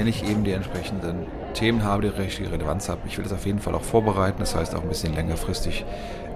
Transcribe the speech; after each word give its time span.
wenn 0.00 0.06
ich 0.06 0.26
eben 0.26 0.44
die 0.44 0.52
entsprechenden 0.52 1.26
Themen 1.52 1.84
habe, 1.84 2.00
die 2.00 2.08
richtige 2.08 2.50
Relevanz 2.50 2.88
haben. 2.88 3.02
Ich 3.06 3.18
will 3.18 3.24
das 3.24 3.34
auf 3.34 3.44
jeden 3.44 3.58
Fall 3.58 3.74
auch 3.74 3.82
vorbereiten, 3.82 4.38
das 4.38 4.54
heißt 4.54 4.74
auch 4.74 4.80
ein 4.80 4.88
bisschen 4.88 5.14
längerfristig 5.14 5.84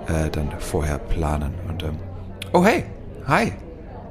äh, 0.07 0.29
dann 0.29 0.53
vorher 0.59 0.99
planen. 0.99 1.55
Und 1.67 1.83
ähm, 1.83 1.97
oh 2.53 2.63
hey, 2.63 2.85
hi. 3.27 3.53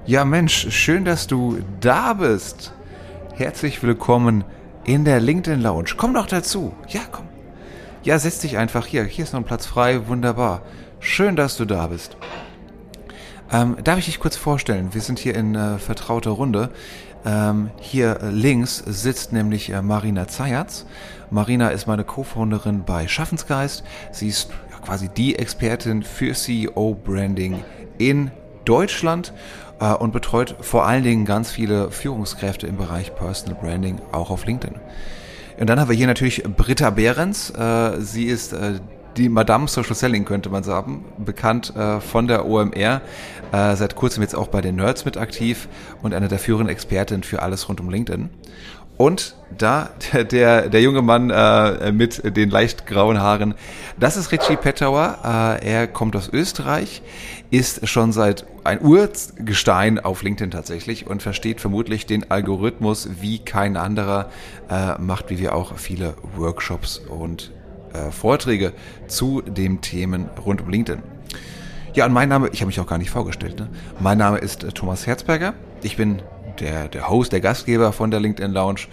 Ja 0.07 0.25
Mensch, 0.25 0.71
schön, 0.71 1.05
dass 1.05 1.27
du 1.27 1.59
da 1.81 2.13
bist. 2.13 2.73
Herzlich 3.35 3.83
willkommen 3.83 4.43
in 4.85 5.05
der 5.05 5.19
LinkedIn 5.19 5.61
Lounge. 5.61 5.91
Komm 5.97 6.15
doch 6.15 6.25
dazu. 6.25 6.73
Ja, 6.87 7.01
komm. 7.11 7.25
Ja, 8.01 8.17
setz 8.17 8.39
dich 8.39 8.57
einfach 8.57 8.87
hier. 8.87 9.03
Hier 9.03 9.23
ist 9.23 9.33
noch 9.33 9.41
ein 9.41 9.45
Platz 9.45 9.67
frei. 9.67 10.07
Wunderbar. 10.07 10.63
Schön, 10.99 11.35
dass 11.35 11.57
du 11.57 11.65
da 11.65 11.85
bist. 11.85 12.17
Ähm, 13.51 13.77
darf 13.83 13.99
ich 13.99 14.05
dich 14.05 14.19
kurz 14.19 14.35
vorstellen? 14.35 14.95
Wir 14.95 15.01
sind 15.01 15.19
hier 15.19 15.35
in 15.35 15.53
äh, 15.53 15.77
vertrauter 15.77 16.31
Runde. 16.31 16.71
Ähm, 17.25 17.71
hier 17.79 18.19
links 18.21 18.77
sitzt 18.85 19.31
nämlich 19.31 19.69
äh, 19.69 19.81
Marina 19.81 20.27
Zayatz. 20.27 20.85
Marina 21.29 21.69
ist 21.69 21.87
meine 21.87 22.03
Co-Founderin 22.03 22.83
bei 22.83 23.07
Schaffensgeist. 23.07 23.83
Sie 24.11 24.27
ist 24.27 24.49
ja, 24.71 24.77
quasi 24.85 25.09
die 25.09 25.37
Expertin 25.37 26.03
für 26.03 26.33
CEO-Branding 26.33 27.63
in 27.97 28.31
Deutschland 28.65 29.33
äh, 29.79 29.93
und 29.93 30.11
betreut 30.11 30.55
vor 30.61 30.85
allen 30.85 31.03
Dingen 31.03 31.25
ganz 31.25 31.51
viele 31.51 31.91
Führungskräfte 31.91 32.67
im 32.67 32.77
Bereich 32.77 33.15
Personal 33.15 33.57
Branding, 33.59 34.01
auch 34.11 34.29
auf 34.29 34.45
LinkedIn. 34.45 34.79
Und 35.59 35.69
dann 35.69 35.79
haben 35.79 35.89
wir 35.89 35.95
hier 35.95 36.07
natürlich 36.07 36.43
Britta 36.43 36.89
Behrens. 36.89 37.51
Äh, 37.51 38.01
sie 38.01 38.25
ist 38.25 38.53
äh, 38.53 38.79
die 39.17 39.29
Madame 39.29 39.67
Social 39.67 39.95
Selling, 39.95 40.25
könnte 40.25 40.49
man 40.49 40.63
sagen, 40.63 41.05
bekannt 41.17 41.75
äh, 41.75 41.99
von 41.99 42.27
der 42.27 42.45
OMR, 42.45 43.01
äh, 43.51 43.75
seit 43.75 43.95
kurzem 43.95 44.23
jetzt 44.23 44.35
auch 44.35 44.47
bei 44.47 44.61
den 44.61 44.75
Nerds 44.75 45.05
mit 45.05 45.17
aktiv 45.17 45.67
und 46.01 46.13
eine 46.13 46.27
der 46.27 46.39
führenden 46.39 46.69
Expertinnen 46.69 47.23
für 47.23 47.41
alles 47.41 47.69
rund 47.69 47.79
um 47.79 47.89
LinkedIn. 47.89 48.29
Und 48.97 49.35
da 49.57 49.89
der, 50.31 50.69
der, 50.69 50.81
junge 50.81 51.01
Mann 51.01 51.29
äh, 51.29 51.91
mit 51.91 52.35
den 52.37 52.49
leicht 52.49 52.85
grauen 52.85 53.19
Haaren, 53.19 53.55
das 53.99 54.17
ist 54.17 54.31
Richie 54.31 54.55
Pettauer. 54.55 55.19
Äh, 55.61 55.67
er 55.67 55.87
kommt 55.87 56.15
aus 56.15 56.29
Österreich, 56.31 57.01
ist 57.49 57.87
schon 57.87 58.11
seit 58.11 58.45
ein 58.63 58.81
Urgestein 58.81 59.99
auf 59.99 60.23
LinkedIn 60.23 60.51
tatsächlich 60.51 61.07
und 61.07 61.21
versteht 61.21 61.59
vermutlich 61.59 62.05
den 62.05 62.31
Algorithmus 62.31 63.09
wie 63.19 63.39
kein 63.39 63.77
anderer, 63.77 64.29
äh, 64.69 64.99
macht 64.99 65.29
wie 65.29 65.39
wir 65.39 65.55
auch 65.55 65.77
viele 65.77 66.15
Workshops 66.35 66.97
und 66.97 67.51
äh, 67.93 68.11
Vorträge 68.11 68.73
zu 69.07 69.41
den 69.41 69.81
Themen 69.81 70.29
rund 70.45 70.61
um 70.61 70.69
LinkedIn. 70.69 71.03
Ja, 71.93 72.05
und 72.07 72.13
mein 72.13 72.29
Name, 72.29 72.49
ich 72.51 72.61
habe 72.61 72.67
mich 72.67 72.79
auch 72.79 72.87
gar 72.87 72.97
nicht 72.97 73.11
vorgestellt. 73.11 73.59
Ne? 73.59 73.69
Mein 73.99 74.17
Name 74.17 74.39
ist 74.39 74.63
äh, 74.63 74.71
Thomas 74.71 75.05
Herzberger. 75.05 75.53
Ich 75.83 75.97
bin 75.97 76.21
der, 76.59 76.87
der 76.87 77.09
Host, 77.09 77.31
der 77.31 77.41
Gastgeber 77.41 77.93
von 77.93 78.11
der 78.11 78.19
LinkedIn 78.19 78.51
Lounge 78.51 78.87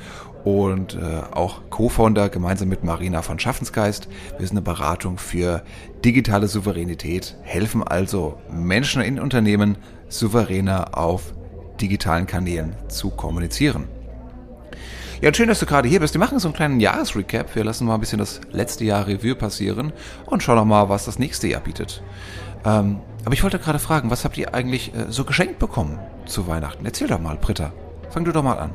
und 0.44 0.94
äh, 0.94 1.22
auch 1.32 1.62
Co-Founder 1.70 2.28
gemeinsam 2.28 2.68
mit 2.68 2.84
Marina 2.84 3.22
von 3.22 3.38
Schaffensgeist. 3.38 4.08
Wir 4.38 4.46
sind 4.46 4.56
eine 4.56 4.62
Beratung 4.62 5.18
für 5.18 5.62
digitale 6.04 6.48
Souveränität, 6.48 7.36
helfen 7.42 7.82
also 7.82 8.38
Menschen 8.50 9.02
in 9.02 9.18
Unternehmen 9.18 9.76
souveräner 10.08 10.96
auf 10.98 11.34
digitalen 11.80 12.26
Kanälen 12.26 12.74
zu 12.88 13.10
kommunizieren. 13.10 13.99
Ja, 15.20 15.28
und 15.28 15.36
schön, 15.36 15.48
dass 15.48 15.60
du 15.60 15.66
gerade 15.66 15.86
hier 15.86 16.00
bist. 16.00 16.14
Wir 16.14 16.18
machen 16.18 16.38
so 16.38 16.48
einen 16.48 16.54
kleinen 16.54 16.80
Jahresrecap. 16.80 17.54
Wir 17.54 17.62
lassen 17.62 17.86
mal 17.86 17.92
ein 17.92 18.00
bisschen 18.00 18.20
das 18.20 18.40
letzte 18.52 18.84
Jahr 18.84 19.06
Revue 19.06 19.34
passieren 19.34 19.92
und 20.24 20.42
schauen 20.42 20.56
noch 20.56 20.64
mal, 20.64 20.88
was 20.88 21.04
das 21.04 21.18
nächste 21.18 21.46
Jahr 21.46 21.60
bietet. 21.60 22.02
Ähm, 22.64 23.00
aber 23.26 23.34
ich 23.34 23.42
wollte 23.42 23.58
gerade 23.58 23.78
fragen, 23.78 24.10
was 24.10 24.24
habt 24.24 24.38
ihr 24.38 24.54
eigentlich 24.54 24.94
äh, 24.94 25.10
so 25.10 25.24
geschenkt 25.24 25.58
bekommen 25.58 25.98
zu 26.24 26.46
Weihnachten? 26.46 26.86
Erzähl 26.86 27.06
doch 27.06 27.20
mal, 27.20 27.36
Britta. 27.36 27.70
Fang 28.08 28.24
du 28.24 28.32
doch 28.32 28.42
mal 28.42 28.54
an. 28.54 28.70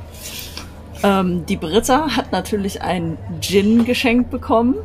Ähm, 1.02 1.46
die 1.46 1.56
Britta 1.56 2.14
hat 2.14 2.30
natürlich 2.30 2.80
ein 2.80 3.18
Gin 3.40 3.84
geschenkt 3.84 4.30
bekommen. 4.30 4.76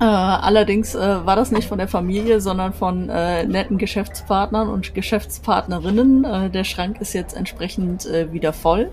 Äh, 0.00 0.04
allerdings 0.04 0.94
äh, 0.94 0.98
war 0.98 1.36
das 1.36 1.52
nicht 1.52 1.68
von 1.68 1.78
der 1.78 1.88
Familie, 1.88 2.40
sondern 2.40 2.72
von 2.72 3.08
äh, 3.08 3.44
netten 3.44 3.78
Geschäftspartnern 3.78 4.68
und 4.68 4.94
Geschäftspartnerinnen. 4.94 6.24
Äh, 6.24 6.50
der 6.50 6.64
Schrank 6.64 7.00
ist 7.00 7.12
jetzt 7.12 7.36
entsprechend 7.36 8.06
äh, 8.06 8.32
wieder 8.32 8.52
voll. 8.52 8.90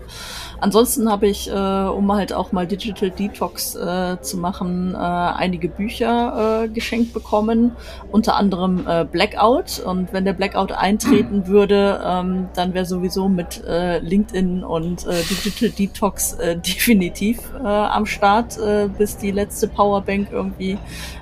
Ansonsten 0.60 1.10
habe 1.10 1.26
ich, 1.26 1.50
äh, 1.50 1.52
um 1.52 2.12
halt 2.12 2.32
auch 2.32 2.52
mal 2.52 2.68
Digital 2.68 3.10
Detox 3.10 3.74
äh, 3.74 4.20
zu 4.20 4.36
machen, 4.36 4.94
äh, 4.94 4.98
einige 4.98 5.68
Bücher 5.68 6.62
äh, 6.64 6.68
geschenkt 6.68 7.12
bekommen, 7.12 7.72
unter 8.12 8.36
anderem 8.36 8.86
äh, 8.86 9.04
Blackout. 9.04 9.80
Und 9.84 10.12
wenn 10.12 10.24
der 10.24 10.34
Blackout 10.34 10.70
eintreten 10.70 11.46
würde, 11.48 12.00
ähm, 12.06 12.48
dann 12.54 12.74
wäre 12.74 12.86
sowieso 12.86 13.28
mit 13.28 13.64
äh, 13.66 13.98
LinkedIn 13.98 14.62
und 14.62 15.04
äh, 15.04 15.22
Digital 15.28 15.70
Detox 15.70 16.34
äh, 16.34 16.56
definitiv 16.64 17.40
äh, 17.60 17.66
am 17.66 18.06
Start, 18.06 18.56
äh, 18.58 18.88
bis 18.96 19.16
die 19.16 19.32
letzte 19.32 19.66
Powerbank 19.66 20.28
irgendwie 20.30 20.78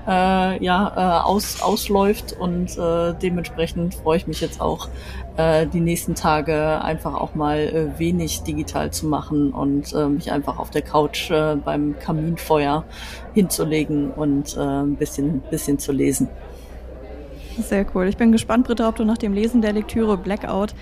äh, 0.06 0.64
ja, 0.64 0.92
äh, 0.96 1.24
aus, 1.24 1.62
ausläuft. 1.62 2.32
Und 2.32 2.76
äh, 2.76 3.14
dementsprechend 3.20 3.94
freue 3.94 4.16
ich 4.18 4.26
mich 4.26 4.40
jetzt 4.40 4.60
auch, 4.60 4.88
äh, 5.36 5.66
die 5.66 5.80
nächsten 5.80 6.14
Tage 6.14 6.82
einfach 6.82 7.14
auch 7.14 7.34
mal 7.34 7.58
äh, 7.58 7.98
wenig 7.98 8.42
digital 8.42 8.90
zu 8.90 9.06
machen 9.06 9.52
und 9.52 9.92
äh, 9.92 10.06
mich 10.06 10.32
einfach 10.32 10.58
auf 10.58 10.70
der 10.70 10.82
Couch 10.82 11.30
äh, 11.30 11.56
beim 11.56 11.98
Kaminfeuer 11.98 12.84
hinzulegen 13.34 14.10
und 14.10 14.56
äh, 14.56 14.60
ein 14.60 14.96
bisschen, 14.96 15.40
bisschen 15.50 15.78
zu 15.78 15.92
lesen. 15.92 16.28
Sehr 17.58 17.86
cool. 17.94 18.06
Ich 18.08 18.16
bin 18.16 18.32
gespannt, 18.32 18.66
Britta, 18.66 18.88
ob 18.88 18.96
du 18.96 19.04
nach 19.04 19.18
dem 19.18 19.32
Lesen 19.32 19.60
der 19.60 19.72
Lektüre 19.72 20.16
Blackout 20.16 20.74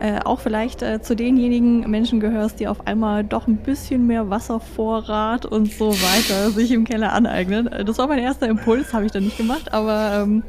äh, 0.00 0.20
auch 0.24 0.40
vielleicht 0.40 0.82
äh, 0.82 1.02
zu 1.02 1.14
denjenigen 1.14 1.88
Menschen 1.90 2.20
gehörst, 2.20 2.58
die 2.58 2.68
auf 2.68 2.86
einmal 2.86 3.22
doch 3.22 3.46
ein 3.46 3.58
bisschen 3.58 4.06
mehr 4.06 4.30
Wasservorrat 4.30 5.46
und 5.46 5.72
so 5.72 5.90
weiter 5.90 6.50
sich 6.54 6.72
im 6.72 6.84
Keller 6.84 7.12
aneignen. 7.12 7.66
Äh, 7.66 7.84
das 7.84 7.98
war 7.98 8.08
mein 8.08 8.18
erster 8.18 8.48
Impuls, 8.48 8.92
habe 8.92 9.06
ich 9.06 9.12
dann 9.12 9.24
nicht 9.24 9.36
gemacht, 9.36 9.72
aber 9.72 10.22
ähm, 10.22 10.42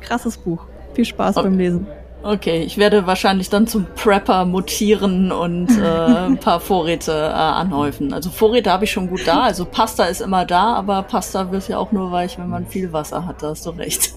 krasses 0.00 0.36
Buch. 0.36 0.66
Viel 0.94 1.04
Spaß 1.04 1.36
okay. 1.36 1.48
beim 1.48 1.58
Lesen. 1.58 1.86
Okay, 2.22 2.62
ich 2.62 2.76
werde 2.76 3.06
wahrscheinlich 3.06 3.50
dann 3.50 3.66
zum 3.66 3.86
Prepper 3.94 4.44
mutieren 4.44 5.30
und 5.30 5.70
äh, 5.78 5.82
ein 6.26 6.38
paar 6.38 6.60
Vorräte 6.60 7.12
äh, 7.12 7.32
anhäufen. 7.32 8.12
Also 8.12 8.30
Vorräte 8.30 8.72
habe 8.72 8.84
ich 8.84 8.90
schon 8.90 9.08
gut 9.08 9.26
da. 9.26 9.42
Also 9.42 9.64
Pasta 9.64 10.04
ist 10.04 10.20
immer 10.20 10.44
da, 10.44 10.74
aber 10.74 11.02
Pasta 11.02 11.52
wird 11.52 11.68
ja 11.68 11.78
auch 11.78 11.92
nur 11.92 12.10
weich, 12.10 12.38
wenn 12.38 12.48
man 12.48 12.66
viel 12.66 12.92
Wasser 12.92 13.26
hat. 13.26 13.42
Da 13.42 13.50
hast 13.50 13.64
du 13.64 13.70
recht. 13.70 14.14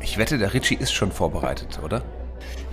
ich 0.00 0.16
wette, 0.16 0.38
der 0.38 0.54
Ritchie 0.54 0.76
ist 0.76 0.92
schon 0.92 1.10
vorbereitet, 1.10 1.80
oder? 1.84 2.02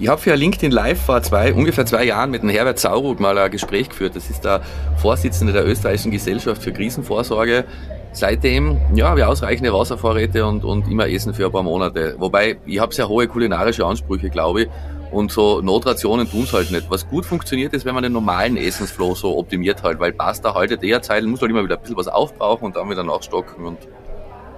Ich 0.01 0.07
habe 0.07 0.21
für 0.21 0.33
LinkedIn 0.33 0.71
Live 0.71 1.01
vor 1.01 1.21
zwei, 1.23 1.53
ungefähr 1.53 1.85
zwei 1.85 2.05
Jahren 2.05 2.31
mit 2.31 2.41
dem 2.41 2.47
Herbert 2.47 2.79
Sauruth 2.79 3.19
mal 3.19 3.37
ein 3.37 3.51
Gespräch 3.51 3.89
geführt. 3.89 4.15
Das 4.15 4.29
ist 4.29 4.45
der 4.45 4.61
Vorsitzende 4.95 5.51
der 5.51 5.67
österreichischen 5.67 6.11
Gesellschaft 6.11 6.63
für 6.63 6.71
Krisenvorsorge. 6.71 7.65
Seitdem, 8.13 8.79
ja, 8.95 9.13
ich 9.17 9.23
ausreichende 9.25 9.73
Wasservorräte 9.73 10.45
und, 10.45 10.63
und 10.63 10.89
immer 10.89 11.09
Essen 11.09 11.33
für 11.33 11.47
ein 11.47 11.51
paar 11.51 11.63
Monate. 11.63 12.15
Wobei, 12.17 12.57
ich 12.65 12.79
habe 12.79 12.93
sehr 12.93 13.09
hohe 13.09 13.27
kulinarische 13.27 13.85
Ansprüche, 13.85 14.29
glaube 14.29 14.61
ich. 14.63 14.69
Und 15.11 15.33
so 15.33 15.59
Notrationen 15.59 16.31
tun's 16.31 16.53
halt 16.53 16.71
nicht. 16.71 16.89
Was 16.89 17.05
gut 17.09 17.25
funktioniert 17.25 17.73
ist, 17.73 17.83
wenn 17.83 17.93
man 17.93 18.03
den 18.03 18.13
normalen 18.13 18.55
Essensflow 18.55 19.15
so 19.15 19.37
optimiert 19.37 19.83
halt, 19.83 19.99
weil 19.99 20.13
Pasta 20.13 20.53
haltet 20.53 20.81
eher 20.81 21.01
Zeit, 21.01 21.25
muss 21.25 21.41
halt 21.41 21.51
immer 21.51 21.63
wieder 21.65 21.75
ein 21.75 21.81
bisschen 21.81 21.97
was 21.97 22.07
aufbrauchen 22.07 22.63
und 22.63 22.77
dann 22.77 22.89
wieder 22.89 23.03
nachstocken 23.03 23.65
und 23.65 23.79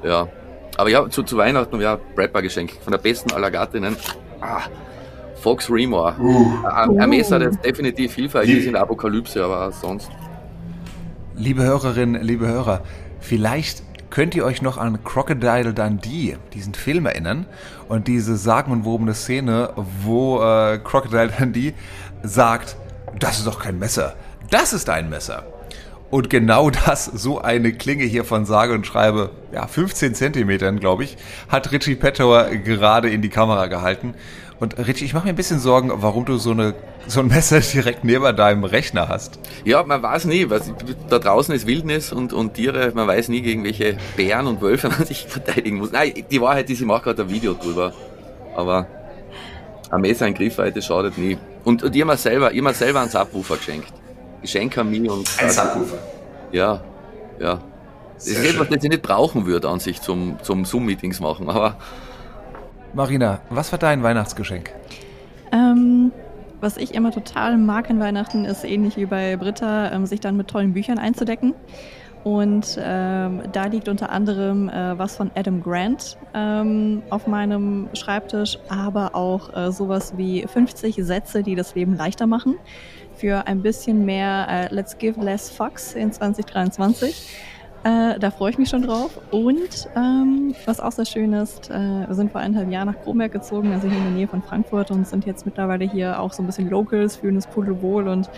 ja. 0.03 0.27
Aber 0.77 0.89
ja, 0.89 1.09
zu, 1.09 1.23
zu 1.23 1.35
Weihnachten, 1.35 1.81
ja, 1.81 1.97
Prepper-Geschenk 2.15 2.73
von 2.83 2.91
der 2.91 2.99
besten 2.99 3.31
aller 3.31 3.49
Gattinnen. 3.49 3.97
Ah, 4.39 4.61
Fox 5.41 5.69
Remore. 5.71 6.15
Uh. 6.19 6.65
Ein, 6.67 6.99
ein 6.99 7.09
Messer, 7.09 7.39
das 7.39 7.59
definitiv 7.59 8.13
hilfreich 8.13 8.49
ist 8.49 8.65
in 8.65 8.73
der 8.73 8.83
Apokalypse, 8.83 9.43
aber 9.43 9.71
sonst. 9.71 10.09
Liebe 11.35 11.63
Hörerinnen, 11.63 12.21
liebe 12.21 12.47
Hörer, 12.47 12.83
vielleicht 13.19 13.81
könnt 14.11 14.35
ihr 14.35 14.45
euch 14.45 14.61
noch 14.61 14.77
an 14.77 15.03
Crocodile 15.03 15.73
Dundee, 15.73 16.37
diesen 16.53 16.75
Film 16.75 17.07
erinnern 17.07 17.47
und 17.89 18.07
diese 18.07 18.35
sagenumwobene 18.35 19.15
Szene, 19.15 19.71
wo 20.03 20.41
äh, 20.41 20.77
Crocodile 20.77 21.29
Dundee 21.29 21.73
sagt, 22.21 22.75
das 23.17 23.39
ist 23.39 23.47
doch 23.47 23.59
kein 23.59 23.79
Messer, 23.79 24.15
das 24.51 24.73
ist 24.73 24.89
ein 24.89 25.09
Messer. 25.09 25.45
Und 26.11 26.29
genau 26.29 26.69
das, 26.85 27.05
so 27.05 27.41
eine 27.41 27.73
Klinge 27.73 28.03
hier 28.03 28.25
von 28.25 28.45
sage 28.45 28.73
und 28.73 28.85
schreibe, 28.85 29.31
ja, 29.53 29.65
15 29.65 30.13
Zentimetern, 30.13 30.79
glaube 30.79 31.05
ich, 31.05 31.17
hat 31.49 31.71
Richie 31.71 31.95
Pettower 31.95 32.49
gerade 32.57 33.09
in 33.09 33.23
die 33.23 33.29
Kamera 33.29 33.65
gehalten. 33.67 34.13
Und 34.61 34.77
Richie, 34.77 35.05
ich 35.05 35.15
mache 35.15 35.23
mir 35.23 35.31
ein 35.31 35.35
bisschen 35.35 35.59
Sorgen, 35.59 35.91
warum 35.91 36.23
du 36.23 36.37
so, 36.37 36.51
eine, 36.51 36.75
so 37.07 37.21
ein 37.21 37.27
Messer 37.29 37.61
direkt 37.61 38.03
neben 38.03 38.35
deinem 38.35 38.63
Rechner 38.63 39.09
hast. 39.09 39.39
Ja, 39.65 39.81
man 39.81 40.03
weiß 40.03 40.25
nie. 40.25 40.51
Was, 40.51 40.71
da 41.09 41.17
draußen 41.17 41.55
ist 41.55 41.65
Wildnis 41.65 42.13
und, 42.13 42.31
und 42.31 42.53
Tiere. 42.53 42.91
Man 42.93 43.07
weiß 43.07 43.29
nie, 43.29 43.41
gegen 43.41 43.63
welche 43.63 43.97
Bären 44.15 44.45
und 44.45 44.61
Wölfe 44.61 44.89
man 44.97 45.03
sich 45.03 45.25
verteidigen 45.25 45.79
muss. 45.79 45.91
Nein, 45.91 46.13
die 46.29 46.39
Wahrheit 46.39 46.69
ist, 46.69 46.79
ich 46.79 46.85
mache 46.85 47.05
gerade 47.05 47.23
ein 47.23 47.29
Video 47.31 47.55
drüber. 47.55 47.91
Aber 48.55 48.85
ein 49.89 50.01
Messer 50.01 50.27
in 50.27 50.35
Griffweite 50.35 50.79
schadet 50.83 51.17
nie. 51.17 51.39
Und, 51.63 51.81
und 51.81 51.95
ich 51.95 52.01
habe 52.03 52.11
mir 52.11 52.17
selber, 52.17 52.53
ich 52.53 52.61
mir 52.61 52.73
selber 52.75 53.01
einen 53.01 53.09
Subwoofer 53.09 53.57
geschenkt. 53.57 53.91
Geschenk 54.43 54.77
an 54.77 54.91
mich 54.91 55.09
und... 55.09 55.27
Ein 55.39 55.49
Subwoofer? 55.49 55.97
Ja, 56.51 56.83
ja. 57.39 57.59
Das 58.13 58.25
Sehr 58.25 58.43
ist 58.43 58.53
etwas, 58.53 58.69
das 58.69 58.83
ich 58.83 58.89
nicht 58.91 59.01
brauchen 59.01 59.47
würde 59.47 59.69
an 59.69 59.79
sich 59.79 60.03
zum, 60.03 60.37
zum 60.43 60.65
Zoom-Meetings 60.65 61.19
machen, 61.19 61.49
aber 61.49 61.77
Marina, 62.93 63.39
was 63.49 63.71
war 63.71 63.79
dein 63.79 64.03
Weihnachtsgeschenk? 64.03 64.73
Ähm, 65.53 66.11
was 66.59 66.75
ich 66.75 66.93
immer 66.93 67.11
total 67.11 67.57
mag 67.57 67.89
an 67.89 67.99
Weihnachten, 67.99 68.43
ist 68.43 68.65
ähnlich 68.65 68.97
wie 68.97 69.05
bei 69.05 69.37
Britta, 69.37 69.91
ähm, 69.91 70.05
sich 70.05 70.19
dann 70.19 70.35
mit 70.35 70.49
tollen 70.49 70.73
Büchern 70.73 70.99
einzudecken. 70.99 71.53
Und 72.23 72.77
ähm, 72.79 73.43
da 73.51 73.65
liegt 73.65 73.87
unter 73.87 74.11
anderem 74.11 74.69
äh, 74.69 74.97
was 74.97 75.15
von 75.15 75.31
Adam 75.35 75.63
Grant 75.63 76.17
ähm, 76.35 77.01
auf 77.09 77.25
meinem 77.27 77.89
Schreibtisch, 77.93 78.59
aber 78.69 79.15
auch 79.15 79.55
äh, 79.55 79.71
sowas 79.71 80.13
wie 80.17 80.45
50 80.45 80.97
Sätze, 80.97 81.41
die 81.41 81.55
das 81.55 81.73
Leben 81.73 81.95
leichter 81.95 82.27
machen. 82.27 82.57
Für 83.15 83.47
ein 83.47 83.61
bisschen 83.61 84.05
mehr 84.05 84.47
äh, 84.49 84.73
Let's 84.73 84.97
Give 84.97 85.19
Less 85.19 85.49
Fucks 85.49 85.93
in 85.93 86.11
2023. 86.11 87.37
Äh, 87.83 88.19
da 88.19 88.29
freue 88.29 88.51
ich 88.51 88.59
mich 88.59 88.69
schon 88.69 88.83
drauf. 88.83 89.19
Und 89.31 89.89
ähm, 89.95 90.53
was 90.65 90.79
auch 90.79 90.91
sehr 90.91 91.05
schön 91.05 91.33
ist, 91.33 91.71
äh, 91.71 91.73
wir 91.73 92.13
sind 92.13 92.31
vor 92.31 92.39
eineinhalb 92.39 92.71
Jahren 92.71 92.87
nach 92.87 93.01
Kronberg 93.01 93.31
gezogen, 93.31 93.71
also 93.73 93.87
hier 93.87 93.97
in 93.97 94.03
der 94.03 94.13
Nähe 94.13 94.27
von 94.27 94.43
Frankfurt 94.43 94.91
und 94.91 95.07
sind 95.07 95.25
jetzt 95.25 95.45
mittlerweile 95.45 95.85
hier 95.85 96.19
auch 96.19 96.31
so 96.31 96.43
ein 96.43 96.45
bisschen 96.45 96.69
Locals, 96.69 97.15
fühlen 97.15 97.35
uns 97.35 97.47
pudelwohl 97.47 98.07
und 98.07 98.29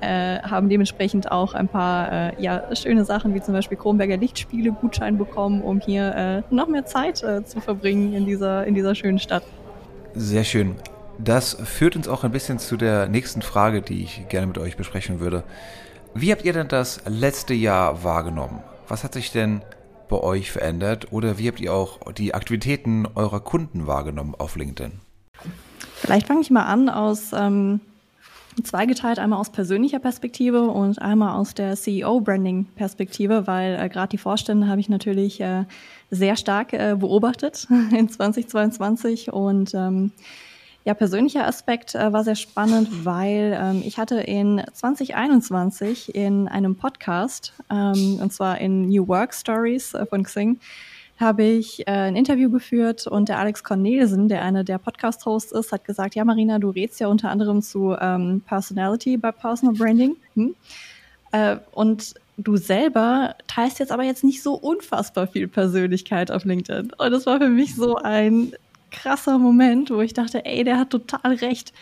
äh, 0.00 0.38
haben 0.42 0.68
dementsprechend 0.68 1.32
auch 1.32 1.54
ein 1.54 1.66
paar 1.66 2.12
äh, 2.12 2.42
ja, 2.42 2.74
schöne 2.76 3.04
Sachen 3.04 3.34
wie 3.34 3.40
zum 3.40 3.52
Beispiel 3.54 3.76
Kronberger 3.76 4.16
Lichtspiele 4.16 4.70
Gutschein 4.70 5.18
bekommen, 5.18 5.62
um 5.62 5.80
hier 5.80 6.14
äh, 6.14 6.54
noch 6.54 6.68
mehr 6.68 6.86
Zeit 6.86 7.16
zu 7.16 7.60
verbringen 7.60 8.12
in 8.12 8.26
dieser, 8.26 8.64
in 8.66 8.74
dieser 8.74 8.94
schönen 8.94 9.18
Stadt. 9.18 9.42
Sehr 10.14 10.44
schön. 10.44 10.76
Das 11.18 11.54
führt 11.54 11.96
uns 11.96 12.06
auch 12.06 12.22
ein 12.22 12.32
bisschen 12.32 12.58
zu 12.58 12.76
der 12.76 13.08
nächsten 13.08 13.42
Frage, 13.42 13.82
die 13.82 14.02
ich 14.02 14.28
gerne 14.28 14.46
mit 14.46 14.58
euch 14.58 14.76
besprechen 14.76 15.20
würde. 15.20 15.42
Wie 16.14 16.30
habt 16.30 16.44
ihr 16.44 16.52
denn 16.52 16.68
das 16.68 17.00
letzte 17.06 17.54
Jahr 17.54 18.04
wahrgenommen? 18.04 18.62
Was 18.88 19.04
hat 19.04 19.14
sich 19.14 19.32
denn 19.32 19.62
bei 20.08 20.16
euch 20.16 20.50
verändert? 20.50 21.12
Oder 21.12 21.38
wie 21.38 21.48
habt 21.48 21.60
ihr 21.60 21.72
auch 21.72 22.12
die 22.12 22.34
Aktivitäten 22.34 23.06
eurer 23.14 23.40
Kunden 23.40 23.86
wahrgenommen 23.86 24.34
auf 24.36 24.56
LinkedIn? 24.56 24.92
Vielleicht 25.94 26.26
fange 26.26 26.40
ich 26.42 26.50
mal 26.50 26.64
an 26.64 26.88
aus 26.88 27.32
ähm, 27.32 27.80
zweigeteilt, 28.62 29.18
einmal 29.18 29.40
aus 29.40 29.50
persönlicher 29.50 29.98
Perspektive 29.98 30.62
und 30.62 31.00
einmal 31.00 31.36
aus 31.36 31.54
der 31.54 31.76
CEO-Branding-Perspektive, 31.76 33.46
weil 33.46 33.78
äh, 33.80 33.88
gerade 33.88 34.10
die 34.10 34.18
Vorstände 34.18 34.68
habe 34.68 34.80
ich 34.80 34.88
natürlich 34.88 35.40
äh, 35.40 35.64
sehr 36.10 36.36
stark 36.36 36.72
äh, 36.72 36.94
beobachtet 36.98 37.66
in 37.96 38.08
2022 38.08 39.32
und 39.32 39.74
ähm, 39.74 40.12
ja, 40.84 40.92
persönlicher 40.92 41.46
Aspekt 41.46 41.94
äh, 41.94 42.12
war 42.12 42.24
sehr 42.24 42.34
spannend, 42.34 43.04
weil 43.04 43.58
ähm, 43.58 43.82
ich 43.84 43.98
hatte 43.98 44.16
in 44.16 44.62
2021 44.72 46.14
in 46.14 46.46
einem 46.46 46.76
Podcast, 46.76 47.54
ähm, 47.70 48.18
und 48.20 48.32
zwar 48.32 48.58
in 48.58 48.88
New 48.88 49.08
Work 49.08 49.32
Stories 49.32 49.94
äh, 49.94 50.04
von 50.04 50.24
Xing, 50.24 50.60
habe 51.18 51.44
ich 51.44 51.86
äh, 51.86 51.90
ein 51.90 52.16
Interview 52.16 52.50
geführt 52.50 53.06
und 53.06 53.30
der 53.30 53.38
Alex 53.38 53.64
Cornelsen, 53.64 54.28
der 54.28 54.42
einer 54.42 54.62
der 54.62 54.78
Podcast-Hosts 54.78 55.52
ist, 55.52 55.72
hat 55.72 55.84
gesagt, 55.84 56.16
ja 56.16 56.24
Marina, 56.24 56.58
du 56.58 56.70
redest 56.70 57.00
ja 57.00 57.06
unter 57.06 57.30
anderem 57.30 57.62
zu 57.62 57.96
ähm, 57.98 58.42
Personality 58.46 59.16
bei 59.16 59.32
Personal 59.32 59.74
Branding. 59.74 60.16
Hm? 60.34 60.54
Äh, 61.32 61.56
und 61.72 62.14
du 62.36 62.56
selber 62.56 63.36
teilst 63.46 63.78
jetzt 63.78 63.92
aber 63.92 64.02
jetzt 64.02 64.24
nicht 64.24 64.42
so 64.42 64.54
unfassbar 64.54 65.28
viel 65.28 65.48
Persönlichkeit 65.48 66.30
auf 66.30 66.44
LinkedIn. 66.44 66.92
Und 66.98 67.10
das 67.10 67.26
war 67.26 67.38
für 67.38 67.48
mich 67.48 67.74
so 67.74 67.96
ein 67.96 68.52
krasser 68.94 69.38
Moment, 69.38 69.90
wo 69.90 70.00
ich 70.00 70.14
dachte, 70.14 70.44
ey, 70.44 70.64
der 70.64 70.78
hat 70.78 70.90
total 70.90 71.34
recht. 71.34 71.72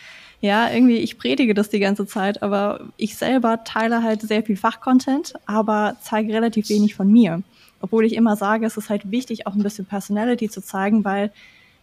Ja, 0.40 0.68
irgendwie, 0.70 0.96
ich 0.96 1.18
predige 1.18 1.54
das 1.54 1.68
die 1.68 1.78
ganze 1.78 2.06
Zeit, 2.06 2.42
aber 2.42 2.80
ich 2.96 3.16
selber 3.16 3.62
teile 3.62 4.02
halt 4.02 4.22
sehr 4.22 4.42
viel 4.42 4.56
Fachcontent, 4.56 5.34
aber 5.46 5.96
zeige 6.02 6.32
relativ 6.32 6.68
wenig 6.68 6.96
von 6.96 7.10
mir. 7.10 7.42
Obwohl 7.80 8.04
ich 8.04 8.14
immer 8.14 8.36
sage, 8.36 8.66
es 8.66 8.76
ist 8.76 8.90
halt 8.90 9.10
wichtig, 9.10 9.46
auch 9.46 9.54
ein 9.54 9.62
bisschen 9.62 9.86
Personality 9.86 10.48
zu 10.48 10.60
zeigen, 10.60 11.04
weil 11.04 11.30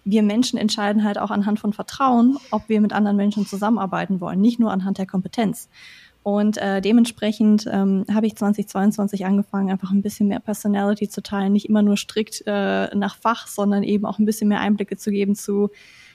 wir 0.04 0.24
Menschen 0.24 0.58
entscheiden 0.58 1.04
halt 1.04 1.18
auch 1.18 1.32
anhand 1.32 1.60
von 1.60 1.74
Vertrauen, 1.74 2.38
ob 2.52 2.68
wir 2.68 2.82
mit 2.82 2.94
anderen 2.94 3.18
Menschen 3.18 3.46
zusammenarbeiten 3.46 4.20
wollen, 4.20 4.42
nicht 4.42 4.60
nur 4.60 4.72
anhand 4.72 4.98
der 4.98 5.06
Kompetenz. 5.06 5.70
Und 6.21 6.57
äh, 6.57 6.81
dementsprechend 6.81 7.66
ähm, 7.71 8.06
habe 8.13 8.27
ich 8.27 8.36
2022 8.36 9.25
angefangen, 9.25 9.71
einfach 9.71 9.92
ein 9.92 10.01
bisschen 10.01 10.27
mehr 10.27 10.39
Personality 10.39 11.07
zu 11.07 11.24
teilen, 11.24 11.54
nicht 11.54 11.69
immer 11.69 11.81
nur 11.81 11.98
strikt 11.98 12.44
äh, 12.45 12.94
nach 12.95 13.18
Fach, 13.18 13.48
sondern 13.48 13.83
eben 13.83 14.06
auch 14.06 14.19
ein 14.19 14.25
bisschen 14.25 14.50
mehr 14.50 14.60
Einblicke 14.60 14.98
zu 14.98 15.12
geben 15.12 15.36
zu 15.36 15.69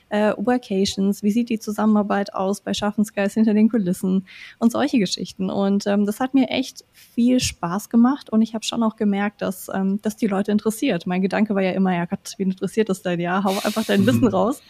äh, 0.09 0.33
Workations, 0.37 1.23
wie 1.23 1.31
sieht 1.31 1.49
die 1.49 1.59
Zusammenarbeit 1.59 2.33
aus 2.33 2.61
bei 2.61 2.73
Schaffensgeist 2.73 3.33
hinter 3.33 3.53
den 3.53 3.69
Kulissen 3.69 4.27
und 4.59 4.71
solche 4.71 4.99
Geschichten. 4.99 5.49
Und 5.49 5.87
ähm, 5.87 6.05
das 6.05 6.19
hat 6.19 6.33
mir 6.33 6.49
echt 6.49 6.85
viel 6.93 7.39
Spaß 7.39 7.89
gemacht 7.89 8.29
und 8.29 8.41
ich 8.41 8.53
habe 8.53 8.63
schon 8.63 8.83
auch 8.83 8.95
gemerkt, 8.95 9.41
dass 9.41 9.69
ähm, 9.73 9.99
dass 10.03 10.15
die 10.15 10.27
Leute 10.27 10.51
interessiert. 10.51 11.07
Mein 11.07 11.23
Gedanke 11.23 11.55
war 11.55 11.63
ja 11.63 11.71
immer, 11.71 11.93
ja 11.95 12.05
Gott, 12.05 12.35
wie 12.37 12.43
interessiert 12.43 12.89
das 12.89 13.01
dein 13.01 13.19
Jahr? 13.19 13.43
Hau 13.43 13.57
einfach 13.63 13.85
dein 13.85 14.05
Wissen 14.05 14.27
raus. 14.27 14.61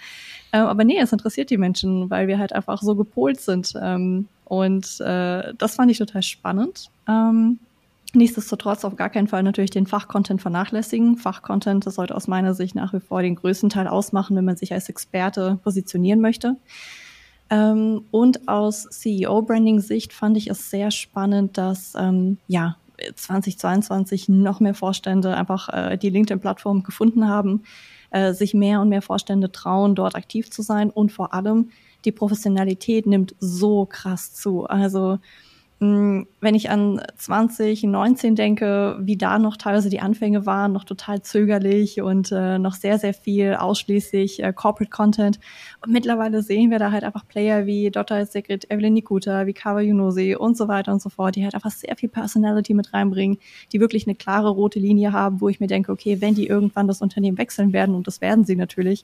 Ähm, 0.54 0.66
aber 0.68 0.84
nee, 0.84 1.00
es 1.00 1.12
interessiert 1.12 1.50
die 1.50 1.58
Menschen, 1.58 2.10
weil 2.10 2.28
wir 2.28 2.40
halt 2.40 2.54
einfach 2.54 2.82
so 2.82 2.96
gepolt 2.96 3.42
sind. 3.42 3.74
Ähm, 3.82 4.28
und 4.46 5.02
äh, 5.02 5.54
das 5.58 5.76
fand 5.76 5.92
ich 5.92 5.98
total 5.98 6.24
spannend. 6.24 6.90
Ähm, 7.08 7.60
nichtsdestotrotz 8.14 8.86
auf 8.86 8.96
gar 8.96 9.10
keinen 9.10 9.28
Fall 9.28 9.44
natürlich 9.44 9.72
den 9.72 9.88
Fachcontent 9.88 10.42
vernachlässigen. 10.42 11.18
Fachcontent, 11.18 11.86
das 11.86 11.96
sollte 11.96 12.16
aus 12.16 12.28
meiner 12.28 12.54
Sicht 12.54 12.76
nach 12.76 12.94
wie 12.94 13.00
vor 13.00 13.22
den 13.22 13.36
größten 13.36 13.70
Teil 13.70 13.88
ausmachen, 13.88 14.36
wenn 14.36 14.46
man 14.46 14.56
sich 14.56 14.72
als 14.72 14.88
Experte 14.88 15.60
positionieren 15.64 16.22
möchte. 16.22 16.56
Ähm, 17.50 18.06
und 18.12 18.48
aus 18.48 18.84
CEO-Branding-Sicht 18.84 20.14
fand 20.14 20.38
ich 20.38 20.50
es 20.50 20.70
sehr 20.70 20.92
spannend, 20.92 21.58
dass 21.58 21.94
ähm, 21.96 22.38
ja 22.48 22.78
2022 23.16 24.30
noch 24.30 24.60
mehr 24.60 24.74
Vorstände 24.74 25.36
einfach 25.36 25.70
äh, 25.70 25.98
die 25.98 26.10
LinkedIn-Plattform 26.10 26.84
gefunden 26.84 27.28
haben, 27.28 27.64
äh, 28.12 28.34
sich 28.34 28.54
mehr 28.54 28.82
und 28.82 28.90
mehr 28.90 29.02
Vorstände 29.02 29.52
trauen, 29.52 29.96
dort 29.96 30.16
aktiv 30.16 30.50
zu 30.50 30.62
sein 30.62 30.90
und 30.90 31.12
vor 31.12 31.34
allem 31.34 31.70
die 32.06 32.12
Professionalität 32.12 33.06
nimmt 33.06 33.36
so 33.40 33.86
krass 33.86 34.34
zu. 34.34 34.66
Also 34.66 35.20
hm, 35.82 36.26
wenn 36.40 36.56
ich 36.56 36.70
an 36.70 37.02
2019 37.18 38.36
denke, 38.36 38.98
wie 39.02 39.18
da 39.18 39.38
noch 39.40 39.58
teilweise 39.58 39.90
die 39.90 40.00
Anfänge 40.00 40.46
waren, 40.46 40.72
noch 40.72 40.86
total 40.86 41.22
zögerlich 41.22 42.02
und 42.02 42.32
äh, 42.32 42.58
noch 42.58 42.76
sehr, 42.76 42.98
sehr 42.98 43.14
viel 43.14 43.56
ausschließlich 43.56 44.42
äh, 44.42 44.54
Corporate 44.54 44.90
Content. 44.90 45.38
Und 45.86 45.92
mittlerweile 45.92 46.42
sehen 46.44 46.72
wir 46.72 46.80
da 46.80 46.92
halt 46.92 47.04
einfach 47.04 47.28
Player 47.28 47.66
wie 47.66 47.92
Dr. 47.92 48.26
Secret, 48.26 48.72
Evelyn 48.72 48.94
Nikuta, 48.94 49.48
wie 49.48 49.54
Kawa 49.54 49.82
Yunosi 49.82 50.36
und 50.36 50.56
so 50.56 50.70
weiter 50.70 50.94
und 50.94 51.02
so 51.02 51.10
fort, 51.10 51.36
die 51.36 51.44
halt 51.44 51.56
einfach 51.56 51.72
sehr 51.72 51.98
viel 51.98 52.08
Personality 52.10 52.74
mit 52.74 52.94
reinbringen, 52.94 53.38
die 53.74 53.82
wirklich 53.82 54.08
eine 54.08 54.16
klare 54.16 54.50
rote 54.50 54.80
Linie 54.80 55.12
haben, 55.12 55.42
wo 55.42 55.50
ich 55.50 55.60
mir 55.60 55.68
denke, 55.68 55.92
okay, 55.92 56.22
wenn 56.22 56.36
die 56.36 56.48
irgendwann 56.48 56.88
das 56.88 57.02
Unternehmen 57.02 57.38
wechseln 57.38 57.74
werden, 57.74 57.96
und 57.96 58.08
das 58.08 58.22
werden 58.22 58.46
sie 58.46 58.56
natürlich, 58.56 59.04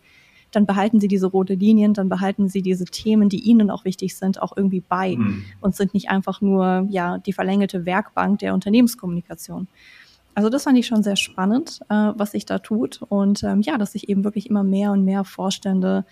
dann 0.51 0.65
behalten 0.65 0.99
sie 0.99 1.07
diese 1.07 1.27
rote 1.27 1.53
Linien, 1.53 1.93
dann 1.93 2.09
behalten 2.09 2.49
sie 2.49 2.61
diese 2.61 2.85
Themen, 2.85 3.29
die 3.29 3.39
ihnen 3.39 3.71
auch 3.71 3.85
wichtig 3.85 4.15
sind, 4.15 4.41
auch 4.41 4.55
irgendwie 4.55 4.81
bei 4.81 5.15
mhm. 5.15 5.45
und 5.61 5.75
sind 5.75 5.93
nicht 5.93 6.09
einfach 6.09 6.41
nur 6.41 6.87
ja 6.89 7.17
die 7.17 7.33
verlängerte 7.33 7.85
Werkbank 7.85 8.39
der 8.39 8.53
Unternehmenskommunikation. 8.53 9.67
Also 10.33 10.49
das 10.49 10.63
fand 10.63 10.77
ich 10.77 10.87
schon 10.87 11.03
sehr 11.03 11.17
spannend, 11.17 11.81
äh, 11.89 12.13
was 12.15 12.31
sich 12.31 12.45
da 12.45 12.59
tut 12.59 13.01
und 13.01 13.43
ähm, 13.43 13.61
ja, 13.61 13.77
dass 13.77 13.93
sich 13.93 14.09
eben 14.09 14.23
wirklich 14.23 14.49
immer 14.49 14.63
mehr 14.63 14.91
und 14.91 15.03
mehr 15.03 15.23
Vorstände 15.25 16.05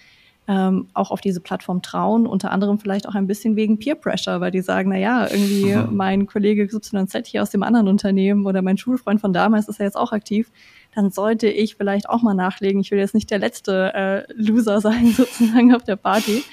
ähm, 0.50 0.88
auch 0.94 1.12
auf 1.12 1.22
diese 1.22 1.40
Plattform 1.40 1.82
trauen, 1.82 2.28
unter 2.28 2.52
anderem 2.52 2.80
vielleicht 2.80 3.08
auch 3.08 3.16
ein 3.16 3.28
bisschen 3.28 3.56
wegen 3.56 3.80
Peer 3.80 3.96
Pressure, 3.96 4.42
weil 4.42 4.52
die 4.52 4.62
sagen, 4.62 4.90
na 4.90 4.98
ja, 4.98 5.30
irgendwie 5.30 5.76
mhm. 5.76 5.96
mein 5.96 6.26
Kollege 6.28 6.68
XYZ 6.68 7.28
hier 7.28 7.42
aus 7.42 7.52
dem 7.52 7.64
anderen 7.64 7.88
Unternehmen 7.88 8.46
oder 8.46 8.62
mein 8.62 8.78
Schulfreund 8.78 9.22
von 9.22 9.32
damals 9.32 9.70
ist 9.70 9.80
ja 9.80 9.86
jetzt 9.86 9.98
auch 9.98 10.12
aktiv 10.12 10.52
dann 10.96 11.12
sollte 11.12 11.48
ich 11.48 11.76
vielleicht 11.76 12.10
auch 12.10 12.22
mal 12.22 12.34
nachlegen. 12.34 12.82
Ich 12.82 12.92
will 12.92 13.00
jetzt 13.00 13.14
nicht 13.14 13.30
der 13.30 13.40
letzte 13.40 13.94
äh, 13.94 14.34
Loser 14.34 14.82
sein 14.82 15.08
sozusagen 15.12 15.74
auf 15.74 15.84
der 15.84 15.96
Party. 15.96 16.44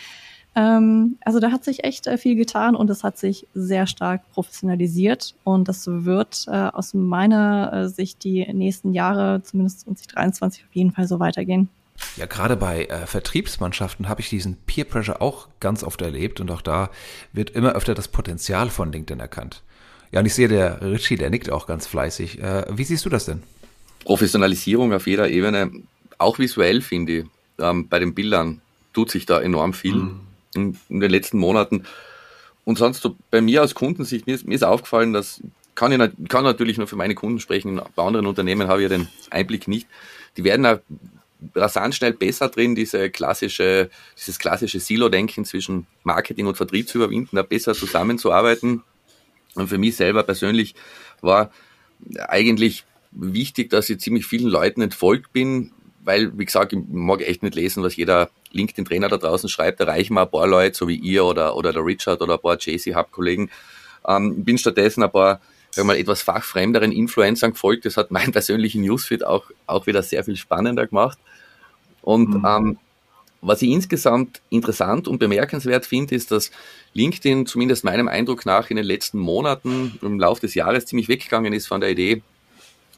Ähm, 0.55 1.19
also 1.23 1.38
da 1.38 1.50
hat 1.50 1.65
sich 1.65 1.85
echt 1.85 2.07
äh, 2.07 2.17
viel 2.17 2.35
getan 2.35 2.76
und 2.76 2.88
es 2.88 3.05
hat 3.05 3.19
sich 3.19 3.47
sehr 3.55 3.87
stark 3.87 4.23
professionalisiert 4.33 5.35
und 5.45 5.69
das 5.69 5.87
wird 5.87 6.47
äh, 6.49 6.50
aus 6.50 6.95
meiner 6.95 7.73
äh, 7.73 7.88
Sicht 7.88 8.25
die 8.25 8.50
nächsten 8.53 8.95
Jahre, 8.95 9.43
zumindest 9.43 9.81
2023, 9.81 10.65
auf 10.65 10.75
jeden 10.75 10.93
Fall 10.93 11.07
so 11.07 11.21
weitergehen. 11.21 11.69
Ja, 12.17 12.26
gerade 12.26 12.57
bei 12.57 12.85
äh, 12.87 13.07
Vertriebsmannschaften 13.07 14.09
habe 14.09 14.21
ich 14.21 14.29
diesen 14.29 14.57
Peer 14.67 14.85
Pressure 14.85 15.21
auch 15.21 15.49
ganz 15.61 15.83
oft 15.83 16.00
erlebt 16.03 16.41
und 16.41 16.50
auch 16.50 16.62
da 16.62 16.91
wird 17.33 17.50
immer 17.50 17.75
öfter 17.75 17.95
das 17.95 18.09
Potenzial 18.09 18.71
von 18.71 18.93
LinkedIn 18.93 19.21
erkannt. 19.21 19.62
Ja, 20.12 20.21
und 20.21 20.26
ich 20.26 20.35
sehe, 20.35 20.49
der 20.49 20.81
Richie, 20.83 21.17
der 21.17 21.31
nickt 21.31 21.50
auch 21.50 21.67
ganz 21.67 21.87
fleißig. 21.87 22.43
Äh, 22.43 22.65
wie 22.71 22.85
siehst 22.85 23.05
du 23.05 23.11
das 23.11 23.26
denn? 23.26 23.43
Professionalisierung 24.05 24.93
auf 24.93 25.07
jeder 25.07 25.29
Ebene, 25.29 25.71
auch 26.19 26.38
visuell 26.38 26.81
finde 26.81 27.19
ich, 27.19 27.25
ähm, 27.59 27.88
bei 27.88 27.99
den 27.99 28.15
Bildern 28.15 28.61
tut 28.93 29.11
sich 29.11 29.26
da 29.26 29.41
enorm 29.41 29.73
viel 29.73 29.97
mhm. 29.97 30.21
in, 30.55 30.79
in, 30.88 31.00
den 31.00 31.11
letzten 31.11 31.38
Monaten. 31.38 31.85
Und 32.65 32.79
sonst 32.79 33.03
so 33.03 33.17
bei 33.31 33.41
mir 33.41 33.62
aus 33.62 33.75
Kundensicht, 33.75 34.26
mir 34.26 34.35
ist, 34.35 34.47
mir 34.47 34.55
ist 34.55 34.65
aufgefallen, 34.65 35.12
dass 35.12 35.43
kann 35.75 35.93
ich 35.93 36.29
kann 36.29 36.45
natürlich 36.45 36.79
nur 36.79 36.87
für 36.87 36.97
meine 36.97 37.15
Kunden 37.15 37.38
sprechen, 37.38 37.81
bei 37.95 38.03
anderen 38.03 38.26
Unternehmen 38.26 38.67
habe 38.67 38.83
ich 38.83 38.91
ja 38.91 38.97
den 38.97 39.09
Einblick 39.31 39.69
nicht. 39.69 39.87
Die 40.38 40.45
werden 40.45 40.65
auch 40.65 40.79
rasant 41.55 41.95
schnell 41.95 42.12
besser 42.12 42.49
drin, 42.49 42.75
diese 42.75 43.11
klassische, 43.11 43.90
dieses 44.16 44.38
klassische 44.38 44.81
Silo-Denken 44.81 45.45
zwischen 45.45 45.87
Marketing 46.02 46.47
und 46.47 46.57
Vertrieb 46.57 46.88
zu 46.88 46.99
überwinden, 46.99 47.37
da 47.37 47.43
besser 47.43 47.75
zusammenzuarbeiten. 47.75 48.83
Und 49.55 49.69
für 49.69 49.78
mich 49.78 49.97
selber 49.97 50.23
persönlich 50.23 50.75
war 51.21 51.50
eigentlich 52.19 52.85
wichtig, 53.11 53.71
dass 53.71 53.88
ich 53.90 54.00
ziemlich 54.00 54.26
vielen 54.26 54.49
Leuten 54.49 54.83
entfolgt 54.83 55.33
bin, 55.33 55.73
weil, 56.05 56.38
wie 56.38 56.45
gesagt, 56.45 56.73
ich 56.73 56.78
mag 56.88 57.21
echt 57.23 57.43
nicht 57.43 57.55
lesen, 57.55 57.83
was 57.83 57.97
jeder 57.97 58.31
LinkedIn-Trainer 58.52 59.09
da 59.09 59.16
draußen 59.16 59.49
schreibt, 59.49 59.81
erreichen 59.81 60.14
wir 60.14 60.23
ein 60.23 60.31
paar 60.31 60.47
Leute, 60.47 60.76
so 60.76 60.88
wie 60.88 60.97
ihr 60.97 61.25
oder, 61.25 61.57
oder 61.57 61.73
der 61.73 61.85
Richard 61.85 62.23
oder 62.23 62.35
ein 62.35 62.40
paar 62.40 62.59
JC-Hub-Kollegen. 62.59 63.50
Ähm, 64.07 64.45
bin 64.45 64.57
stattdessen 64.57 65.02
ein 65.02 65.11
paar 65.11 65.40
sagen 65.76 65.88
wir 65.88 65.92
mal, 65.92 66.00
etwas 66.00 66.23
fachfremderen 66.23 66.90
Influencern 66.90 67.52
gefolgt. 67.52 67.85
Das 67.85 67.99
hat 67.99 68.11
meinen 68.11 68.33
persönlichen 68.33 68.83
Newsfeed 68.83 69.25
auch, 69.25 69.50
auch 69.66 69.87
wieder 69.87 70.02
sehr 70.02 70.25
viel 70.25 70.37
spannender 70.37 70.87
gemacht. 70.87 71.18
Und 72.02 72.30
mhm. 72.30 72.47
ähm, 72.47 72.78
was 73.42 73.61
ich 73.61 73.68
insgesamt 73.71 74.40
interessant 74.49 75.06
und 75.06 75.18
bemerkenswert 75.18 75.85
finde, 75.85 76.14
ist, 76.14 76.30
dass 76.30 76.50
LinkedIn 76.95 77.45
zumindest 77.45 77.85
meinem 77.85 78.09
Eindruck 78.09 78.47
nach 78.47 78.71
in 78.71 78.76
den 78.76 78.87
letzten 78.87 79.18
Monaten 79.18 79.99
im 80.00 80.18
Laufe 80.18 80.40
des 80.40 80.54
Jahres 80.54 80.87
ziemlich 80.87 81.09
weggegangen 81.09 81.52
ist 81.52 81.66
von 81.68 81.83
der 81.83 81.90
Idee, 81.90 82.23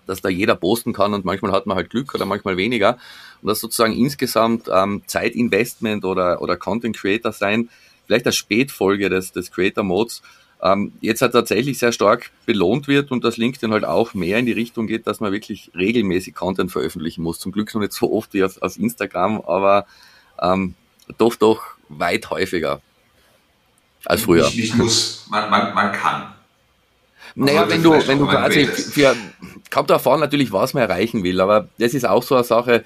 dass 0.06 0.22
da 0.22 0.28
jeder 0.28 0.54
posten 0.54 0.92
kann 0.92 1.12
und 1.14 1.24
manchmal 1.24 1.50
hat 1.50 1.66
man 1.66 1.76
halt 1.76 1.90
Glück 1.90 2.14
oder 2.14 2.24
manchmal 2.26 2.56
weniger. 2.56 2.96
Und 3.42 3.48
dass 3.48 3.60
sozusagen 3.60 3.92
insgesamt 3.92 4.68
ähm, 4.72 5.02
Zeitinvestment 5.06 6.04
oder, 6.04 6.40
oder 6.40 6.56
Content 6.56 6.96
Creator 6.96 7.32
sein, 7.32 7.68
vielleicht 8.06 8.26
als 8.26 8.36
Spätfolge 8.36 9.10
des, 9.10 9.32
des 9.32 9.50
Creator 9.50 9.82
Modes, 9.82 10.22
ähm, 10.62 10.92
jetzt 11.00 11.22
halt 11.22 11.32
tatsächlich 11.32 11.78
sehr 11.78 11.92
stark 11.92 12.30
belohnt 12.46 12.88
wird 12.88 13.10
und 13.10 13.22
dass 13.24 13.36
LinkedIn 13.36 13.72
halt 13.72 13.84
auch 13.84 14.14
mehr 14.14 14.38
in 14.38 14.46
die 14.46 14.52
Richtung 14.52 14.86
geht, 14.86 15.06
dass 15.06 15.20
man 15.20 15.32
wirklich 15.32 15.70
regelmäßig 15.74 16.34
Content 16.34 16.72
veröffentlichen 16.72 17.22
muss. 17.22 17.38
Zum 17.38 17.52
Glück 17.52 17.72
noch 17.74 17.80
nicht 17.80 17.92
so 17.92 18.12
oft 18.12 18.34
wie 18.34 18.42
auf, 18.42 18.60
auf 18.60 18.76
Instagram, 18.76 19.40
aber 19.40 19.86
ähm, 20.40 20.74
doch, 21.16 21.36
doch 21.36 21.62
weit 21.88 22.30
häufiger 22.30 22.80
als 24.04 24.22
früher. 24.22 24.44
Nicht, 24.46 24.56
nicht 24.56 24.74
muss, 24.76 25.26
man, 25.30 25.48
man, 25.50 25.74
man 25.74 25.92
kann. 25.92 26.34
Naja, 27.34 27.68
wenn 27.68 27.82
du, 27.82 27.92
wenn 27.92 28.18
du 28.18 28.26
quasi 28.26 28.66
für, 28.66 29.14
kommt 29.70 29.90
darauf 29.90 30.06
an 30.08 30.20
natürlich, 30.20 30.50
was 30.50 30.74
man 30.74 30.82
erreichen 30.82 31.22
will, 31.22 31.40
aber 31.40 31.68
das 31.78 31.94
ist 31.94 32.04
auch 32.04 32.22
so 32.22 32.34
eine 32.34 32.42
Sache, 32.44 32.84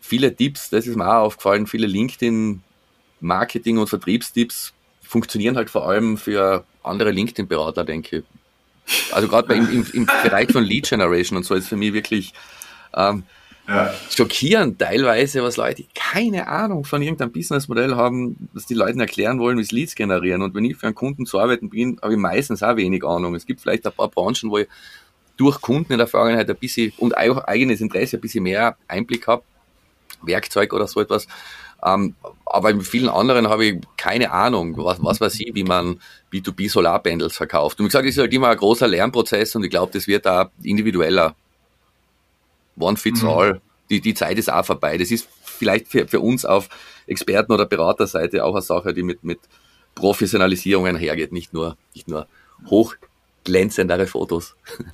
viele 0.00 0.34
Tipps, 0.34 0.70
das 0.70 0.86
ist 0.86 0.96
mir 0.96 1.06
auch 1.06 1.26
aufgefallen, 1.26 1.66
viele 1.66 1.86
LinkedIn 1.86 2.62
Marketing- 3.20 3.78
und 3.78 3.88
Vertriebstipps 3.88 4.72
funktionieren 5.02 5.56
halt 5.56 5.70
vor 5.70 5.88
allem 5.88 6.16
für 6.16 6.64
andere 6.88 7.10
LinkedIn-Berater, 7.10 7.84
denke. 7.84 8.24
Also 9.12 9.28
gerade 9.28 9.54
im, 9.54 9.70
im, 9.70 9.86
im 9.92 10.06
Bereich 10.06 10.50
von 10.50 10.64
Lead 10.64 10.88
Generation 10.88 11.36
und 11.36 11.44
so 11.44 11.54
ist 11.54 11.68
für 11.68 11.76
mich 11.76 11.92
wirklich 11.92 12.32
ähm, 12.94 13.24
ja. 13.68 13.92
schockierend 14.10 14.78
teilweise, 14.78 15.42
was 15.42 15.56
Leute 15.56 15.84
keine 15.94 16.48
Ahnung 16.48 16.84
von 16.84 17.02
irgendeinem 17.02 17.32
Businessmodell 17.32 17.96
haben, 17.96 18.48
dass 18.54 18.66
die 18.66 18.74
Leuten 18.74 19.00
erklären 19.00 19.38
wollen, 19.38 19.58
wie 19.58 19.64
sie 19.64 19.74
Leads 19.74 19.94
generieren. 19.94 20.42
Und 20.42 20.54
wenn 20.54 20.64
ich 20.64 20.76
für 20.76 20.86
einen 20.86 20.94
Kunden 20.94 21.26
zu 21.26 21.38
arbeiten 21.38 21.68
bin, 21.68 21.98
habe 22.02 22.14
ich 22.14 22.18
meistens 22.18 22.62
auch 22.62 22.76
wenig 22.76 23.04
Ahnung. 23.04 23.34
Es 23.34 23.44
gibt 23.44 23.60
vielleicht 23.60 23.86
ein 23.86 23.92
paar 23.92 24.08
Branchen, 24.08 24.50
wo 24.50 24.58
ich 24.58 24.68
durch 25.36 25.60
Kunden 25.60 25.92
in 25.92 25.98
der 25.98 26.08
Vergangenheit 26.08 26.48
ein 26.48 26.56
bisschen 26.56 26.92
und 26.96 27.16
auch 27.16 27.44
eigenes 27.44 27.80
Interesse 27.80 28.16
ein 28.16 28.20
bisschen 28.20 28.42
mehr 28.42 28.76
Einblick 28.88 29.26
habe, 29.26 29.42
Werkzeug 30.22 30.72
oder 30.72 30.88
so 30.88 31.00
etwas. 31.00 31.28
Ähm, 31.84 32.14
aber 32.44 32.70
in 32.70 32.80
vielen 32.80 33.08
anderen 33.08 33.48
habe 33.48 33.66
ich 33.66 33.80
keine 33.96 34.30
Ahnung, 34.30 34.76
was, 34.78 35.02
was 35.02 35.20
weiß 35.20 35.38
ich, 35.40 35.54
wie 35.54 35.64
man 35.64 36.00
B2B 36.32 36.70
Solarpanels 36.70 37.36
verkauft. 37.36 37.78
Und 37.78 37.84
wie 37.84 37.88
gesagt, 37.88 38.06
es 38.06 38.16
ist 38.16 38.20
halt 38.20 38.32
immer 38.32 38.48
ein 38.48 38.56
großer 38.56 38.88
Lernprozess 38.88 39.54
und 39.54 39.64
ich 39.64 39.70
glaube, 39.70 39.92
das 39.92 40.06
wird 40.06 40.26
da 40.26 40.50
individueller. 40.62 41.34
One 42.78 42.96
fits 42.96 43.22
mhm. 43.22 43.28
all. 43.28 43.60
Die, 43.90 44.00
die 44.00 44.14
Zeit 44.14 44.38
ist 44.38 44.52
auch 44.52 44.64
vorbei. 44.64 44.98
Das 44.98 45.10
ist 45.10 45.28
vielleicht 45.42 45.88
für, 45.88 46.06
für 46.08 46.20
uns 46.20 46.44
auf 46.44 46.68
Experten- 47.06 47.52
oder 47.52 47.66
Beraterseite 47.66 48.44
auch 48.44 48.54
eine 48.54 48.62
Sache, 48.62 48.92
die 48.92 49.02
mit, 49.02 49.24
mit 49.24 49.40
Professionalisierung 49.94 50.86
einhergeht, 50.86 51.32
nicht 51.32 51.52
nur, 51.52 51.76
nicht 51.94 52.08
nur 52.08 52.26
hochglänzendere 52.66 54.06
Fotos. 54.06 54.56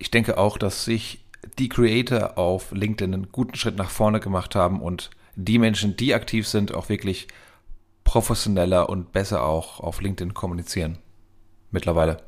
Ich 0.00 0.12
denke 0.12 0.38
auch, 0.38 0.58
dass 0.58 0.84
sich 0.84 1.24
die 1.58 1.68
Creator 1.68 2.38
auf 2.38 2.70
LinkedIn 2.70 3.12
einen 3.12 3.32
guten 3.32 3.56
Schritt 3.56 3.76
nach 3.76 3.90
vorne 3.90 4.20
gemacht 4.20 4.54
haben 4.54 4.80
und 4.80 5.10
die 5.40 5.58
Menschen, 5.58 5.96
die 5.96 6.14
aktiv 6.14 6.48
sind, 6.48 6.74
auch 6.74 6.88
wirklich 6.88 7.28
professioneller 8.02 8.88
und 8.88 9.12
besser 9.12 9.44
auch 9.44 9.78
auf 9.78 10.00
LinkedIn 10.00 10.34
kommunizieren. 10.34 10.98
Mittlerweile. 11.70 12.27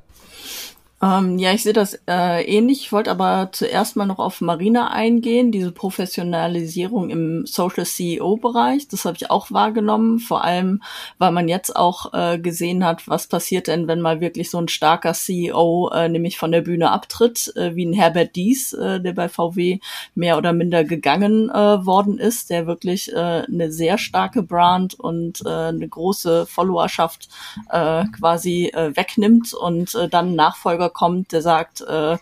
Ähm, 1.02 1.38
ja, 1.38 1.52
ich 1.52 1.62
sehe 1.62 1.72
das 1.72 1.94
äh, 2.06 2.44
ähnlich. 2.44 2.80
Ich 2.82 2.92
wollte 2.92 3.10
aber 3.10 3.48
zuerst 3.52 3.96
mal 3.96 4.04
noch 4.04 4.18
auf 4.18 4.42
Marina 4.42 4.90
eingehen, 4.90 5.50
diese 5.50 5.72
Professionalisierung 5.72 7.08
im 7.08 7.46
Social 7.46 7.86
CEO-Bereich. 7.86 8.86
Das 8.88 9.06
habe 9.06 9.16
ich 9.16 9.30
auch 9.30 9.50
wahrgenommen, 9.50 10.18
vor 10.18 10.44
allem, 10.44 10.82
weil 11.16 11.32
man 11.32 11.48
jetzt 11.48 11.74
auch 11.74 12.12
äh, 12.12 12.38
gesehen 12.38 12.84
hat, 12.84 13.08
was 13.08 13.28
passiert 13.28 13.68
denn, 13.68 13.88
wenn 13.88 14.02
mal 14.02 14.20
wirklich 14.20 14.50
so 14.50 14.58
ein 14.58 14.68
starker 14.68 15.14
CEO 15.14 15.88
äh, 15.88 16.10
nämlich 16.10 16.36
von 16.36 16.52
der 16.52 16.60
Bühne 16.60 16.90
abtritt, 16.90 17.50
äh, 17.56 17.74
wie 17.74 17.86
ein 17.86 17.94
Herbert 17.94 18.36
Dies, 18.36 18.74
äh, 18.74 19.00
der 19.00 19.14
bei 19.14 19.30
VW 19.30 19.78
mehr 20.14 20.36
oder 20.36 20.52
minder 20.52 20.84
gegangen 20.84 21.48
äh, 21.48 21.86
worden 21.86 22.18
ist, 22.18 22.50
der 22.50 22.66
wirklich 22.66 23.10
äh, 23.10 23.44
eine 23.48 23.72
sehr 23.72 23.96
starke 23.96 24.42
Brand 24.42 25.00
und 25.00 25.40
äh, 25.46 25.48
eine 25.48 25.88
große 25.88 26.44
Followerschaft 26.44 27.30
äh, 27.70 28.04
quasi 28.18 28.66
äh, 28.74 28.94
wegnimmt 28.94 29.54
und 29.54 29.94
äh, 29.94 30.06
dann 30.06 30.34
Nachfolger 30.34 30.89
kommt, 30.90 31.32
der 31.32 31.42
sagt, 31.42 31.80
äh, 31.80 32.18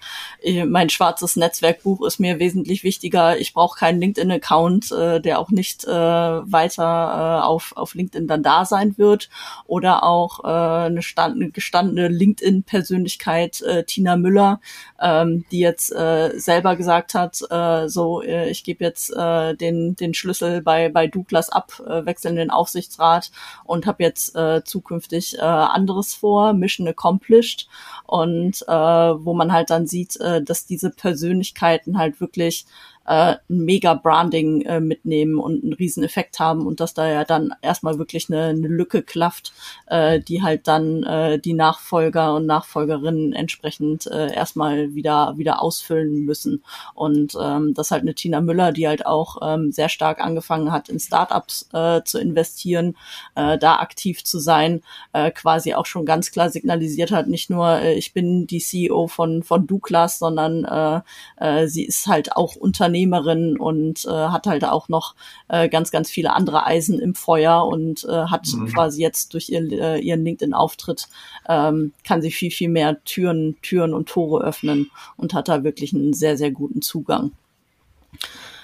mein 0.67 0.91
schwarzes 0.91 1.37
Netzwerkbuch 1.37 2.07
ist 2.07 2.21
mir 2.21 2.39
wesentlich 2.39 2.85
wichtiger, 2.85 3.39
ich 3.39 3.55
brauche 3.55 3.79
keinen 3.79 4.01
LinkedIn-Account, 4.01 4.93
äh, 4.93 5.21
der 5.21 5.39
auch 5.39 5.51
nicht 5.51 5.85
äh, 5.85 5.91
weiter 5.91 7.41
äh, 7.43 7.47
auf, 7.47 7.73
auf 7.77 7.95
LinkedIn 7.95 8.29
dann 8.29 8.43
da 8.43 8.65
sein 8.65 8.97
wird. 8.99 9.29
Oder 9.67 10.05
auch 10.05 10.45
äh, 10.45 10.87
eine, 10.87 11.03
stand, 11.03 11.55
gestandene 11.55 12.09
LinkedIn-Persönlichkeit, 12.09 13.61
äh, 13.63 13.85
Tina 13.85 14.17
Müller, 14.17 14.61
ähm, 15.01 15.45
die 15.51 15.61
jetzt 15.61 15.93
äh, 15.93 16.39
selber 16.39 16.77
gesagt 16.77 17.15
hat, 17.15 17.41
äh, 17.51 17.89
so, 17.89 18.23
äh, 18.23 18.51
ich 18.51 18.65
gebe 18.65 18.85
jetzt 18.85 19.11
äh, 19.15 19.55
den, 19.55 19.97
den 19.97 20.15
Schlüssel 20.15 20.63
bei, 20.63 20.89
bei 20.89 21.07
Douglas 21.07 21.51
ab, 21.51 21.81
äh, 21.87 22.05
wechseln 22.05 22.37
den 22.37 22.51
Aufsichtsrat 22.51 23.31
und 23.65 23.87
habe 23.87 24.03
jetzt 24.03 24.35
äh, 24.37 24.63
zukünftig 24.65 25.39
äh, 25.39 25.43
anderes 25.43 26.15
vor, 26.15 26.53
Mission 26.53 26.89
accomplished. 26.89 27.69
Und 28.07 28.58
äh, 28.63 28.69
wo 28.69 29.35
man 29.35 29.53
halt 29.53 29.71
dann 29.71 29.87
sieht, 29.87 30.19
äh, 30.21 30.43
dass 30.43 30.67
diese 30.67 30.91
Persönlichkeiten 30.91 31.99
halt 31.99 32.21
wirklich 32.21 32.67
äh, 33.09 33.37
ein 33.49 33.65
mega 33.65 33.95
Branding 33.95 34.63
äh, 34.63 34.81
mitnehmen 34.81 35.39
und 35.39 35.65
einen 35.65 35.73
riesen 35.73 36.05
Effekt 36.05 36.39
haben 36.39 36.67
und 36.67 36.81
dass 36.81 36.93
da 36.93 37.09
ja 37.09 37.25
dann 37.25 37.55
erstmal 37.63 37.99
wirklich 37.99 38.29
eine, 38.29 38.49
eine 38.49 38.69
Lücke 38.69 39.03
klafft, 39.03 39.55
äh, 39.87 40.21
die 40.21 40.43
halt 40.43 40.69
dann 40.69 41.05
äh, 41.05 41.39
die 41.39 41.55
Nachfolger 41.55 42.35
und 42.35 42.45
Nachfolgerinnen 42.45 43.33
entsprechend 43.33 44.07
äh, 44.07 44.35
erstmal 44.35 44.95
wieder 44.95 45.35
wieder 45.39 45.63
ausfüllen 45.63 46.27
müssen. 46.27 46.63
Und 46.95 47.33
ähm, 47.41 47.73
das 47.73 47.91
halt 47.91 48.03
eine 48.03 48.15
Tina 48.15 48.43
Müller, 48.43 48.73
die 48.73 48.87
halt 48.87 49.07
auch 49.07 49.39
ähm, 49.43 49.73
sehr 49.73 49.89
stark 49.89 50.21
angefangen 50.21 50.71
hat, 50.71 50.91
in 50.91 51.01
Startups 51.01 51.69
äh, 51.73 52.03
zu 52.05 52.19
investieren, 52.19 52.95
äh, 53.35 53.57
da 53.57 53.77
aktiv 53.77 54.23
zu 54.23 54.39
sein, 54.39 54.83
äh, 55.15 55.31
quasi 55.31 55.73
auch 55.73 55.87
schon 55.87 56.05
ganz 56.05 56.31
klar 56.31 56.51
signalisiert 56.51 57.11
hat, 57.11 57.27
nicht 57.27 57.49
nur 57.49 57.81
äh, 57.81 57.95
ich 57.95 58.13
bin 58.13 58.47
die 58.47 58.61
CEO 58.61 59.07
von 59.07 59.43
von 59.43 59.67
Douglas, 59.67 60.19
sondern 60.19 60.65
äh, 60.65 61.01
äh, 61.39 61.69
sie 61.69 61.85
ist 61.85 62.07
halt 62.07 62.37
auch 62.37 62.55
Unternehmen 62.57 62.98
Unternehmerin 62.99 63.57
und 63.59 64.05
äh, 64.05 64.11
hat 64.11 64.47
halt 64.47 64.65
auch 64.65 64.89
noch 64.89 65.15
äh, 65.49 65.69
ganz, 65.69 65.91
ganz 65.91 66.11
viele 66.11 66.33
andere 66.33 66.67
Eisen 66.67 66.99
im 66.99 67.15
Feuer 67.15 67.67
und 67.67 68.05
äh, 68.05 68.27
hat 68.27 68.47
mhm. 68.53 68.67
quasi 68.67 69.01
jetzt 69.01 69.35
durch 69.35 69.49
ihr, 69.51 69.71
äh, 69.73 70.01
ihren 70.01 70.25
LinkedIn-Auftritt 70.25 71.09
ähm, 71.49 71.93
kann 72.05 72.23
sie 72.23 72.31
viel, 72.31 72.51
viel 72.51 72.69
mehr 72.69 73.03
Türen, 73.05 73.57
Türen 73.63 73.95
und 73.95 74.09
Tore 74.09 74.45
öffnen 74.45 74.91
und 75.17 75.35
hat 75.35 75.49
da 75.49 75.65
wirklich 75.65 75.95
einen 75.95 76.13
sehr, 76.13 76.37
sehr 76.37 76.51
guten 76.51 76.83
Zugang. 76.83 77.33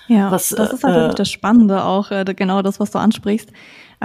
Ja, 0.06 0.30
was, 0.30 0.50
das 0.50 0.72
ist 0.72 0.84
halt 0.84 1.12
äh, 1.12 1.14
das 1.14 1.30
Spannende 1.30 1.84
auch, 1.84 2.10
äh, 2.10 2.24
genau 2.36 2.60
das, 2.62 2.78
was 2.78 2.90
du 2.90 2.98
ansprichst. 2.98 3.50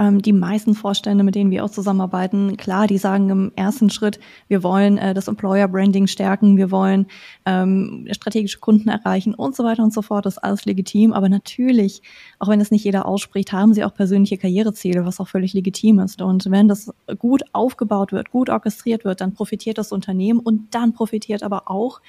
Ähm, 0.00 0.22
die 0.22 0.32
meisten 0.32 0.74
Vorstände, 0.74 1.22
mit 1.24 1.34
denen 1.34 1.50
wir 1.50 1.62
auch 1.62 1.70
zusammenarbeiten, 1.70 2.56
klar, 2.56 2.86
die 2.86 2.96
sagen 2.96 3.28
im 3.28 3.52
ersten 3.54 3.90
Schritt, 3.90 4.18
wir 4.48 4.62
wollen 4.62 4.96
äh, 4.96 5.12
das 5.12 5.28
Employer 5.28 5.68
Branding 5.68 6.06
stärken, 6.06 6.56
wir 6.56 6.70
wollen 6.70 7.06
ähm, 7.44 8.08
strategische 8.10 8.60
Kunden 8.60 8.88
erreichen 8.88 9.34
und 9.34 9.54
so 9.54 9.62
weiter 9.62 9.82
und 9.82 9.92
so 9.92 10.00
fort. 10.00 10.24
Das 10.24 10.38
ist 10.38 10.42
alles 10.42 10.64
legitim. 10.64 11.12
Aber 11.12 11.28
natürlich, 11.28 12.00
auch 12.38 12.48
wenn 12.48 12.62
es 12.62 12.70
nicht 12.70 12.82
jeder 12.82 13.04
ausspricht, 13.04 13.52
haben 13.52 13.74
sie 13.74 13.84
auch 13.84 13.92
persönliche 13.92 14.38
Karriereziele, 14.38 15.04
was 15.04 15.20
auch 15.20 15.28
völlig 15.28 15.52
legitim 15.52 15.98
ist. 15.98 16.22
Und 16.22 16.50
wenn 16.50 16.66
das 16.66 16.90
gut 17.18 17.42
aufgebaut 17.52 18.12
wird, 18.12 18.30
gut 18.30 18.48
orchestriert 18.48 19.04
wird, 19.04 19.20
dann 19.20 19.34
profitiert 19.34 19.76
das 19.76 19.92
Unternehmen 19.92 20.40
und 20.40 20.74
dann 20.74 20.94
profitiert 20.94 21.42
aber 21.42 21.70
auch 21.70 22.00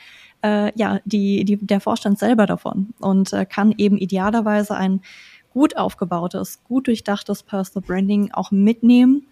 äh, 0.43 0.71
ja, 0.79 1.00
die, 1.03 1.43
die, 1.43 1.57
der 1.57 1.81
Vorstand 1.81 2.19
selber 2.19 2.45
davon 2.45 2.93
und 3.00 3.33
äh, 3.33 3.45
kann 3.45 3.74
eben 3.77 3.98
idealerweise 3.98 4.75
ein 4.75 5.01
gut 5.53 5.77
aufgebautes, 5.77 6.60
gut 6.63 6.88
durchdachtes 6.88 7.43
Personal 7.43 7.86
Branding 7.86 8.31
auch 8.34 8.51
mitnehmen, 8.51 9.27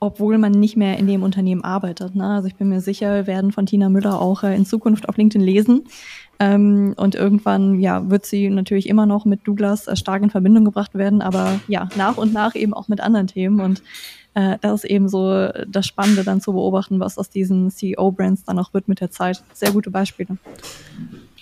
obwohl 0.00 0.38
man 0.38 0.52
nicht 0.52 0.76
mehr 0.76 0.96
in 0.98 1.06
dem 1.06 1.22
Unternehmen 1.22 1.64
arbeitet. 1.64 2.14
Ne? 2.14 2.26
Also 2.26 2.48
ich 2.48 2.54
bin 2.54 2.68
mir 2.68 2.80
sicher, 2.80 3.26
werden 3.26 3.52
von 3.52 3.66
Tina 3.66 3.88
Müller 3.88 4.20
auch 4.20 4.44
äh, 4.44 4.54
in 4.54 4.64
Zukunft 4.64 5.08
auf 5.08 5.16
LinkedIn 5.16 5.44
lesen. 5.44 5.84
Ähm, 6.40 6.94
und 6.96 7.16
irgendwann 7.16 7.80
ja, 7.80 8.08
wird 8.08 8.24
sie 8.24 8.48
natürlich 8.48 8.88
immer 8.88 9.06
noch 9.06 9.24
mit 9.24 9.46
Douglas 9.46 9.88
äh, 9.88 9.96
stark 9.96 10.22
in 10.22 10.30
Verbindung 10.30 10.64
gebracht 10.64 10.94
werden, 10.94 11.20
aber 11.20 11.58
ja, 11.66 11.88
nach 11.96 12.16
und 12.16 12.32
nach 12.32 12.54
eben 12.54 12.74
auch 12.74 12.86
mit 12.86 13.00
anderen 13.00 13.26
Themen. 13.26 13.60
Und 13.60 13.82
äh, 14.34 14.56
das 14.60 14.84
ist 14.84 14.90
eben 14.90 15.08
so 15.08 15.48
das 15.66 15.86
Spannende 15.86 16.22
dann 16.22 16.40
zu 16.40 16.52
beobachten, 16.52 17.00
was 17.00 17.18
aus 17.18 17.28
diesen 17.28 17.72
CEO-Brands 17.72 18.44
dann 18.44 18.60
auch 18.60 18.72
wird 18.72 18.86
mit 18.86 19.00
der 19.00 19.10
Zeit. 19.10 19.42
Sehr 19.52 19.72
gute 19.72 19.90
Beispiele. 19.90 20.38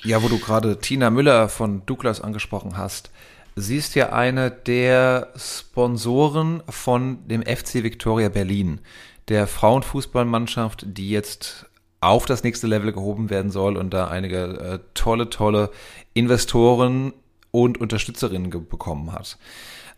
Ja, 0.02 0.22
wo 0.22 0.28
du 0.28 0.38
gerade 0.38 0.78
Tina 0.78 1.10
Müller 1.10 1.50
von 1.50 1.82
Douglas 1.84 2.22
angesprochen 2.22 2.78
hast. 2.78 3.10
Sie 3.58 3.78
ist 3.78 3.94
ja 3.94 4.12
eine 4.12 4.50
der 4.50 5.32
Sponsoren 5.34 6.62
von 6.68 7.26
dem 7.26 7.40
FC 7.42 7.82
Victoria 7.82 8.28
Berlin, 8.28 8.80
der 9.28 9.46
Frauenfußballmannschaft, 9.46 10.84
die 10.86 11.08
jetzt 11.08 11.64
auf 12.02 12.26
das 12.26 12.44
nächste 12.44 12.66
Level 12.66 12.92
gehoben 12.92 13.30
werden 13.30 13.50
soll 13.50 13.78
und 13.78 13.94
da 13.94 14.08
einige 14.08 14.42
äh, 14.42 14.78
tolle, 14.92 15.30
tolle 15.30 15.70
Investoren 16.12 17.14
und 17.50 17.80
Unterstützerinnen 17.80 18.50
bekommen 18.50 19.12
hat. 19.12 19.38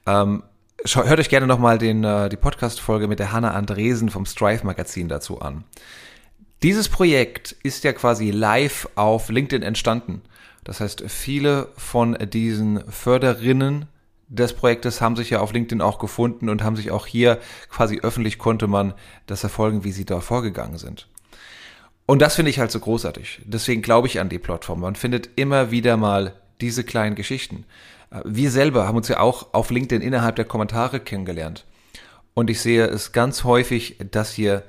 Ähm, 0.07 0.45
hört 0.85 1.19
euch 1.19 1.29
gerne 1.29 1.49
nochmal 1.49 1.83
äh, 1.83 2.29
die 2.29 2.37
Podcast-Folge 2.37 3.09
mit 3.09 3.19
der 3.19 3.33
Hanna 3.33 3.51
Andresen 3.51 4.09
vom 4.09 4.25
Strive-Magazin 4.25 5.09
dazu 5.09 5.41
an. 5.41 5.65
Dieses 6.63 6.89
Projekt 6.89 7.57
ist 7.65 7.83
ja 7.83 7.93
quasi 7.93 8.31
live 8.31 8.89
auf 8.95 9.31
LinkedIn 9.31 9.65
entstanden. 9.65 10.23
Das 10.69 10.81
heißt, 10.81 11.05
viele 11.09 11.69
von 11.79 12.13
diesen 12.31 12.85
Förderinnen 12.91 13.87
des 14.29 14.53
Projektes 14.53 15.01
haben 15.01 15.17
sich 15.17 15.31
ja 15.31 15.41
auf 15.41 15.55
LinkedIn 15.55 15.81
auch 15.81 15.99
gefunden 15.99 16.51
und 16.51 16.63
haben 16.63 16.77
sich 16.77 16.91
auch 16.91 17.07
hier 17.07 17.39
quasi 17.71 18.01
öffentlich 18.01 18.37
konnte 18.37 18.67
man 18.67 18.93
das 19.25 19.45
erfolgen, 19.45 19.83
wie 19.83 19.93
sie 19.93 20.05
da 20.05 20.21
vorgegangen 20.21 20.77
sind. 20.77 21.09
Und 22.05 22.21
das 22.21 22.35
finde 22.35 22.51
ich 22.51 22.59
halt 22.59 22.71
so 22.71 22.81
großartig. 22.81 23.41
Deswegen 23.47 23.81
glaube 23.81 24.09
ich 24.09 24.21
an 24.21 24.29
die 24.29 24.39
Plattform. 24.39 24.81
Man 24.81 24.95
findet 24.95 25.31
immer 25.37 25.71
wieder 25.71 25.97
mal 25.97 26.35
diese 26.61 26.85
kleinen 26.85 27.17
Geschichten. 27.17 27.65
Wir 28.27 28.51
selber 28.51 28.87
haben 28.87 28.99
uns 28.99 29.09
ja 29.09 29.21
auch 29.21 29.55
auf 29.55 29.71
LinkedIn 29.71 30.03
innerhalb 30.07 30.37
der 30.37 30.45
Kommentare 30.45 31.01
kennengelernt. 31.01 31.65
Und 32.35 32.51
ich 32.51 32.61
sehe 32.61 32.85
es 32.85 33.13
ganz 33.13 33.43
häufig, 33.43 33.97
dass 34.11 34.33
hier 34.33 34.65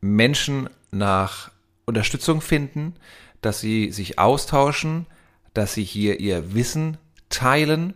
Menschen 0.00 0.70
nach 0.92 1.50
Unterstützung 1.86 2.40
finden, 2.40 2.94
dass 3.40 3.60
sie 3.60 3.90
sich 3.92 4.18
austauschen, 4.18 5.06
dass 5.54 5.74
sie 5.74 5.84
hier 5.84 6.20
ihr 6.20 6.54
Wissen 6.54 6.96
teilen 7.28 7.94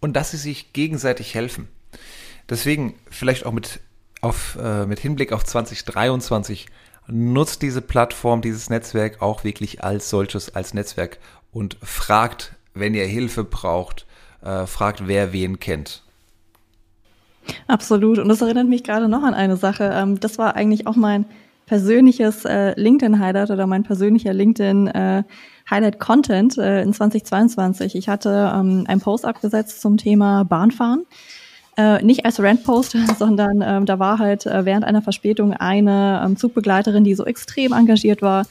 und 0.00 0.14
dass 0.14 0.30
sie 0.30 0.36
sich 0.36 0.72
gegenseitig 0.72 1.34
helfen. 1.34 1.68
Deswegen 2.48 2.94
vielleicht 3.10 3.46
auch 3.46 3.52
mit, 3.52 3.80
auf, 4.20 4.58
äh, 4.60 4.86
mit 4.86 4.98
Hinblick 4.98 5.32
auf 5.32 5.44
2023 5.44 6.66
nutzt 7.06 7.62
diese 7.62 7.80
Plattform, 7.80 8.40
dieses 8.40 8.70
Netzwerk 8.70 9.22
auch 9.22 9.44
wirklich 9.44 9.82
als 9.84 10.10
solches, 10.10 10.54
als 10.54 10.74
Netzwerk 10.74 11.18
und 11.52 11.76
fragt, 11.82 12.54
wenn 12.74 12.94
ihr 12.94 13.06
Hilfe 13.06 13.44
braucht, 13.44 14.06
äh, 14.42 14.66
fragt, 14.66 15.06
wer 15.06 15.32
wen 15.32 15.58
kennt. 15.58 16.02
Absolut. 17.66 18.18
Und 18.18 18.28
das 18.28 18.42
erinnert 18.42 18.68
mich 18.68 18.84
gerade 18.84 19.08
noch 19.08 19.22
an 19.22 19.34
eine 19.34 19.56
Sache. 19.56 19.90
Ähm, 19.94 20.20
das 20.20 20.38
war 20.38 20.54
eigentlich 20.54 20.86
auch 20.86 20.96
mein 20.96 21.24
persönliches 21.70 22.44
äh, 22.46 22.72
LinkedIn-Highlight 22.74 23.52
oder 23.52 23.68
mein 23.68 23.84
persönlicher 23.84 24.32
LinkedIn- 24.32 24.88
äh, 24.88 25.22
äh, 25.70 26.82
in 26.82 26.92
2022. 26.92 27.94
Ich 27.94 28.08
hatte 28.08 28.52
ähm, 28.52 28.86
einen 28.88 29.00
Post 29.00 29.24
abgesetzt 29.24 29.80
zum 29.80 29.96
Thema 29.96 30.42
Bahnfahren. 30.42 31.06
Äh, 31.76 32.02
nicht 32.02 32.24
als 32.24 32.42
Rant-Post, 32.42 32.96
sondern 33.20 33.62
ähm, 33.64 33.86
da 33.86 34.00
war 34.00 34.18
halt 34.18 34.46
äh, 34.46 34.64
während 34.64 34.84
einer 34.84 35.00
Verspätung 35.00 35.52
eine 35.52 36.20
ähm, 36.26 36.36
Zugbegleiterin, 36.36 37.04
die 37.04 37.14
so 37.14 37.24
extrem 37.24 37.72
engagiert 37.72 38.20
war 38.20 38.46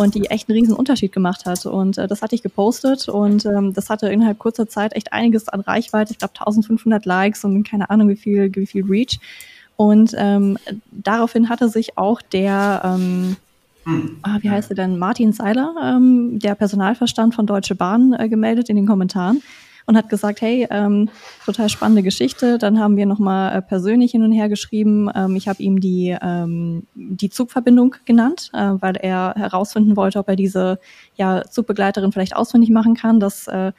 und 0.00 0.16
die 0.16 0.24
echt 0.24 0.48
einen 0.48 0.58
riesen 0.58 0.74
Unterschied 0.74 1.12
gemacht 1.12 1.46
hat. 1.46 1.66
Und 1.66 1.96
äh, 1.96 2.08
das 2.08 2.22
hatte 2.22 2.34
ich 2.34 2.42
gepostet 2.42 3.08
und 3.08 3.46
ähm, 3.46 3.72
das 3.72 3.88
hatte 3.88 4.08
innerhalb 4.08 4.40
kurzer 4.40 4.68
Zeit 4.68 4.96
echt 4.96 5.12
einiges 5.12 5.48
an 5.48 5.60
Reichweite. 5.60 6.10
Ich 6.10 6.18
glaube 6.18 6.34
1500 6.40 7.06
Likes 7.06 7.44
und 7.44 7.62
keine 7.62 7.88
Ahnung 7.88 8.08
wie 8.08 8.16
viel, 8.16 8.52
wie 8.52 8.66
viel 8.66 8.84
Reach. 8.84 9.20
Und 9.76 10.14
ähm, 10.16 10.58
daraufhin 10.90 11.48
hatte 11.48 11.68
sich 11.68 11.98
auch 11.98 12.22
der, 12.22 12.82
ähm, 12.84 13.36
hm. 13.84 14.18
ah, 14.22 14.38
wie 14.40 14.50
heißt 14.50 14.70
er 14.70 14.76
denn, 14.76 14.98
Martin 14.98 15.32
Seiler, 15.32 15.74
ähm, 15.82 16.38
der 16.38 16.54
Personalverstand 16.54 17.34
von 17.34 17.46
Deutsche 17.46 17.74
Bahn, 17.74 18.12
äh, 18.12 18.28
gemeldet 18.28 18.68
in 18.68 18.76
den 18.76 18.86
Kommentaren 18.86 19.42
und 19.86 19.96
hat 19.96 20.08
gesagt, 20.08 20.40
hey, 20.40 20.66
ähm, 20.70 21.10
total 21.44 21.68
spannende 21.68 22.02
Geschichte. 22.02 22.58
Dann 22.58 22.78
haben 22.78 22.96
wir 22.96 23.06
nochmal 23.06 23.56
äh, 23.56 23.62
persönlich 23.62 24.12
hin 24.12 24.22
und 24.22 24.32
her 24.32 24.48
geschrieben. 24.48 25.10
Ähm, 25.14 25.36
ich 25.36 25.48
habe 25.48 25.62
ihm 25.62 25.80
die, 25.80 26.16
ähm, 26.20 26.86
die 26.94 27.30
Zugverbindung 27.30 27.96
genannt, 28.04 28.50
äh, 28.54 28.72
weil 28.80 28.96
er 28.96 29.34
herausfinden 29.36 29.96
wollte, 29.96 30.18
ob 30.18 30.28
er 30.28 30.36
diese 30.36 30.78
ja, 31.16 31.42
Zugbegleiterin 31.44 32.12
vielleicht 32.12 32.36
ausfindig 32.36 32.70
machen 32.70 32.94
kann. 32.94 33.20
Das 33.20 33.46
äh, 33.48 33.72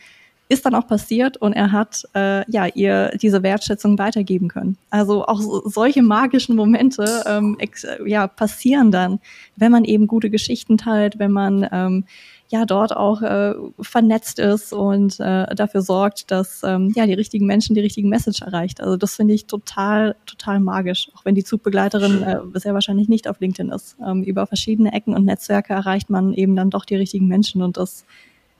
ist 0.48 0.66
dann 0.66 0.76
auch 0.76 0.88
passiert 0.88 1.38
und 1.38 1.54
er 1.54 1.72
hat 1.72 2.04
äh, 2.14 2.50
ja 2.52 2.68
ihr 2.68 3.12
diese 3.20 3.42
Wertschätzung 3.42 3.98
weitergeben 3.98 4.48
können. 4.48 4.78
Also 4.92 5.26
auch 5.26 5.42
so, 5.42 5.68
solche 5.68 6.04
magischen 6.04 6.56
Momente 6.56 7.24
ähm, 7.26 7.56
ex, 7.60 7.86
ja 8.06 8.28
passieren 8.28 8.92
dann, 8.92 9.20
wenn 9.56 9.72
man 9.72 9.86
eben 9.86 10.08
gute 10.08 10.30
Geschichten 10.30 10.78
teilt, 10.78 11.18
wenn 11.18 11.32
man 11.32 11.68
ähm, 11.72 12.06
ja 12.50 12.66
dort 12.66 12.96
auch 12.96 13.24
äh, 13.24 13.56
vernetzt 13.80 14.38
ist 14.38 14.72
und 14.72 15.20
äh, 15.20 15.56
dafür 15.56 15.82
sorgt, 15.82 16.30
dass 16.30 16.62
ähm, 16.64 16.94
ja 16.96 17.08
die 17.08 17.16
richtigen 17.16 17.48
Menschen 17.48 17.74
die 17.74 17.82
richtigen 17.82 18.10
Message 18.10 18.44
erreicht. 18.44 18.82
Also 18.82 18.98
das 18.98 19.16
finde 19.16 19.34
ich 19.34 19.48
total 19.48 20.16
total 20.28 20.60
magisch, 20.60 21.10
auch 21.16 21.26
wenn 21.26 21.34
die 21.34 21.44
Zugbegleiterin 21.44 22.22
äh, 22.22 22.38
bisher 22.46 22.76
wahrscheinlich 22.76 23.10
nicht 23.10 23.28
auf 23.28 23.40
LinkedIn 23.40 23.72
ist. 23.72 23.98
Ähm, 24.06 24.24
über 24.24 24.46
verschiedene 24.46 24.94
Ecken 24.94 25.16
und 25.16 25.26
Netzwerke 25.26 25.74
erreicht 25.74 26.12
man 26.12 26.36
eben 26.36 26.56
dann 26.56 26.70
doch 26.70 26.86
die 26.86 26.96
richtigen 26.96 27.28
Menschen 27.28 27.64
und 27.64 27.78
das 27.78 28.06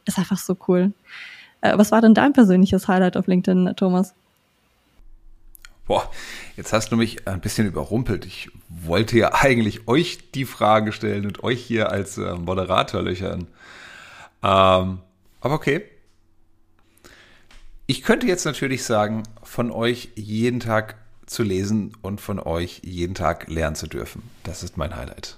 ist 0.06 0.18
einfach 0.18 0.40
so 0.40 0.58
cool. 0.68 0.92
Äh, 1.66 1.78
was 1.78 1.92
war 1.92 2.02
denn 2.02 2.14
dein 2.14 2.34
persönliches 2.34 2.88
Highlight 2.88 3.18
auf 3.18 3.28
LinkedIn, 3.28 3.76
Thomas? 3.76 4.14
Boah, 5.88 6.10
jetzt 6.58 6.74
hast 6.74 6.92
du 6.92 6.98
mich 6.98 7.28
ein 7.28 7.42
bisschen 7.42 7.68
überrumpelt. 7.68 8.26
Ich 8.26 8.50
wollte 8.70 9.18
ja 9.18 9.34
eigentlich 9.34 9.88
euch 9.88 10.32
die 10.32 10.46
Frage 10.46 10.92
stellen 10.92 11.26
und 11.26 11.44
euch 11.44 11.64
hier 11.64 11.92
als 11.92 12.18
äh, 12.18 12.36
Moderator 12.36 13.02
löchern. 13.02 13.48
Ähm, 14.44 15.00
aber 15.42 15.54
okay. 15.54 15.84
Ich 17.88 18.02
könnte 18.02 18.26
jetzt 18.26 18.46
natürlich 18.46 18.84
sagen, 18.84 19.24
von 19.44 19.70
euch 19.70 20.10
jeden 20.16 20.60
Tag 20.60 20.96
zu 21.28 21.44
lesen 21.44 21.96
und 22.02 22.20
von 22.20 22.40
euch 22.40 22.82
jeden 22.84 23.14
Tag 23.14 23.48
lernen 23.48 23.76
zu 23.76 23.86
dürfen. 23.86 24.24
Das 24.44 24.64
ist 24.64 24.78
mein 24.78 24.96
Highlight. 24.96 25.38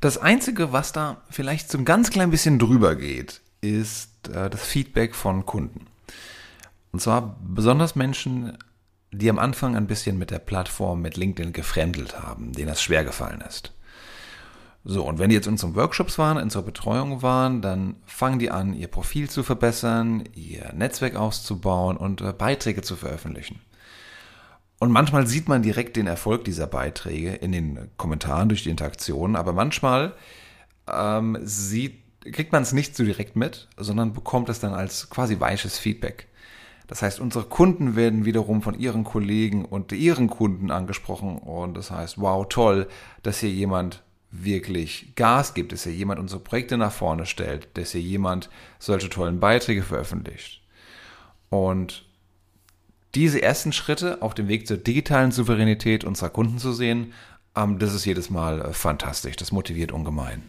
Das 0.00 0.18
Einzige, 0.18 0.72
was 0.72 0.92
da 0.92 1.20
vielleicht 1.30 1.68
so 1.68 1.78
ein 1.78 1.84
ganz 1.84 2.10
klein 2.10 2.30
bisschen 2.30 2.60
drüber 2.60 2.94
geht, 2.94 3.40
ist 3.60 4.17
äh, 4.28 4.50
das 4.50 4.62
Feedback 4.64 5.14
von 5.14 5.46
Kunden. 5.46 5.86
Und 6.92 7.00
zwar 7.00 7.38
besonders 7.42 7.96
Menschen, 7.96 8.56
die 9.12 9.30
am 9.30 9.38
Anfang 9.38 9.76
ein 9.76 9.86
bisschen 9.86 10.18
mit 10.18 10.30
der 10.30 10.38
Plattform, 10.38 11.00
mit 11.00 11.16
LinkedIn 11.16 11.52
gefremdelt 11.52 12.20
haben, 12.20 12.52
denen 12.52 12.68
das 12.68 12.82
schwer 12.82 13.04
gefallen 13.04 13.42
ist. 13.46 13.72
So, 14.84 15.04
und 15.04 15.18
wenn 15.18 15.28
die 15.28 15.34
jetzt 15.34 15.46
in 15.46 15.52
unseren 15.52 15.74
Workshops 15.74 16.18
waren, 16.18 16.38
in 16.38 16.44
unserer 16.44 16.62
Betreuung 16.62 17.20
waren, 17.22 17.60
dann 17.60 17.96
fangen 18.06 18.38
die 18.38 18.50
an, 18.50 18.74
ihr 18.74 18.88
Profil 18.88 19.28
zu 19.28 19.42
verbessern, 19.42 20.24
ihr 20.34 20.72
Netzwerk 20.72 21.16
auszubauen 21.16 21.96
und 21.96 22.20
äh, 22.20 22.32
Beiträge 22.32 22.82
zu 22.82 22.96
veröffentlichen. 22.96 23.60
Und 24.78 24.92
manchmal 24.92 25.26
sieht 25.26 25.48
man 25.48 25.62
direkt 25.62 25.96
den 25.96 26.06
Erfolg 26.06 26.44
dieser 26.44 26.68
Beiträge 26.68 27.34
in 27.34 27.52
den 27.52 27.90
Kommentaren 27.96 28.48
durch 28.48 28.62
die 28.62 28.70
Interaktion, 28.70 29.34
aber 29.34 29.52
manchmal 29.52 30.14
ähm, 30.90 31.36
sieht 31.42 32.02
kriegt 32.32 32.52
man 32.52 32.62
es 32.62 32.72
nicht 32.72 32.96
so 32.96 33.04
direkt 33.04 33.36
mit, 33.36 33.68
sondern 33.76 34.12
bekommt 34.12 34.48
es 34.48 34.60
dann 34.60 34.74
als 34.74 35.10
quasi 35.10 35.40
weiches 35.40 35.78
Feedback. 35.78 36.28
Das 36.86 37.02
heißt, 37.02 37.20
unsere 37.20 37.44
Kunden 37.44 37.96
werden 37.96 38.24
wiederum 38.24 38.62
von 38.62 38.78
ihren 38.78 39.04
Kollegen 39.04 39.64
und 39.64 39.92
ihren 39.92 40.28
Kunden 40.30 40.70
angesprochen 40.70 41.38
und 41.38 41.76
das 41.76 41.90
heißt, 41.90 42.18
wow, 42.18 42.46
toll, 42.48 42.88
dass 43.22 43.40
hier 43.40 43.50
jemand 43.50 44.02
wirklich 44.30 45.12
Gas 45.14 45.54
gibt, 45.54 45.72
dass 45.72 45.84
hier 45.84 45.92
jemand 45.92 46.20
unsere 46.20 46.40
Projekte 46.40 46.76
nach 46.76 46.92
vorne 46.92 47.26
stellt, 47.26 47.68
dass 47.74 47.92
hier 47.92 48.00
jemand 48.00 48.48
solche 48.78 49.10
tollen 49.10 49.38
Beiträge 49.38 49.82
veröffentlicht. 49.82 50.62
Und 51.50 52.06
diese 53.14 53.40
ersten 53.42 53.72
Schritte 53.72 54.22
auf 54.22 54.34
dem 54.34 54.48
Weg 54.48 54.66
zur 54.66 54.76
digitalen 54.76 55.32
Souveränität 55.32 56.04
unserer 56.04 56.30
Kunden 56.30 56.58
zu 56.58 56.72
sehen, 56.72 57.12
ähm, 57.56 57.78
das 57.78 57.94
ist 57.94 58.04
jedes 58.04 58.30
Mal 58.30 58.60
äh, 58.60 58.72
fantastisch. 58.72 59.36
Das 59.36 59.52
motiviert 59.52 59.92
ungemein. 59.92 60.42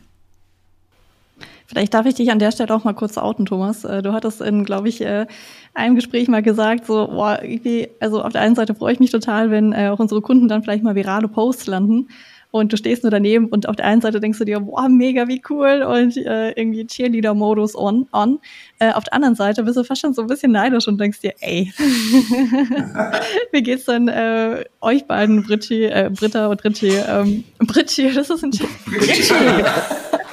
Vielleicht 1.66 1.94
darf 1.94 2.06
ich 2.06 2.16
dich 2.16 2.32
an 2.32 2.40
der 2.40 2.52
Stelle 2.52 2.74
auch 2.74 2.84
mal 2.84 2.94
kurz 2.94 3.18
outen, 3.18 3.46
Thomas. 3.46 3.84
Äh, 3.84 4.02
du 4.02 4.14
hattest 4.14 4.42
in, 4.42 4.66
glaube 4.66 4.90
ich, 4.90 5.02
äh, 5.02 5.28
einem 5.74 5.96
Gespräch 5.96 6.28
mal 6.28 6.42
gesagt, 6.42 6.86
so, 6.86 7.08
boah, 7.08 7.40
irgendwie, 7.42 7.90
also 8.00 8.22
auf 8.24 8.34
der 8.34 8.42
einen 8.42 8.56
Seite 8.56 8.76
freue 8.76 8.94
ich 8.94 9.00
mich 9.00 9.12
total, 9.12 9.52
wenn 9.52 9.74
äh, 9.74 9.90
auch 9.90 10.00
unsere 10.00 10.22
Kunden 10.22 10.48
dann 10.48 10.64
vielleicht 10.64 10.84
mal 10.84 10.96
virale 10.96 11.28
Posts 11.28 11.68
landen 11.68 12.08
und 12.52 12.74
du 12.74 12.78
stehst 12.78 13.04
nur 13.04 13.12
daneben 13.12 13.46
und 13.46 13.68
auf 13.70 13.76
der 13.76 13.86
einen 13.86 14.02
Seite 14.02 14.20
denkst 14.20 14.40
du 14.40 14.46
dir, 14.46 14.60
boah, 14.60 14.90
mega, 14.90 15.28
wie 15.28 15.42
cool 15.50 15.84
und 15.84 16.18
äh, 16.18 16.52
irgendwie 16.52 16.86
Cheerleader-Modus 16.86 17.76
on. 17.76 18.08
on. 18.12 18.40
Äh, 18.80 18.92
auf 18.92 19.04
der 19.04 19.14
anderen 19.14 19.36
Seite 19.36 19.64
bist 19.64 19.78
du 19.78 19.84
fast 19.84 20.02
schon 20.02 20.14
so 20.14 20.22
ein 20.24 20.28
bisschen 20.28 20.52
neidisch 20.52 20.88
und 20.88 21.00
denkst 21.00 21.20
dir, 21.22 21.34
ey, 21.42 21.72
wie 23.52 23.62
geht's 23.62 23.86
denn 23.86 24.08
äh, 24.08 24.66
euch 24.82 25.06
beiden, 25.06 25.44
Britti, 25.44 25.86
äh, 25.86 26.10
Britta 26.12 26.48
und 26.48 26.64
Ritchie, 26.64 26.98
ähm, 27.08 27.44
Britti, 27.60 28.12
das 28.16 28.30
ist 28.30 28.44
ein 28.44 28.52
Ritchie. 28.92 29.34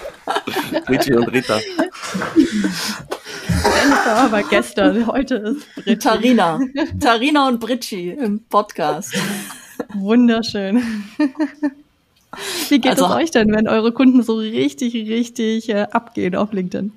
Richie 0.88 1.14
und 1.14 1.28
Rita. 1.28 1.58
Jennifer 3.46 4.32
war 4.32 4.42
gestern, 4.44 5.06
heute 5.06 5.36
ist 5.36 5.74
Britti. 5.74 5.98
Tarina. 5.98 6.60
Tarina 7.00 7.48
und 7.48 7.60
Britschi 7.60 8.10
im 8.10 8.40
Podcast. 8.44 9.14
Wunderschön. 9.94 11.04
Wie 12.68 12.80
geht 12.80 12.92
also, 12.92 13.06
es 13.06 13.12
euch 13.12 13.30
denn, 13.30 13.52
wenn 13.52 13.68
eure 13.68 13.92
Kunden 13.92 14.22
so 14.22 14.36
richtig, 14.36 14.94
richtig 14.94 15.68
äh, 15.68 15.86
abgehen 15.90 16.34
auf 16.34 16.52
LinkedIn? 16.52 16.92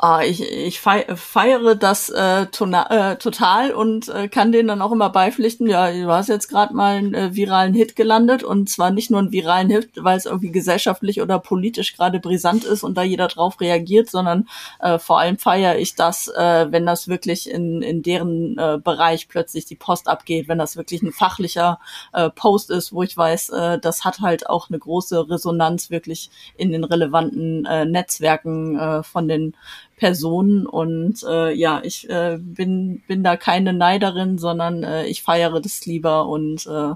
Ah, 0.00 0.22
ich, 0.22 0.40
ich 0.40 0.80
feiere 0.80 1.74
das 1.74 2.08
äh, 2.08 2.42
äh, 2.42 3.16
total 3.16 3.72
und 3.72 4.08
äh, 4.08 4.28
kann 4.28 4.52
denen 4.52 4.68
dann 4.68 4.80
auch 4.80 4.92
immer 4.92 5.10
beipflichten, 5.10 5.66
ja, 5.66 5.90
du 5.90 6.06
hast 6.06 6.28
jetzt 6.28 6.46
gerade 6.46 6.72
mal 6.72 6.98
einen 6.98 7.14
äh, 7.14 7.34
viralen 7.34 7.74
Hit 7.74 7.96
gelandet 7.96 8.44
und 8.44 8.70
zwar 8.70 8.92
nicht 8.92 9.10
nur 9.10 9.18
einen 9.18 9.32
viralen 9.32 9.70
Hit, 9.70 9.90
weil 9.96 10.16
es 10.16 10.26
irgendwie 10.26 10.52
gesellschaftlich 10.52 11.20
oder 11.20 11.40
politisch 11.40 11.96
gerade 11.96 12.20
brisant 12.20 12.62
ist 12.62 12.84
und 12.84 12.96
da 12.96 13.02
jeder 13.02 13.26
drauf 13.26 13.60
reagiert, 13.60 14.08
sondern 14.08 14.48
äh, 14.78 15.00
vor 15.00 15.18
allem 15.18 15.36
feiere 15.36 15.80
ich 15.80 15.96
das, 15.96 16.28
äh, 16.28 16.70
wenn 16.70 16.86
das 16.86 17.08
wirklich 17.08 17.50
in, 17.50 17.82
in 17.82 18.04
deren 18.04 18.56
äh, 18.56 18.78
Bereich 18.78 19.26
plötzlich 19.26 19.64
die 19.64 19.74
Post 19.74 20.06
abgeht, 20.06 20.46
wenn 20.46 20.58
das 20.58 20.76
wirklich 20.76 21.02
ein 21.02 21.10
fachlicher 21.10 21.80
äh, 22.12 22.30
Post 22.30 22.70
ist, 22.70 22.92
wo 22.92 23.02
ich 23.02 23.16
weiß, 23.16 23.48
äh, 23.48 23.78
das 23.80 24.04
hat 24.04 24.20
halt 24.20 24.48
auch 24.48 24.68
eine 24.68 24.78
große 24.78 25.28
Resonanz 25.28 25.90
wirklich 25.90 26.30
in 26.56 26.70
den 26.70 26.84
relevanten 26.84 27.64
äh, 27.64 27.84
Netzwerken 27.84 28.78
äh, 28.78 29.02
von 29.02 29.26
den 29.26 29.56
Personen 29.98 30.66
und 30.66 31.22
äh, 31.28 31.52
ja, 31.52 31.80
ich 31.82 32.08
äh, 32.08 32.38
bin, 32.40 33.02
bin 33.06 33.24
da 33.24 33.36
keine 33.36 33.72
Neiderin, 33.72 34.38
sondern 34.38 34.82
äh, 34.84 35.06
ich 35.06 35.22
feiere 35.22 35.60
das 35.60 35.84
lieber 35.84 36.26
und 36.26 36.66
äh, 36.66 36.92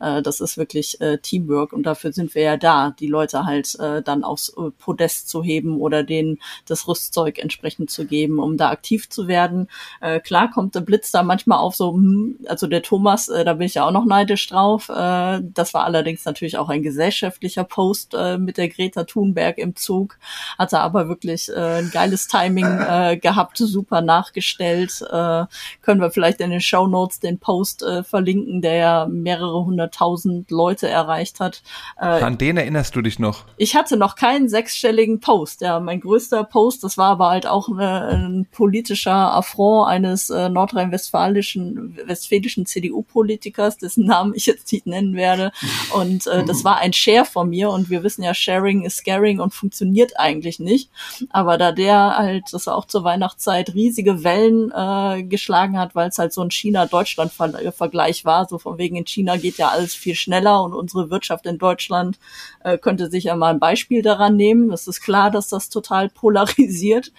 äh, 0.00 0.22
das 0.22 0.40
ist 0.40 0.56
wirklich 0.56 1.00
äh, 1.00 1.18
Teamwork 1.18 1.72
und 1.72 1.82
dafür 1.82 2.12
sind 2.12 2.34
wir 2.34 2.42
ja 2.42 2.56
da, 2.56 2.94
die 2.98 3.08
Leute 3.08 3.44
halt 3.44 3.74
äh, 3.80 4.02
dann 4.02 4.24
aufs 4.24 4.50
äh, 4.50 4.70
Podest 4.78 5.28
zu 5.28 5.42
heben 5.42 5.80
oder 5.80 6.04
denen 6.04 6.38
das 6.66 6.86
Rüstzeug 6.86 7.38
entsprechend 7.38 7.90
zu 7.90 8.06
geben, 8.06 8.38
um 8.38 8.56
da 8.56 8.70
aktiv 8.70 9.08
zu 9.08 9.26
werden. 9.26 9.68
Äh, 10.00 10.20
klar 10.20 10.50
kommt 10.50 10.74
der 10.74 10.80
Blitz 10.80 11.10
da 11.10 11.22
manchmal 11.22 11.58
auf 11.58 11.74
so, 11.74 11.92
hm, 11.92 12.38
also 12.46 12.66
der 12.68 12.82
Thomas, 12.82 13.28
äh, 13.28 13.44
da 13.44 13.54
bin 13.54 13.66
ich 13.66 13.74
ja 13.74 13.86
auch 13.86 13.92
noch 13.92 14.04
neidisch 14.04 14.46
drauf. 14.46 14.88
Äh, 14.88 15.40
das 15.42 15.74
war 15.74 15.84
allerdings 15.84 16.24
natürlich 16.24 16.56
auch 16.56 16.68
ein 16.68 16.82
gesellschaftlicher 16.82 17.64
Post 17.64 18.14
äh, 18.14 18.38
mit 18.38 18.58
der 18.58 18.68
Greta 18.68 19.04
Thunberg 19.04 19.58
im 19.58 19.74
Zug, 19.74 20.18
hatte 20.56 20.78
aber 20.80 21.08
wirklich 21.08 21.48
äh, 21.48 21.78
ein 21.78 21.90
geiles 21.90 22.28
Teil 22.28 22.43
Timing 22.44 22.66
äh, 22.66 23.16
gehabt, 23.16 23.58
super 23.58 24.00
nachgestellt. 24.00 25.02
Äh, 25.10 25.44
können 25.82 26.00
wir 26.00 26.10
vielleicht 26.10 26.40
in 26.40 26.50
den 26.50 26.60
Show 26.60 26.86
Notes 26.86 27.20
den 27.20 27.38
Post 27.38 27.82
äh, 27.82 28.02
verlinken, 28.02 28.62
der 28.62 28.74
ja 28.74 29.06
mehrere 29.06 29.64
hunderttausend 29.64 30.50
Leute 30.50 30.88
erreicht 30.88 31.40
hat. 31.40 31.62
Äh, 31.98 32.06
An 32.06 32.38
den 32.38 32.56
erinnerst 32.56 32.94
du 32.96 33.02
dich 33.02 33.18
noch? 33.18 33.44
Ich 33.56 33.76
hatte 33.76 33.96
noch 33.96 34.16
keinen 34.16 34.48
sechsstelligen 34.48 35.20
Post. 35.20 35.60
Ja, 35.60 35.80
mein 35.80 36.00
größter 36.00 36.44
Post, 36.44 36.84
das 36.84 36.98
war 36.98 37.12
aber 37.12 37.30
halt 37.30 37.46
auch 37.46 37.68
eine, 37.68 38.08
ein 38.08 38.46
politischer 38.50 39.34
Affront 39.34 39.88
eines 39.88 40.30
äh, 40.30 40.48
nordrhein-westfälischen 40.48 41.98
westfälischen 42.06 42.66
CDU-Politikers, 42.66 43.78
dessen 43.78 44.06
Namen 44.06 44.34
ich 44.34 44.46
jetzt 44.46 44.70
nicht 44.72 44.86
nennen 44.86 45.14
werde. 45.14 45.52
Und 45.94 46.26
äh, 46.26 46.44
das 46.44 46.64
war 46.64 46.78
ein 46.78 46.92
Share 46.92 47.24
von 47.24 47.48
mir 47.48 47.70
und 47.70 47.90
wir 47.90 48.02
wissen 48.02 48.22
ja, 48.22 48.34
Sharing 48.34 48.84
is 48.84 48.96
Scaring 48.96 49.40
und 49.40 49.54
funktioniert 49.54 50.18
eigentlich 50.18 50.58
nicht. 50.58 50.90
Aber 51.30 51.58
da 51.58 51.72
der 51.72 52.16
halt, 52.16 52.33
das 52.50 52.66
war 52.66 52.76
auch 52.76 52.86
zur 52.86 53.04
Weihnachtszeit, 53.04 53.74
riesige 53.74 54.24
Wellen 54.24 54.72
äh, 54.74 55.22
geschlagen 55.22 55.78
hat, 55.78 55.94
weil 55.94 56.08
es 56.08 56.18
halt 56.18 56.32
so 56.32 56.42
ein 56.42 56.50
China-Deutschland-Vergleich 56.50 58.24
war. 58.24 58.46
So 58.46 58.58
von 58.58 58.78
wegen 58.78 58.96
in 58.96 59.06
China 59.06 59.36
geht 59.36 59.58
ja 59.58 59.68
alles 59.68 59.94
viel 59.94 60.14
schneller 60.14 60.62
und 60.62 60.74
unsere 60.74 61.10
Wirtschaft 61.10 61.46
in 61.46 61.58
Deutschland 61.58 62.18
äh, 62.60 62.78
könnte 62.78 63.10
sich 63.10 63.24
ja 63.24 63.36
mal 63.36 63.52
ein 63.52 63.60
Beispiel 63.60 64.02
daran 64.02 64.36
nehmen. 64.36 64.72
Es 64.72 64.86
ist 64.86 65.00
klar, 65.00 65.30
dass 65.30 65.48
das 65.48 65.68
total 65.68 66.08
polarisiert. 66.08 67.12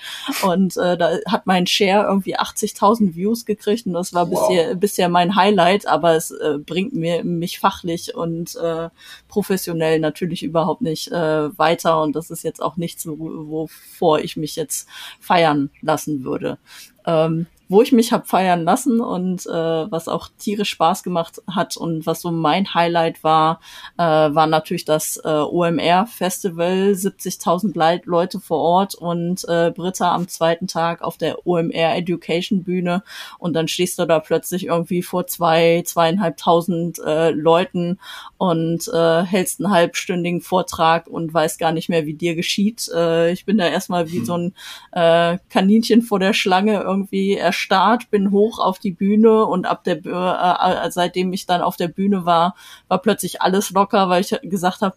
Und 0.43 0.77
äh, 0.77 0.97
da 0.97 1.17
hat 1.27 1.45
mein 1.45 1.67
Share 1.67 2.05
irgendwie 2.07 2.37
80.000 2.37 3.15
Views 3.15 3.45
gekriegt 3.45 3.85
und 3.85 3.93
das 3.93 4.13
war 4.13 4.29
wow. 4.29 4.47
bisher, 4.47 4.75
bisher 4.75 5.09
mein 5.09 5.35
Highlight, 5.35 5.87
aber 5.87 6.15
es 6.15 6.31
äh, 6.31 6.57
bringt 6.57 6.93
mir 6.93 7.23
mich 7.23 7.59
fachlich 7.59 8.15
und 8.15 8.55
äh, 8.55 8.89
professionell 9.27 9.99
natürlich 9.99 10.43
überhaupt 10.43 10.81
nicht 10.81 11.11
äh, 11.11 11.57
weiter. 11.57 12.01
Und 12.01 12.15
das 12.15 12.29
ist 12.29 12.43
jetzt 12.43 12.61
auch 12.61 12.77
nichts, 12.77 13.05
wovor 13.07 14.19
ich 14.19 14.37
mich 14.37 14.55
jetzt 14.55 14.87
feiern 15.19 15.69
lassen 15.81 16.23
würde. 16.23 16.57
Ähm, 17.05 17.47
wo 17.67 17.81
ich 17.81 17.91
mich 17.91 18.11
hab 18.11 18.27
feiern 18.27 18.63
lassen 18.63 18.99
und 18.99 19.45
äh, 19.47 19.51
was 19.91 20.07
auch 20.07 20.29
tierisch 20.37 20.69
Spaß 20.69 21.03
gemacht 21.03 21.41
hat 21.49 21.77
und 21.77 22.05
was 22.05 22.21
so 22.21 22.31
mein 22.31 22.73
Highlight 22.73 23.23
war, 23.23 23.59
äh, 23.97 24.03
war 24.03 24.47
natürlich 24.47 24.85
das 24.85 25.17
äh, 25.23 25.27
OMR-Festival, 25.29 26.91
70.000 26.91 28.01
Leute 28.05 28.39
vor 28.39 28.59
Ort 28.59 28.95
und 28.95 29.47
äh, 29.47 29.71
Britta 29.71 30.13
am 30.13 30.27
zweiten 30.27 30.67
Tag 30.67 31.01
auf 31.01 31.17
der 31.17 31.47
OMR 31.47 31.95
Education 31.95 32.63
Bühne 32.63 33.03
und 33.39 33.53
dann 33.53 33.67
stehst 33.67 33.97
du 33.97 34.05
da 34.05 34.19
plötzlich 34.19 34.67
irgendwie 34.67 35.01
vor 35.01 35.25
zwei, 35.27 35.81
zweieinhalbtausend 35.85 36.99
äh, 36.99 37.31
Leuten 37.31 37.99
und 38.37 38.87
äh, 38.93 39.23
hältst 39.23 39.59
einen 39.59 39.71
halbstündigen 39.71 40.41
Vortrag 40.41 41.07
und 41.07 41.33
weißt 41.33 41.57
gar 41.59 41.71
nicht 41.71 41.89
mehr, 41.89 42.05
wie 42.05 42.13
dir 42.13 42.35
geschieht. 42.35 42.89
Äh, 42.93 43.31
ich 43.31 43.45
bin 43.45 43.57
da 43.57 43.67
erstmal 43.67 44.11
wie 44.11 44.25
so 44.25 44.37
ein 44.37 44.53
äh, 44.91 45.37
Kaninchen 45.49 46.01
vor 46.01 46.19
der 46.19 46.33
Schlange 46.33 46.81
irgendwie 46.81 47.35
erstarrt, 47.35 48.09
bin 48.11 48.31
hoch 48.31 48.59
auf 48.59 48.79
die 48.79 48.91
Bühne 48.91 49.45
und 49.45 49.65
ab 49.65 49.83
der 49.83 50.05
äh, 50.05 50.91
seitdem 50.91 51.31
ich 51.33 51.45
dann 51.45 51.61
auf 51.61 51.77
der 51.77 51.87
Bühne 51.87 52.25
war, 52.25 52.55
war 52.87 53.01
plötzlich 53.01 53.41
alles 53.41 53.71
locker, 53.71 54.09
weil 54.09 54.21
ich 54.21 54.35
gesagt 54.43 54.81
habe, 54.81 54.95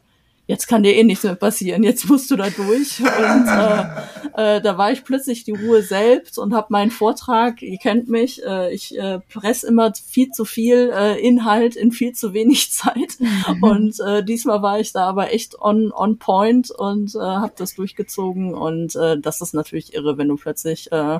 jetzt 0.49 0.67
kann 0.67 0.83
dir 0.83 0.97
eh 0.97 1.05
nichts 1.05 1.25
mehr 1.25 1.35
passieren, 1.35 1.83
jetzt 1.83 2.09
musst 2.09 2.31
du 2.31 2.37
da 2.37 2.49
durch. 2.49 3.01
Und 3.01 3.47
äh, 3.47 4.57
äh, 4.57 4.61
da 4.63 4.79
war 4.79 4.91
ich 4.91 5.05
plötzlich 5.05 5.45
die 5.45 5.53
Ruhe 5.53 5.83
selbst 5.83 6.39
und 6.39 6.55
habe 6.55 6.69
meinen 6.71 6.91
Vortrag, 6.91 7.61
ihr 7.61 7.77
kennt 7.77 8.09
mich, 8.09 8.43
äh, 8.45 8.73
ich 8.73 8.99
äh, 8.99 9.21
press 9.33 9.63
immer 9.63 9.93
viel 9.95 10.31
zu 10.31 10.47
viel 10.47 10.91
äh, 10.97 11.21
Inhalt 11.21 11.77
in 11.77 11.93
viel 11.93 12.15
zu 12.15 12.33
wenig 12.33 12.73
Zeit. 12.73 13.19
Mhm. 13.19 13.63
Und 13.63 14.01
äh, 14.01 14.25
diesmal 14.25 14.63
war 14.63 14.81
ich 14.81 14.93
da 14.93 15.07
aber 15.07 15.33
echt 15.35 15.61
on, 15.61 15.93
on 15.93 16.19
point 16.19 16.71
und 16.71 17.15
äh, 17.15 17.19
habe 17.19 17.53
das 17.57 17.75
durchgezogen. 17.75 18.55
Und 18.55 18.97
äh, 18.97 19.21
das 19.21 19.43
ist 19.43 19.53
natürlich 19.53 19.93
irre, 19.93 20.17
wenn 20.17 20.29
du 20.29 20.37
plötzlich 20.37 20.91
äh, 20.93 21.19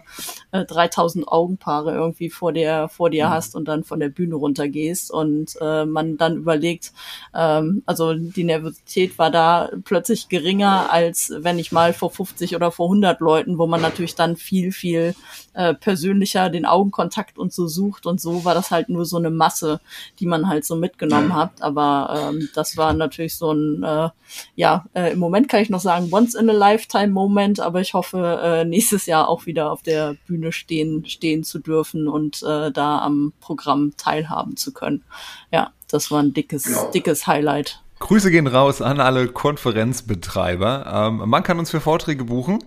äh, 0.53 0.65
3000 0.65 1.29
Augenpaare 1.29 1.95
irgendwie 1.95 2.31
vor 2.31 2.55
dir, 2.55 2.89
vor 2.89 3.11
dir 3.11 3.27
mhm. 3.27 3.31
hast 3.31 3.55
und 3.55 3.69
dann 3.69 3.85
von 3.85 4.01
der 4.01 4.09
Bühne 4.09 4.37
runtergehst 4.37 5.11
und 5.11 5.55
äh, 5.61 5.85
man 5.85 6.17
dann 6.17 6.37
überlegt, 6.37 6.95
ähm, 7.35 7.83
also 7.85 8.15
die 8.15 8.45
Nervosität 8.45 9.18
war 9.19 9.31
da 9.31 9.71
plötzlich 9.85 10.29
geringer, 10.29 10.93
als 10.93 11.33
wenn 11.37 11.59
ich 11.59 11.73
mal 11.73 11.93
vor 11.93 12.11
50 12.11 12.55
oder 12.57 12.71
vor 12.71 12.87
100 12.87 13.21
Leuten, 13.21 13.59
wo 13.59 13.67
man 13.67 13.81
natürlich 13.81 14.15
dann 14.15 14.37
viel, 14.37 14.73
viel 14.73 15.15
äh, 15.55 15.75
persönlicher 15.75 16.51
den 16.51 16.65
Augenkontakt 16.65 17.39
und 17.39 17.53
so 17.53 17.67
sucht 17.67 18.07
und 18.07 18.21
so 18.21 18.45
war 18.45 18.55
das 18.55 18.71
halt 18.71 18.89
nur 18.89 19.05
so 19.05 19.17
eine 19.17 19.31
Masse, 19.31 19.81
die 20.21 20.27
man 20.27 20.49
halt 20.49 20.65
so 20.65 20.77
mitgenommen 20.77 21.35
hat. 21.35 21.63
Aber 21.63 22.31
ähm, 22.33 22.49
das 22.55 22.77
war 22.77 22.93
natürlich 22.93 23.37
so 23.37 23.53
ein, 23.53 23.83
äh, 23.83 24.11
ja, 24.55 24.85
äh, 24.95 25.13
im 25.13 25.19
Moment 25.19 25.49
kann 25.49 25.63
ich 25.63 25.71
noch 25.71 25.81
sagen, 25.81 26.09
once 26.13 26.35
in 26.35 26.49
a 26.49 26.53
lifetime 26.53 27.09
Moment, 27.09 27.61
aber 27.61 27.81
ich 27.81 27.95
hoffe, 27.95 28.41
äh, 28.43 28.65
nächstes 28.65 29.07
Jahr 29.07 29.29
auch 29.29 29.47
wieder 29.47 29.73
auf 29.73 29.83
der 29.83 30.17
Bühne 30.27 30.53
stehen, 30.53 31.05
stehen 31.07 31.45
zu 31.45 31.59
dürfen 31.59 32.09
und 32.09 32.43
äh, 32.43 32.71
da 32.71 32.99
am 32.99 33.33
Programm 33.41 33.93
teilhaben 33.97 34.57
zu 34.57 34.73
können. 34.73 35.03
Ja, 35.51 35.73
das 35.91 36.11
war 36.11 36.23
ein 36.23 36.35
dickes, 36.35 36.65
genau. 36.65 36.91
dickes 36.91 37.27
Highlight. 37.27 37.81
Grüße 37.99 38.31
gehen 38.31 38.47
raus 38.47 38.81
an 38.81 39.01
alle 39.01 39.29
Konferenzbetreiber. 39.29 41.11
Ähm, 41.11 41.29
man 41.29 41.43
kann 41.43 41.59
uns 41.59 41.71
für 41.71 41.81
Vorträge 41.81 42.25
buchen, 42.25 42.61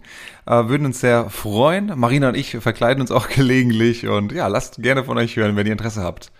äh, 0.45 0.67
würden 0.67 0.85
uns 0.85 0.99
sehr 0.99 1.29
freuen. 1.29 1.93
Marina 1.95 2.29
und 2.29 2.35
ich 2.35 2.57
verkleiden 2.57 3.01
uns 3.01 3.11
auch 3.11 3.29
gelegentlich 3.35 4.07
und 4.07 4.31
ja, 4.31 4.47
lasst 4.47 4.81
gerne 4.81 5.03
von 5.03 5.17
euch 5.17 5.35
hören, 5.35 5.55
wenn 5.55 5.65
ihr 5.65 5.71
Interesse 5.73 6.03
habt. 6.03 6.31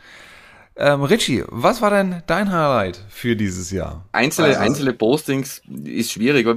Ähm, 0.76 1.04
Richie, 1.04 1.44
was 1.48 1.82
war 1.82 1.90
denn 1.90 2.24
dein 2.28 2.52
Highlight 2.52 3.04
für 3.10 3.36
dieses 3.36 3.72
Jahr? 3.72 4.06
Einzelne, 4.12 4.50
also, 4.50 4.60
einzelne 4.60 4.94
Postings 4.94 5.62
ist 5.84 6.12
schwierig. 6.12 6.48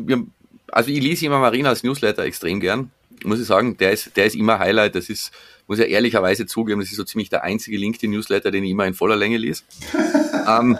Also 0.70 0.90
ich 0.90 1.02
lese 1.02 1.26
immer 1.26 1.38
Marina 1.38 1.68
als 1.68 1.82
Newsletter 1.82 2.24
extrem 2.24 2.60
gern. 2.60 2.90
Muss 3.24 3.40
ich 3.40 3.46
sagen, 3.46 3.76
der 3.76 3.92
ist, 3.92 4.16
der 4.16 4.26
ist 4.26 4.34
immer 4.34 4.58
Highlight. 4.58 4.94
Das 4.94 5.08
ist, 5.08 5.32
muss 5.66 5.78
ich 5.78 5.90
ehrlicherweise 5.90 6.46
zugeben, 6.46 6.80
das 6.80 6.90
ist 6.90 6.96
so 6.96 7.04
ziemlich 7.04 7.30
der 7.30 7.42
einzige 7.42 7.76
LinkedIn-Newsletter, 7.76 8.50
den 8.50 8.64
ich 8.64 8.70
immer 8.70 8.86
in 8.86 8.94
voller 8.94 9.16
Länge 9.16 9.38
lese. 9.38 9.62
ähm, 10.48 10.78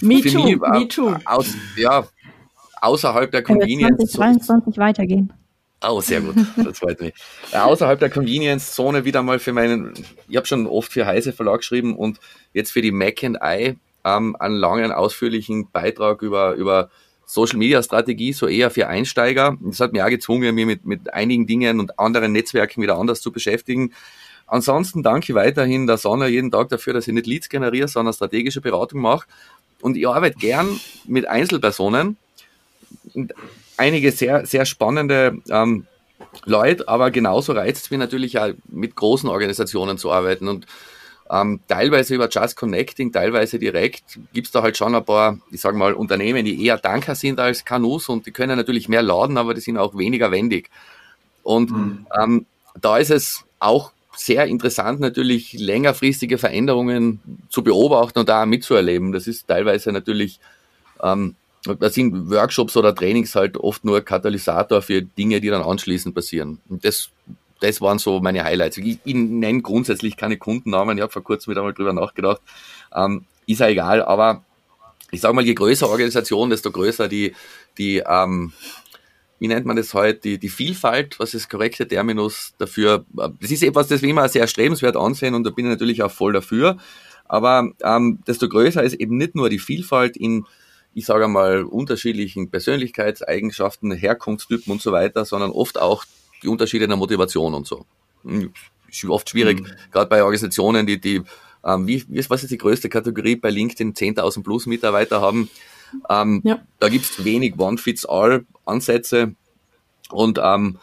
me 0.00 0.20
too, 0.20 0.44
mich, 0.44 0.58
me 0.58 0.88
too. 0.88 1.14
Aus, 1.24 1.48
ja, 1.76 2.06
außerhalb 2.80 3.30
der 3.30 3.42
Convenience. 3.42 4.12
2022 4.12 4.78
weitergehen. 4.78 5.32
Oh, 5.86 6.00
sehr 6.00 6.20
gut. 6.20 6.34
Das 6.56 6.80
freut 6.80 7.00
mich. 7.00 7.14
Äh, 7.52 7.58
außerhalb 7.58 8.00
der 8.00 8.10
Convenience-Zone 8.10 9.04
wieder 9.04 9.22
mal 9.22 9.38
für 9.38 9.52
meinen, 9.52 9.92
ich 10.28 10.36
habe 10.36 10.46
schon 10.46 10.66
oft 10.66 10.92
für 10.92 11.06
Heise 11.06 11.32
Verlag 11.32 11.58
geschrieben 11.58 11.96
und 11.96 12.18
jetzt 12.52 12.72
für 12.72 12.82
die 12.82 12.90
Mac 12.90 13.22
and 13.22 13.38
I 13.42 13.76
ähm, 14.04 14.36
einen 14.38 14.56
langen, 14.56 14.90
ausführlichen 14.90 15.70
Beitrag 15.70 16.22
über, 16.22 16.54
über 16.54 16.90
Social 17.30 17.58
Media 17.58 17.82
Strategie, 17.82 18.32
so 18.32 18.48
eher 18.48 18.70
für 18.70 18.88
Einsteiger. 18.88 19.58
Das 19.60 19.80
hat 19.80 19.92
mich 19.92 20.02
auch 20.02 20.08
gezwungen, 20.08 20.54
mich 20.54 20.64
mit, 20.64 20.86
mit 20.86 21.12
einigen 21.12 21.46
Dingen 21.46 21.78
und 21.78 21.98
anderen 21.98 22.32
Netzwerken 22.32 22.82
wieder 22.82 22.96
anders 22.96 23.20
zu 23.20 23.30
beschäftigen. 23.30 23.92
Ansonsten 24.46 25.02
danke 25.02 25.34
weiterhin 25.34 25.86
der 25.86 25.98
Sonne 25.98 26.28
jeden 26.28 26.50
Tag 26.50 26.70
dafür, 26.70 26.94
dass 26.94 27.06
ich 27.06 27.12
nicht 27.12 27.26
Leads 27.26 27.50
generiere, 27.50 27.86
sondern 27.86 28.14
strategische 28.14 28.62
Beratung 28.62 29.02
mache. 29.02 29.26
Und 29.82 29.98
ich 29.98 30.08
arbeite 30.08 30.38
gern 30.38 30.80
mit 31.04 31.28
Einzelpersonen. 31.28 32.16
Einige 33.76 34.10
sehr, 34.10 34.46
sehr 34.46 34.64
spannende 34.64 35.36
ähm, 35.50 35.86
Leute, 36.46 36.88
aber 36.88 37.10
genauso 37.10 37.52
reizt 37.52 37.84
es 37.84 37.90
mich 37.90 38.00
natürlich 38.00 38.38
auch 38.38 38.52
mit 38.68 38.96
großen 38.96 39.28
Organisationen 39.28 39.98
zu 39.98 40.10
arbeiten. 40.10 40.48
Und 40.48 40.66
ähm, 41.30 41.60
teilweise 41.68 42.14
über 42.14 42.28
Just 42.28 42.56
Connecting, 42.56 43.12
teilweise 43.12 43.58
direkt 43.58 44.18
gibt's 44.32 44.50
da 44.50 44.62
halt 44.62 44.76
schon 44.76 44.94
ein 44.94 45.04
paar, 45.04 45.38
ich 45.50 45.60
sage 45.60 45.76
mal, 45.76 45.92
Unternehmen, 45.92 46.44
die 46.44 46.64
eher 46.64 46.78
Danker 46.78 47.14
sind 47.14 47.38
als 47.38 47.64
Kanus 47.64 48.08
und 48.08 48.26
die 48.26 48.30
können 48.30 48.56
natürlich 48.56 48.88
mehr 48.88 49.02
laden, 49.02 49.36
aber 49.36 49.54
die 49.54 49.60
sind 49.60 49.76
auch 49.76 49.96
weniger 49.96 50.30
wendig. 50.30 50.70
Und 51.42 51.70
mhm. 51.70 52.06
ähm, 52.18 52.46
da 52.80 52.98
ist 52.98 53.10
es 53.10 53.44
auch 53.58 53.92
sehr 54.16 54.46
interessant, 54.46 55.00
natürlich 55.00 55.52
längerfristige 55.52 56.38
Veränderungen 56.38 57.20
zu 57.50 57.62
beobachten 57.62 58.18
und 58.18 58.28
da 58.28 58.46
mitzuerleben. 58.46 59.12
Das 59.12 59.26
ist 59.26 59.46
teilweise 59.46 59.92
natürlich, 59.92 60.40
ähm, 61.02 61.36
da 61.64 61.90
sind 61.90 62.30
Workshops 62.30 62.76
oder 62.76 62.94
Trainings 62.94 63.34
halt 63.34 63.56
oft 63.56 63.84
nur 63.84 64.00
Katalysator 64.00 64.82
für 64.82 65.02
Dinge, 65.02 65.40
die 65.40 65.48
dann 65.48 65.62
anschließend 65.62 66.14
passieren. 66.14 66.58
Und 66.68 66.84
das, 66.84 67.10
das 67.60 67.80
waren 67.80 67.98
so 67.98 68.20
meine 68.20 68.44
Highlights. 68.44 68.76
Ich, 68.78 68.98
ich 69.04 69.14
nenne 69.14 69.62
grundsätzlich 69.62 70.16
keine 70.16 70.38
Kundennamen, 70.38 70.96
ich 70.96 71.02
habe 71.02 71.12
vor 71.12 71.24
kurzem 71.24 71.50
wieder 71.50 71.62
mal 71.62 71.74
drüber 71.74 71.92
nachgedacht. 71.92 72.40
Ähm, 72.94 73.26
ist 73.46 73.60
ja 73.60 73.68
egal, 73.68 74.02
aber 74.02 74.44
ich 75.10 75.20
sage 75.20 75.34
mal, 75.34 75.44
je 75.44 75.54
größer 75.54 75.88
Organisation, 75.88 76.50
desto 76.50 76.70
größer 76.70 77.08
die, 77.08 77.34
die 77.78 78.02
ähm, 78.06 78.52
wie 79.38 79.48
nennt 79.48 79.66
man 79.66 79.76
das 79.76 79.94
heute, 79.94 80.20
die, 80.20 80.38
die 80.38 80.48
Vielfalt, 80.48 81.18
was 81.18 81.34
ist 81.34 81.48
korrekte 81.48 81.86
Terminus 81.86 82.54
dafür? 82.58 83.04
Das 83.12 83.50
ist 83.50 83.62
etwas, 83.62 83.88
das 83.88 84.02
wir 84.02 84.10
immer 84.10 84.28
sehr 84.28 84.42
erstrebenswert 84.42 84.96
ansehen 84.96 85.34
und 85.34 85.44
da 85.44 85.50
bin 85.50 85.66
ich 85.66 85.70
natürlich 85.70 86.02
auch 86.02 86.10
voll 86.10 86.32
dafür. 86.32 86.76
Aber 87.24 87.70
ähm, 87.82 88.20
desto 88.26 88.48
größer 88.48 88.82
ist 88.82 88.94
eben 88.94 89.16
nicht 89.16 89.34
nur 89.34 89.50
die 89.50 89.58
Vielfalt 89.58 90.16
in, 90.16 90.46
ich 90.94 91.06
sage 91.06 91.28
mal, 91.28 91.62
unterschiedlichen 91.62 92.50
Persönlichkeitseigenschaften, 92.50 93.92
Herkunftstypen 93.92 94.72
und 94.72 94.82
so 94.82 94.92
weiter, 94.92 95.24
sondern 95.24 95.50
oft 95.50 95.78
auch 95.78 96.04
die 96.42 96.48
Unterschiede 96.48 96.84
in 96.84 96.90
der 96.90 96.96
Motivation 96.96 97.54
und 97.54 97.66
so. 97.66 97.86
Hm, 98.24 98.52
ist 98.88 99.04
oft 99.04 99.28
schwierig, 99.28 99.60
mhm. 99.60 99.72
gerade 99.90 100.08
bei 100.08 100.22
Organisationen, 100.22 100.86
die, 100.86 101.00
die 101.00 101.22
ähm, 101.64 101.86
wie, 101.86 102.04
was 102.28 102.42
ist 102.42 102.50
die 102.50 102.58
größte 102.58 102.88
Kategorie 102.88 103.36
bei 103.36 103.50
LinkedIn, 103.50 103.94
10.000 103.94 104.42
plus 104.42 104.66
Mitarbeiter 104.66 105.20
haben, 105.20 105.50
ähm, 106.08 106.40
ja. 106.44 106.60
Da 106.78 106.88
gibt's 106.88 107.24
wenig 107.24 107.58
One-Fits-All-Ansätze. 107.58 109.34
Und 110.10 110.38
ähm, 110.42 110.78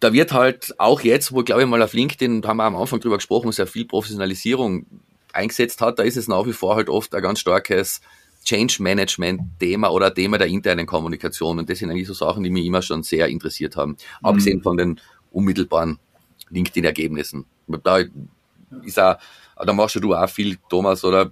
da 0.00 0.12
wird 0.12 0.32
halt 0.32 0.74
auch 0.78 1.00
jetzt, 1.02 1.32
wo 1.32 1.42
glaube 1.42 1.62
ich 1.62 1.68
mal 1.68 1.82
auf 1.82 1.92
LinkedIn, 1.92 2.46
haben 2.46 2.56
wir 2.56 2.64
am 2.64 2.76
Anfang 2.76 3.00
drüber 3.00 3.16
gesprochen, 3.16 3.52
sehr 3.52 3.66
viel 3.66 3.84
Professionalisierung 3.84 4.86
eingesetzt 5.32 5.80
hat, 5.80 5.98
da 5.98 6.02
ist 6.02 6.16
es 6.16 6.26
nach 6.26 6.46
wie 6.46 6.52
vor 6.52 6.74
halt 6.74 6.88
oft 6.88 7.14
ein 7.14 7.22
ganz 7.22 7.38
starkes 7.38 8.00
Change 8.44 8.82
Management 8.82 9.42
Thema 9.58 9.90
oder 9.90 10.12
Thema 10.14 10.38
der 10.38 10.48
internen 10.48 10.86
Kommunikation. 10.86 11.58
Und 11.58 11.68
das 11.68 11.78
sind 11.78 11.90
eigentlich 11.90 12.08
so 12.08 12.14
Sachen, 12.14 12.42
die 12.42 12.50
mich 12.50 12.64
immer 12.64 12.82
schon 12.82 13.02
sehr 13.02 13.28
interessiert 13.28 13.76
haben. 13.76 13.92
Mhm. 13.92 13.96
Abgesehen 14.26 14.62
von 14.62 14.76
den 14.76 15.00
unmittelbaren 15.30 15.98
LinkedIn-Ergebnissen. 16.48 17.44
Da 17.84 18.02
ist 18.82 18.98
auch, 18.98 19.16
da 19.56 19.72
machst 19.72 19.96
du 19.96 20.14
auch 20.14 20.28
viel, 20.28 20.58
Thomas, 20.68 21.04
oder 21.04 21.30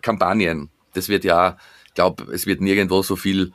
Kampagnen. 0.00 0.70
Das 0.94 1.08
wird 1.08 1.24
ja 1.24 1.56
glaube, 1.96 2.32
es 2.32 2.46
wird 2.46 2.60
nirgendwo 2.60 3.02
so 3.02 3.16
viel 3.16 3.52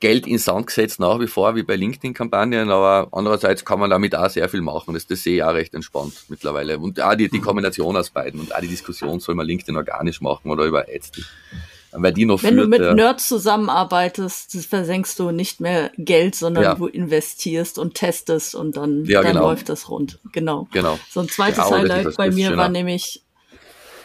Geld 0.00 0.26
ins 0.26 0.46
Sand 0.46 0.66
gesetzt 0.66 0.98
nach 0.98 1.20
wie 1.20 1.26
vor 1.26 1.54
wie 1.54 1.62
bei 1.62 1.76
LinkedIn-Kampagnen, 1.76 2.70
aber 2.70 3.08
andererseits 3.12 3.64
kann 3.64 3.78
man 3.78 3.90
damit 3.90 4.16
auch 4.16 4.30
sehr 4.30 4.48
viel 4.48 4.62
machen. 4.62 4.94
Das, 4.94 5.06
das 5.06 5.22
sehe 5.22 5.36
ich 5.36 5.42
auch 5.44 5.52
recht 5.52 5.74
entspannt 5.74 6.24
mittlerweile. 6.28 6.78
Und 6.78 7.00
auch 7.00 7.14
die, 7.14 7.28
die. 7.28 7.40
Kombination 7.40 7.96
aus 7.96 8.10
beiden 8.10 8.40
und 8.40 8.54
auch 8.54 8.60
die 8.60 8.68
Diskussion, 8.68 9.20
soll 9.20 9.34
man 9.34 9.46
LinkedIn 9.46 9.76
organisch 9.76 10.20
machen 10.20 10.50
oder 10.50 10.64
über 10.64 10.86
Ads. 10.88 11.12
Wenn 12.42 12.54
führt, 12.54 12.64
du 12.64 12.68
mit 12.68 12.94
Nerds 12.94 13.28
zusammenarbeitest, 13.28 14.66
versenkst 14.66 15.18
du 15.18 15.30
nicht 15.30 15.60
mehr 15.60 15.90
Geld, 15.98 16.34
sondern 16.34 16.64
ja. 16.64 16.74
du 16.74 16.86
investierst 16.86 17.78
und 17.78 17.94
testest 17.94 18.54
und 18.54 18.76
dann, 18.76 19.04
ja, 19.04 19.22
dann 19.22 19.32
genau. 19.32 19.48
läuft 19.48 19.68
das 19.68 19.88
rund. 19.88 20.18
Genau. 20.32 20.68
genau. 20.72 20.98
So 21.10 21.20
ein 21.20 21.28
zweites 21.28 21.70
Highlight 21.70 22.16
bei 22.16 22.30
mir 22.30 22.56
war 22.56 22.68
nämlich 22.68 23.22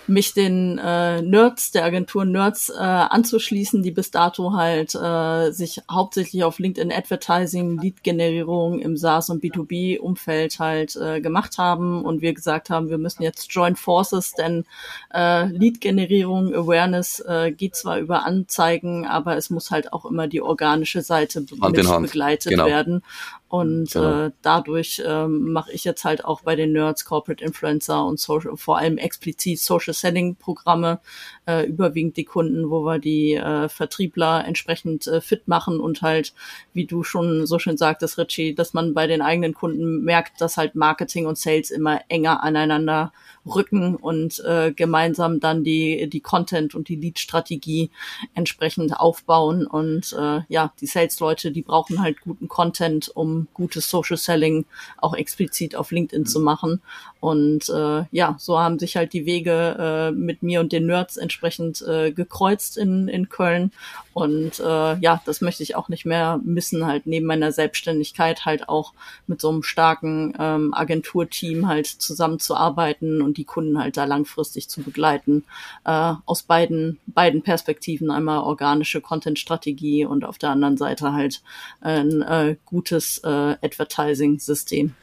mich 0.08 0.34
den 0.34 0.78
äh, 0.78 1.22
Nerds, 1.22 1.72
der 1.72 1.86
Agentur 1.86 2.26
Nerds 2.26 2.70
äh, 2.70 2.82
anzuschließen, 2.82 3.84
die 3.84 3.92
bis 3.92 4.12
dato 4.12 4.54
halt 4.54 4.96
äh, 4.96 5.52
sich 5.52 5.82
hauptsächlich 5.90 6.44
auf 6.44 6.60
LinkedIn 6.60 6.92
Advertising, 6.92 7.80
Lead-Generierung 7.80 8.80
im 8.80 8.98
SaaS 8.98 9.30
und 9.30 9.44
B2B-Umfeld 9.44 10.60
halt 10.60 10.96
äh, 10.96 11.22
gemacht 11.22 11.58
haben 11.58 12.04
und 12.04 12.22
wir 12.22 12.34
gesagt 12.34 12.70
haben, 12.70 12.90
wir 12.90 12.98
müssen 12.98 13.24
jetzt 13.24 13.52
join 13.52 13.76
forces, 13.76 14.34
denn 14.34 14.66
äh, 15.14 15.46
Lead-Generierung, 15.46 16.54
Awareness 16.54 17.20
äh, 17.28 17.52
geht 17.52 17.76
zwar 17.76 18.00
über 18.00 18.26
Anzeigen, 18.26 19.06
aber 19.06 19.38
es 19.38 19.50
muss 19.50 19.72
halt 19.72 19.94
auch 19.94 20.06
immer 20.06 20.28
die 20.28 20.42
organische 20.42 21.02
Seite 21.02 21.42
mit 21.42 21.50
begleitet 21.52 22.52
genau. 22.52 22.66
werden. 22.66 23.04
Und 23.50 23.92
genau. 23.92 24.26
äh, 24.26 24.32
dadurch 24.42 25.02
ähm, 25.06 25.52
mache 25.54 25.72
ich 25.72 25.86
jetzt 25.86 26.04
halt 26.04 26.26
auch 26.26 26.42
bei 26.42 26.56
den 26.56 26.74
Nerds 26.74 27.06
Corporate 27.06 27.44
Influencer 27.44 28.06
und 28.06 28.20
Social, 28.20 28.58
vor 28.58 28.78
allem 28.78 28.98
explizit 28.98 29.60
Social 29.60 29.94
Selling 29.94 30.36
Programme, 30.36 31.00
äh, 31.48 31.66
überwiegend 31.66 32.18
die 32.18 32.26
Kunden, 32.26 32.70
wo 32.70 32.84
wir 32.84 33.00
die 33.00 33.36
äh, 33.36 33.70
Vertriebler 33.70 34.46
entsprechend 34.46 35.08
äh, 35.08 35.22
fit 35.22 35.48
machen 35.48 35.80
und 35.80 36.02
halt, 36.02 36.34
wie 36.74 36.86
du 36.86 37.04
schon 37.04 37.46
so 37.46 37.58
schön 37.58 37.78
sagtest, 37.78 38.18
Richie, 38.18 38.54
dass 38.54 38.74
man 38.74 38.94
bei 38.94 39.08
den 39.08 39.22
eigenen 39.22 39.54
Kunden 39.54 40.04
merkt, 40.04 40.42
dass 40.42 40.58
halt 40.58 40.76
Marketing 40.76 41.26
und 41.26 41.38
Sales 41.38 41.72
immer 41.72 42.02
enger 42.10 42.44
aneinander 42.44 43.14
rücken 43.56 43.96
und 43.96 44.40
äh, 44.46 44.72
gemeinsam 44.72 45.40
dann 45.40 45.64
die, 45.64 46.10
die 46.10 46.20
Content 46.20 46.76
und 46.76 46.90
die 46.90 46.96
Lead-Strategie 46.96 47.90
entsprechend 48.34 49.00
aufbauen. 49.00 49.66
Und 49.66 50.16
äh, 50.20 50.42
ja, 50.48 50.74
die 50.82 50.88
Sales-Leute, 50.88 51.52
die 51.52 51.62
brauchen 51.62 52.02
halt 52.02 52.22
guten 52.22 52.48
Content, 52.48 53.10
um 53.14 53.48
gutes 53.54 53.90
Social 53.90 54.18
Selling 54.18 54.66
auch 54.98 55.14
explizit 55.14 55.76
auf 55.76 55.92
LinkedIn 55.92 56.26
zu 56.26 56.40
machen. 56.40 56.82
Und 57.20 57.70
äh, 57.70 58.04
ja, 58.12 58.36
so 58.38 58.60
haben 58.60 58.80
sich 58.80 58.96
halt 58.96 59.14
die 59.14 59.26
Wege 59.26 59.76
äh, 59.80 60.12
mit 60.12 60.44
mir 60.44 60.60
und 60.60 60.72
den 60.72 60.86
Nerds 60.86 61.18
entsprechend 61.18 61.82
äh, 61.82 62.12
gekreuzt 62.12 62.78
in, 62.78 63.08
in 63.08 63.30
Köln. 63.30 63.72
Und 64.14 64.60
äh, 64.60 64.98
ja, 64.98 65.22
das 65.26 65.42
möchte 65.42 65.64
ich 65.64 65.76
auch 65.76 65.90
nicht 65.90 66.06
mehr 66.06 66.40
missen, 66.44 66.86
halt 66.86 67.06
neben 67.06 67.26
meiner 67.26 67.52
Selbstständigkeit 67.52 68.46
halt 68.46 68.70
auch 68.70 68.94
mit 69.28 69.42
so 69.42 69.50
einem 69.50 69.64
starken 69.64 70.34
ähm, 70.40 70.74
Agenturteam 70.74 71.68
halt 71.68 71.88
zusammenzuarbeiten 71.88 73.22
und 73.22 73.38
die 73.38 73.46
Kunden 73.46 73.80
halt 73.80 73.98
da 73.98 74.06
langfristig 74.06 74.70
zu 74.70 74.82
begleiten. 74.82 75.44
Äh, 75.86 76.14
aus 76.26 76.44
beiden, 76.44 77.00
beiden 77.08 77.42
Perspektiven 77.42 78.12
einmal 78.12 78.40
organische 78.40 79.02
Content-Strategie 79.02 80.06
und 80.06 80.26
auf 80.26 80.38
der 80.38 80.52
anderen 80.52 80.78
Seite 80.78 81.14
halt 81.14 81.42
ein 81.82 82.22
äh, 82.22 82.56
gutes 82.66 83.20
äh, 83.20 83.56
Advertising-System. 83.62 84.96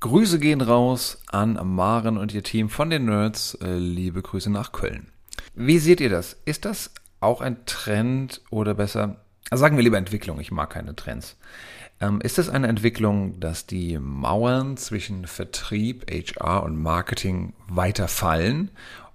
Grüße 0.00 0.38
gehen 0.38 0.62
raus 0.62 1.18
an 1.30 1.58
Maren 1.62 2.16
und 2.16 2.32
ihr 2.32 2.42
Team 2.42 2.70
von 2.70 2.88
den 2.88 3.04
Nerds. 3.04 3.54
Äh, 3.60 3.76
liebe 3.76 4.22
Grüße 4.22 4.50
nach 4.50 4.72
Köln. 4.72 5.08
Wie 5.54 5.78
seht 5.78 6.00
ihr 6.00 6.08
das? 6.08 6.38
Ist 6.46 6.64
das 6.64 6.90
auch 7.20 7.42
ein 7.42 7.66
Trend 7.66 8.40
oder 8.48 8.72
besser, 8.72 9.16
sagen 9.52 9.76
wir 9.76 9.84
lieber 9.84 9.98
Entwicklung, 9.98 10.40
ich 10.40 10.50
mag 10.50 10.70
keine 10.70 10.96
Trends. 10.96 11.36
Ähm, 12.00 12.22
ist 12.22 12.38
es 12.38 12.48
eine 12.48 12.68
Entwicklung, 12.68 13.40
dass 13.40 13.66
die 13.66 13.98
Mauern 13.98 14.78
zwischen 14.78 15.26
Vertrieb, 15.26 16.10
HR 16.10 16.62
und 16.62 16.82
Marketing 16.82 17.52
weiter 17.68 18.08
fallen 18.08 18.70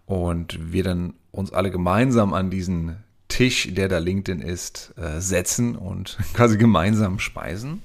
und 0.05 0.71
wir 0.71 0.83
dann 0.83 1.15
uns 1.31 1.51
alle 1.51 1.71
gemeinsam 1.71 2.35
an 2.35 2.51
diesen 2.51 2.97
Tisch, 3.27 3.73
der 3.73 3.89
da 3.89 3.97
LinkedIn 3.97 4.39
ist, 4.39 4.93
äh, 4.97 5.19
setzen 5.19 5.75
und 5.75 6.19
quasi 6.35 6.59
gemeinsam 6.59 7.17
speisen? 7.17 7.81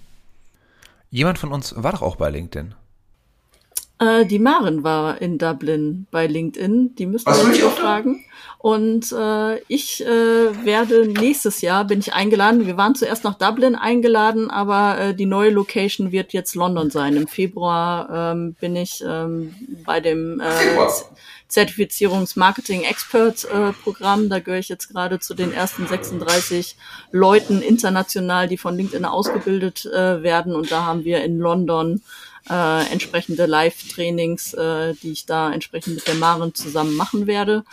Jemand 1.09 1.39
von 1.39 1.51
uns 1.51 1.75
war 1.79 1.93
doch 1.93 2.03
auch 2.03 2.17
bei 2.17 2.29
LinkedIn. 2.29 2.75
Äh, 4.01 4.25
die 4.25 4.39
Maren 4.39 4.83
war 4.83 5.21
in 5.21 5.37
Dublin 5.37 6.07
bei 6.11 6.27
LinkedIn. 6.27 6.95
Die 6.97 7.05
müssen 7.07 7.27
wir 7.27 7.67
auch 7.67 7.79
fragen. 7.79 8.25
Und 8.57 9.13
äh, 9.13 9.59
ich 9.69 10.03
äh, 10.05 10.65
werde 10.65 11.07
nächstes 11.07 11.61
Jahr 11.61 11.85
bin 11.85 12.01
ich 12.01 12.15
eingeladen. 12.15 12.67
Wir 12.67 12.77
waren 12.77 12.95
zuerst 12.95 13.25
nach 13.25 13.39
Dublin 13.39 13.75
eingeladen, 13.75 14.51
aber 14.51 14.99
äh, 14.99 15.15
die 15.15 15.27
neue 15.27 15.51
Location 15.51 16.13
wird 16.13 16.33
jetzt 16.33 16.55
London 16.55 16.91
sein. 16.91 17.15
Im 17.17 17.27
Februar 17.27 18.33
ähm, 18.33 18.55
bin 18.59 18.75
ich 18.75 19.05
ähm, 19.07 19.55
bei 19.85 20.01
dem 20.01 20.41
äh, 20.41 20.47
Zertifizierungs-Marketing-Expert-Programm. 21.49 24.31
Da 24.31 24.41
gehöre 24.41 24.61
ich 24.61 24.69
jetzt 24.69 24.89
gerade 24.89 25.21
zu 25.21 25.35
den 25.35 25.53
ersten 25.53 25.87
36 25.87 26.77
Leuten 27.13 27.63
international, 27.63 28.49
die 28.49 28.57
von 28.57 28.77
LinkedIn 28.77 29.05
ausgebildet 29.05 29.85
äh, 29.87 30.23
werden. 30.23 30.55
Und 30.55 30.71
da 30.71 30.87
haben 30.87 31.05
wir 31.05 31.23
in 31.23 31.39
London 31.39 32.01
äh, 32.49 32.91
entsprechende 32.91 33.47
Live-Trainings, 33.47 34.55
äh, 34.55 34.95
die 34.95 35.13
ich 35.13 35.27
da 35.27 35.53
entsprechend 35.53 35.97
mit 35.97 36.07
der 36.07 36.15
Maren 36.15 36.55
zusammen 36.55 36.97
machen 36.97 37.27
werde. 37.27 37.65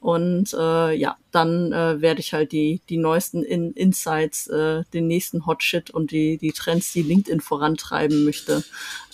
Und 0.00 0.52
äh, 0.54 0.94
ja, 0.94 1.16
dann 1.34 1.72
äh, 1.72 2.00
werde 2.00 2.20
ich 2.20 2.32
halt 2.32 2.52
die, 2.52 2.80
die 2.88 2.96
neuesten 2.96 3.42
In 3.42 3.72
Insights, 3.72 4.46
äh, 4.46 4.84
den 4.92 5.06
nächsten 5.06 5.46
Hotshit 5.46 5.90
und 5.90 6.10
die, 6.10 6.38
die 6.38 6.52
Trends, 6.52 6.92
die 6.92 7.02
LinkedIn 7.02 7.40
vorantreiben 7.40 8.24
möchte, 8.24 8.62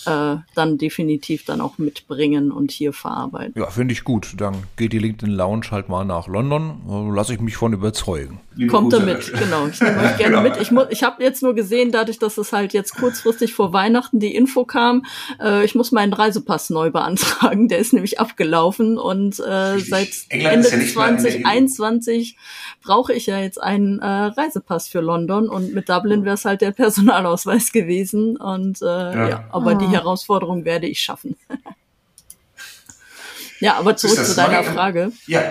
äh, 0.05 0.35
dann 0.55 0.77
definitiv 0.77 1.45
dann 1.45 1.61
auch 1.61 1.77
mitbringen 1.77 2.51
und 2.51 2.71
hier 2.71 2.93
verarbeiten. 2.93 3.59
Ja, 3.59 3.69
finde 3.69 3.93
ich 3.93 4.03
gut. 4.03 4.35
Dann 4.37 4.63
geht 4.75 4.93
die 4.93 4.99
LinkedIn 4.99 5.33
Lounge 5.33 5.71
halt 5.71 5.89
mal 5.89 6.05
nach 6.05 6.27
London. 6.27 7.13
Lasse 7.15 7.33
ich 7.33 7.41
mich 7.41 7.57
von 7.57 7.73
überzeugen. 7.73 8.39
Kommt 8.69 8.93
damit, 8.93 9.31
genau. 9.33 9.67
Ich 9.67 9.79
nehme 9.81 9.99
euch 9.99 10.17
gerne 10.17 10.41
mit. 10.41 10.57
Ich, 10.57 10.71
muss, 10.71 10.87
ich 10.89 11.03
habe 11.03 11.23
jetzt 11.23 11.41
nur 11.41 11.55
gesehen, 11.55 11.91
dadurch, 11.91 12.19
dass 12.19 12.37
es 12.37 12.51
halt 12.51 12.73
jetzt 12.73 12.95
kurzfristig 12.95 13.53
vor 13.53 13.73
Weihnachten 13.73 14.19
die 14.19 14.35
Info 14.35 14.65
kam, 14.65 15.05
äh, 15.41 15.63
ich 15.63 15.73
muss 15.73 15.91
meinen 15.91 16.13
Reisepass 16.13 16.69
neu 16.69 16.91
beantragen. 16.91 17.67
Der 17.67 17.79
ist 17.79 17.93
nämlich 17.93 18.19
abgelaufen 18.19 18.97
und 18.97 19.39
äh, 19.39 19.79
seit 19.79 20.09
Ende 20.29 20.67
2021 20.67 22.10
2023 22.11 22.37
brauche 22.83 23.13
ich 23.13 23.25
ja 23.25 23.39
jetzt 23.39 23.61
einen 23.61 23.99
äh, 23.99 24.05
Reisepass 24.05 24.87
für 24.87 25.01
London 25.01 25.49
und 25.49 25.73
mit 25.73 25.89
Dublin 25.89 26.25
wäre 26.25 26.35
es 26.35 26.45
halt 26.45 26.61
der 26.61 26.71
Personalausweis 26.71 27.71
gewesen. 27.71 28.37
Und 28.37 28.81
äh, 28.81 28.85
ja. 28.85 29.29
ja 29.29 29.43
aber 29.51 29.75
die 29.75 29.85
ah. 29.85 29.91
Herausforderung 29.91 30.65
werde 30.65 30.87
ich 30.87 31.01
schaffen. 31.01 31.37
ja, 33.59 33.77
aber 33.77 33.95
zurück 33.95 34.23
zu 34.23 34.35
deiner 34.35 34.63
Frage. 34.63 35.11
Ja. 35.27 35.41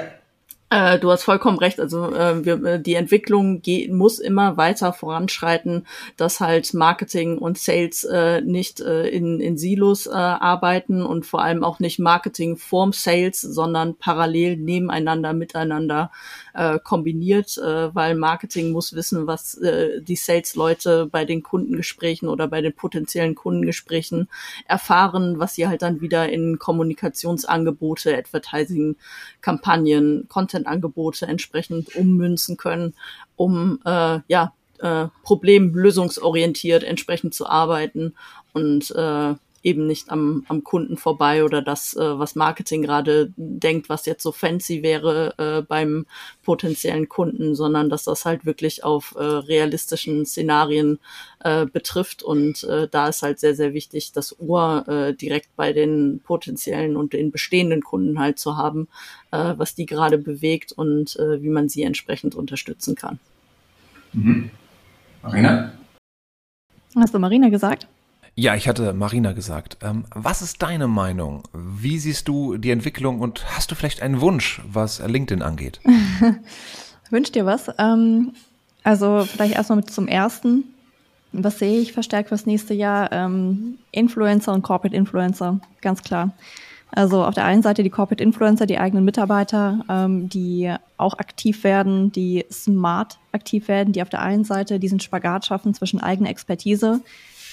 Äh, 0.72 1.00
du 1.00 1.10
hast 1.10 1.24
vollkommen 1.24 1.58
recht. 1.58 1.80
Also 1.80 2.14
äh, 2.14 2.44
wir, 2.44 2.64
äh, 2.64 2.80
die 2.80 2.94
Entwicklung 2.94 3.60
geht, 3.60 3.92
muss 3.92 4.20
immer 4.20 4.56
weiter 4.56 4.92
voranschreiten, 4.92 5.84
dass 6.16 6.38
halt 6.38 6.72
Marketing 6.74 7.38
und 7.38 7.58
Sales 7.58 8.04
äh, 8.04 8.40
nicht 8.40 8.80
äh, 8.80 9.08
in, 9.08 9.40
in 9.40 9.58
Silos 9.58 10.06
äh, 10.06 10.12
arbeiten 10.12 11.02
und 11.02 11.26
vor 11.26 11.42
allem 11.42 11.64
auch 11.64 11.80
nicht 11.80 11.98
Marketing 11.98 12.56
vorm 12.56 12.92
Sales, 12.92 13.40
sondern 13.40 13.96
parallel 13.96 14.56
nebeneinander, 14.56 15.32
miteinander 15.32 16.12
kombiniert, 16.84 17.58
weil 17.58 18.16
Marketing 18.16 18.72
muss 18.72 18.92
wissen, 18.92 19.28
was 19.28 19.56
die 19.62 20.16
Sales-Leute 20.16 21.06
bei 21.06 21.24
den 21.24 21.44
Kundengesprächen 21.44 22.28
oder 22.28 22.48
bei 22.48 22.60
den 22.60 22.74
potenziellen 22.74 23.36
Kundengesprächen 23.36 24.28
erfahren, 24.66 25.38
was 25.38 25.54
sie 25.54 25.68
halt 25.68 25.82
dann 25.82 26.00
wieder 26.00 26.28
in 26.28 26.58
Kommunikationsangebote, 26.58 28.16
Advertising-Kampagnen, 28.16 30.26
Content-Angebote 30.60 31.26
entsprechend 31.26 31.94
ummünzen 31.96 32.56
können, 32.56 32.94
um 33.36 33.80
äh, 33.84 34.20
ja 34.28 34.52
äh, 34.78 35.08
problemlösungsorientiert 35.22 36.84
entsprechend 36.84 37.34
zu 37.34 37.46
arbeiten 37.46 38.14
und 38.52 38.90
äh, 38.92 39.34
eben 39.62 39.86
nicht 39.86 40.10
am, 40.10 40.44
am 40.48 40.64
Kunden 40.64 40.96
vorbei 40.96 41.44
oder 41.44 41.60
das, 41.60 41.94
äh, 41.94 42.18
was 42.18 42.34
Marketing 42.34 42.82
gerade 42.82 43.32
denkt, 43.36 43.88
was 43.88 44.06
jetzt 44.06 44.22
so 44.22 44.32
fancy 44.32 44.82
wäre 44.82 45.34
äh, 45.36 45.62
beim 45.62 46.06
potenziellen 46.42 47.08
Kunden, 47.08 47.54
sondern 47.54 47.90
dass 47.90 48.04
das 48.04 48.24
halt 48.24 48.46
wirklich 48.46 48.84
auf 48.84 49.14
äh, 49.16 49.22
realistischen 49.22 50.24
Szenarien 50.24 50.98
äh, 51.40 51.66
betrifft. 51.66 52.22
Und 52.22 52.64
äh, 52.64 52.88
da 52.88 53.08
ist 53.08 53.22
halt 53.22 53.38
sehr, 53.38 53.54
sehr 53.54 53.74
wichtig, 53.74 54.12
das 54.12 54.38
Ohr 54.40 54.88
äh, 54.88 55.14
direkt 55.14 55.54
bei 55.56 55.72
den 55.72 56.20
potenziellen 56.24 56.96
und 56.96 57.12
den 57.12 57.30
bestehenden 57.30 57.82
Kunden 57.82 58.18
halt 58.18 58.38
zu 58.38 58.56
haben, 58.56 58.88
äh, 59.30 59.54
was 59.56 59.74
die 59.74 59.86
gerade 59.86 60.16
bewegt 60.16 60.72
und 60.72 61.16
äh, 61.16 61.42
wie 61.42 61.50
man 61.50 61.68
sie 61.68 61.82
entsprechend 61.82 62.34
unterstützen 62.34 62.94
kann. 62.94 63.18
Mhm. 64.12 64.50
Marina? 65.22 65.72
Hast 66.96 67.14
du 67.14 67.18
Marina 67.18 67.50
gesagt? 67.50 67.86
Ja, 68.40 68.54
ich 68.54 68.68
hatte 68.68 68.94
Marina 68.94 69.32
gesagt. 69.32 69.76
Ähm, 69.82 70.06
was 70.14 70.40
ist 70.40 70.62
deine 70.62 70.88
Meinung? 70.88 71.42
Wie 71.52 71.98
siehst 71.98 72.26
du 72.26 72.56
die 72.56 72.70
Entwicklung 72.70 73.20
und 73.20 73.44
hast 73.54 73.70
du 73.70 73.74
vielleicht 73.74 74.00
einen 74.00 74.22
Wunsch, 74.22 74.62
was 74.64 75.06
LinkedIn 75.06 75.42
angeht? 75.42 75.78
Wünsch 77.10 77.32
dir 77.32 77.44
was? 77.44 77.70
Ähm, 77.76 78.32
also 78.82 79.26
vielleicht 79.26 79.56
erstmal 79.56 79.76
mit 79.76 79.90
zum 79.90 80.08
ersten. 80.08 80.64
Was 81.32 81.58
sehe 81.58 81.80
ich 81.80 81.92
verstärkt 81.92 82.30
fürs 82.30 82.46
nächste 82.46 82.72
Jahr? 82.72 83.12
Ähm, 83.12 83.76
Influencer 83.92 84.54
und 84.54 84.62
Corporate 84.62 84.96
Influencer, 84.96 85.60
ganz 85.82 86.02
klar. 86.02 86.32
Also 86.92 87.22
auf 87.22 87.34
der 87.34 87.44
einen 87.44 87.62
Seite 87.62 87.82
die 87.82 87.90
Corporate 87.90 88.24
Influencer, 88.24 88.64
die 88.64 88.78
eigenen 88.78 89.04
Mitarbeiter, 89.04 89.84
ähm, 89.90 90.30
die 90.30 90.74
auch 90.96 91.18
aktiv 91.18 91.62
werden, 91.62 92.10
die 92.10 92.46
smart 92.50 93.18
aktiv 93.32 93.68
werden, 93.68 93.92
die 93.92 94.00
auf 94.00 94.08
der 94.08 94.22
einen 94.22 94.44
Seite 94.44 94.80
diesen 94.80 94.98
Spagat 94.98 95.44
schaffen 95.44 95.74
zwischen 95.74 96.00
eigener 96.00 96.30
Expertise, 96.30 97.02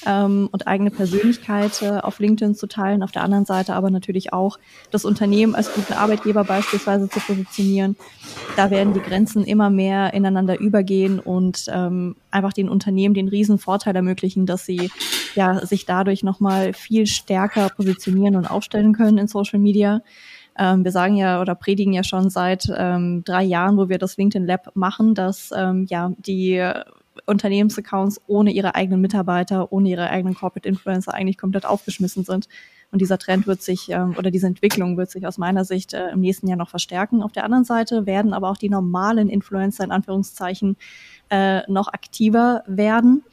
ähm, 0.05 0.49
und 0.51 0.67
eigene 0.67 0.91
Persönlichkeit 0.91 1.81
äh, 1.81 1.97
auf 1.97 2.19
LinkedIn 2.19 2.55
zu 2.55 2.67
teilen, 2.67 3.03
auf 3.03 3.11
der 3.11 3.23
anderen 3.23 3.45
Seite 3.45 3.73
aber 3.73 3.89
natürlich 3.89 4.33
auch 4.33 4.59
das 4.91 5.05
Unternehmen 5.05 5.55
als 5.55 5.73
guten 5.73 5.93
Arbeitgeber 5.93 6.43
beispielsweise 6.43 7.09
zu 7.09 7.19
positionieren. 7.19 7.95
Da 8.55 8.69
werden 8.69 8.93
die 8.93 9.01
Grenzen 9.01 9.43
immer 9.43 9.69
mehr 9.69 10.13
ineinander 10.13 10.59
übergehen 10.59 11.19
und 11.19 11.65
ähm, 11.69 12.15
einfach 12.31 12.53
den 12.53 12.69
Unternehmen 12.69 13.13
den 13.13 13.27
riesen 13.27 13.57
Vorteil 13.57 13.95
ermöglichen, 13.95 14.45
dass 14.45 14.65
sie 14.65 14.91
ja 15.35 15.65
sich 15.65 15.85
dadurch 15.85 16.23
nochmal 16.23 16.73
viel 16.73 17.07
stärker 17.07 17.69
positionieren 17.69 18.35
und 18.35 18.45
aufstellen 18.45 18.93
können 18.93 19.17
in 19.17 19.27
Social 19.27 19.59
Media. 19.59 20.01
Ähm, 20.57 20.83
wir 20.83 20.91
sagen 20.91 21.15
ja 21.15 21.41
oder 21.41 21.55
predigen 21.55 21.93
ja 21.93 22.03
schon 22.03 22.29
seit 22.29 22.67
ähm, 22.75 23.23
drei 23.23 23.43
Jahren, 23.43 23.77
wo 23.77 23.89
wir 23.89 23.99
das 23.99 24.17
LinkedIn 24.17 24.47
Lab 24.47 24.75
machen, 24.75 25.13
dass 25.13 25.51
ähm, 25.55 25.85
ja 25.89 26.11
die 26.17 26.63
Unternehmensaccounts 27.25 28.21
ohne 28.27 28.51
ihre 28.51 28.75
eigenen 28.75 29.01
Mitarbeiter, 29.01 29.71
ohne 29.71 29.89
ihre 29.89 30.09
eigenen 30.09 30.35
Corporate 30.35 30.67
Influencer 30.67 31.13
eigentlich 31.13 31.37
komplett 31.37 31.65
aufgeschmissen 31.65 32.23
sind. 32.23 32.47
Und 32.91 33.01
dieser 33.01 33.17
Trend 33.17 33.47
wird 33.47 33.61
sich 33.61 33.89
ähm, 33.89 34.15
oder 34.17 34.31
diese 34.31 34.47
Entwicklung 34.47 34.95
wird 34.95 35.11
sich 35.11 35.27
aus 35.27 35.37
meiner 35.37 35.65
Sicht 35.65 35.93
äh, 35.93 36.09
im 36.09 36.21
nächsten 36.21 36.47
Jahr 36.47 36.57
noch 36.57 36.69
verstärken. 36.69 37.21
Auf 37.21 37.33
der 37.33 37.43
anderen 37.43 37.65
Seite 37.65 38.05
werden 38.05 38.33
aber 38.33 38.49
auch 38.49 38.57
die 38.57 38.69
normalen 38.69 39.29
Influencer 39.29 39.83
in 39.83 39.91
Anführungszeichen 39.91 40.77
äh, 41.29 41.69
noch 41.69 41.89
aktiver 41.89 42.63
werden. 42.65 43.23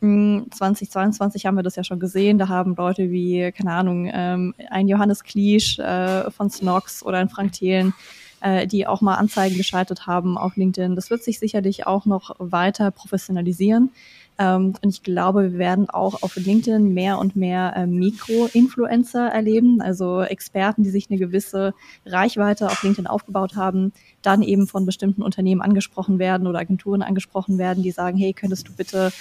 2022 0.00 1.42
hm, 1.42 1.48
haben 1.48 1.56
wir 1.56 1.62
das 1.62 1.76
ja 1.76 1.84
schon 1.84 2.00
gesehen. 2.00 2.38
Da 2.38 2.48
haben 2.48 2.74
Leute 2.74 3.10
wie, 3.10 3.52
keine 3.52 3.72
Ahnung, 3.72 4.10
ähm, 4.12 4.54
ein 4.70 4.88
Johannes 4.88 5.22
Kliesch 5.22 5.78
äh, 5.78 6.30
von 6.30 6.50
Snox 6.50 7.04
oder 7.04 7.18
ein 7.18 7.28
Frank 7.28 7.52
Thelen 7.52 7.94
äh, 8.42 8.66
die 8.66 8.86
auch 8.86 9.00
mal 9.00 9.14
Anzeigen 9.14 9.56
geschaltet 9.56 10.06
haben 10.06 10.36
auf 10.36 10.56
LinkedIn. 10.56 10.96
Das 10.96 11.10
wird 11.10 11.22
sich 11.22 11.38
sicherlich 11.38 11.86
auch 11.86 12.06
noch 12.06 12.34
weiter 12.38 12.90
professionalisieren. 12.90 13.90
Ähm, 14.38 14.74
und 14.82 14.88
ich 14.88 15.02
glaube, 15.02 15.52
wir 15.52 15.58
werden 15.58 15.90
auch 15.90 16.22
auf 16.22 16.36
LinkedIn 16.36 16.92
mehr 16.94 17.18
und 17.18 17.36
mehr 17.36 17.74
äh, 17.76 17.86
Mikro-Influencer 17.86 19.28
erleben, 19.28 19.80
also 19.80 20.22
Experten, 20.22 20.82
die 20.82 20.90
sich 20.90 21.10
eine 21.10 21.18
gewisse 21.18 21.74
Reichweite 22.06 22.66
auf 22.66 22.82
LinkedIn 22.82 23.06
aufgebaut 23.06 23.56
haben, 23.56 23.92
dann 24.22 24.42
eben 24.42 24.66
von 24.66 24.86
bestimmten 24.86 25.22
Unternehmen 25.22 25.60
angesprochen 25.60 26.18
werden 26.18 26.46
oder 26.46 26.60
Agenturen 26.60 27.02
angesprochen 27.02 27.58
werden, 27.58 27.82
die 27.82 27.90
sagen, 27.90 28.16
hey, 28.16 28.32
könntest 28.32 28.68
du 28.68 28.72
bitte 28.72 29.12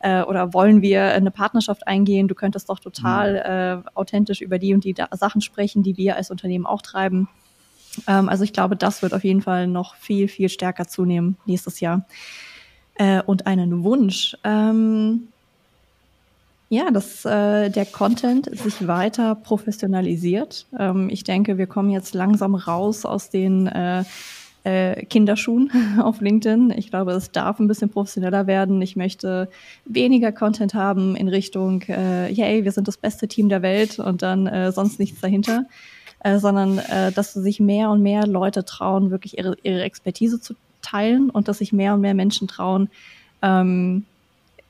äh, 0.00 0.22
oder 0.22 0.52
wollen 0.52 0.82
wir 0.82 1.04
eine 1.04 1.30
Partnerschaft 1.30 1.86
eingehen? 1.86 2.28
Du 2.28 2.34
könntest 2.34 2.68
doch 2.68 2.80
total 2.80 3.32
mhm. 3.32 3.84
äh, 3.84 3.90
authentisch 3.94 4.40
über 4.40 4.58
die 4.58 4.74
und 4.74 4.84
die 4.84 4.94
Sachen 5.12 5.40
sprechen, 5.40 5.82
die 5.82 5.96
wir 5.96 6.16
als 6.16 6.30
Unternehmen 6.30 6.66
auch 6.66 6.82
treiben. 6.82 7.28
Ähm, 8.06 8.28
also 8.28 8.44
ich 8.44 8.52
glaube, 8.52 8.76
das 8.76 9.02
wird 9.02 9.14
auf 9.14 9.24
jeden 9.24 9.42
Fall 9.42 9.66
noch 9.66 9.94
viel, 9.96 10.28
viel 10.28 10.48
stärker 10.48 10.86
zunehmen 10.86 11.36
nächstes 11.46 11.80
Jahr. 11.80 12.06
Äh, 12.94 13.22
und 13.22 13.46
einen 13.46 13.84
Wunsch. 13.84 14.36
Ähm, 14.44 15.28
ja, 16.68 16.90
dass 16.90 17.24
äh, 17.24 17.70
der 17.70 17.86
Content 17.86 18.48
sich 18.58 18.88
weiter 18.88 19.36
professionalisiert. 19.36 20.66
Ähm, 20.78 21.08
ich 21.10 21.22
denke, 21.22 21.58
wir 21.58 21.66
kommen 21.66 21.90
jetzt 21.90 22.14
langsam 22.14 22.54
raus 22.56 23.04
aus 23.04 23.30
den 23.30 23.68
äh, 23.68 24.02
äh, 24.64 25.04
Kinderschuhen 25.04 25.70
auf 26.02 26.20
LinkedIn. 26.20 26.74
Ich 26.76 26.90
glaube, 26.90 27.12
es 27.12 27.30
darf 27.30 27.60
ein 27.60 27.68
bisschen 27.68 27.88
professioneller 27.88 28.48
werden. 28.48 28.82
Ich 28.82 28.96
möchte 28.96 29.48
weniger 29.84 30.32
Content 30.32 30.74
haben 30.74 31.14
in 31.14 31.28
Richtung, 31.28 31.82
äh, 31.82 32.34
hey, 32.34 32.64
wir 32.64 32.72
sind 32.72 32.88
das 32.88 32.96
beste 32.96 33.28
Team 33.28 33.48
der 33.48 33.62
Welt 33.62 34.00
und 34.00 34.22
dann 34.22 34.48
äh, 34.48 34.72
sonst 34.72 34.98
nichts 34.98 35.20
dahinter 35.20 35.66
äh, 36.20 36.38
sondern 36.38 36.78
äh, 36.78 37.12
dass 37.12 37.32
sich 37.32 37.60
mehr 37.60 37.90
und 37.90 38.02
mehr 38.02 38.26
Leute 38.26 38.64
trauen, 38.64 39.10
wirklich 39.10 39.38
ihre, 39.38 39.56
ihre 39.62 39.82
Expertise 39.82 40.40
zu 40.40 40.54
teilen 40.82 41.30
und 41.30 41.48
dass 41.48 41.58
sich 41.58 41.72
mehr 41.72 41.94
und 41.94 42.00
mehr 42.00 42.14
Menschen 42.14 42.48
trauen, 42.48 42.88
ähm, 43.42 44.04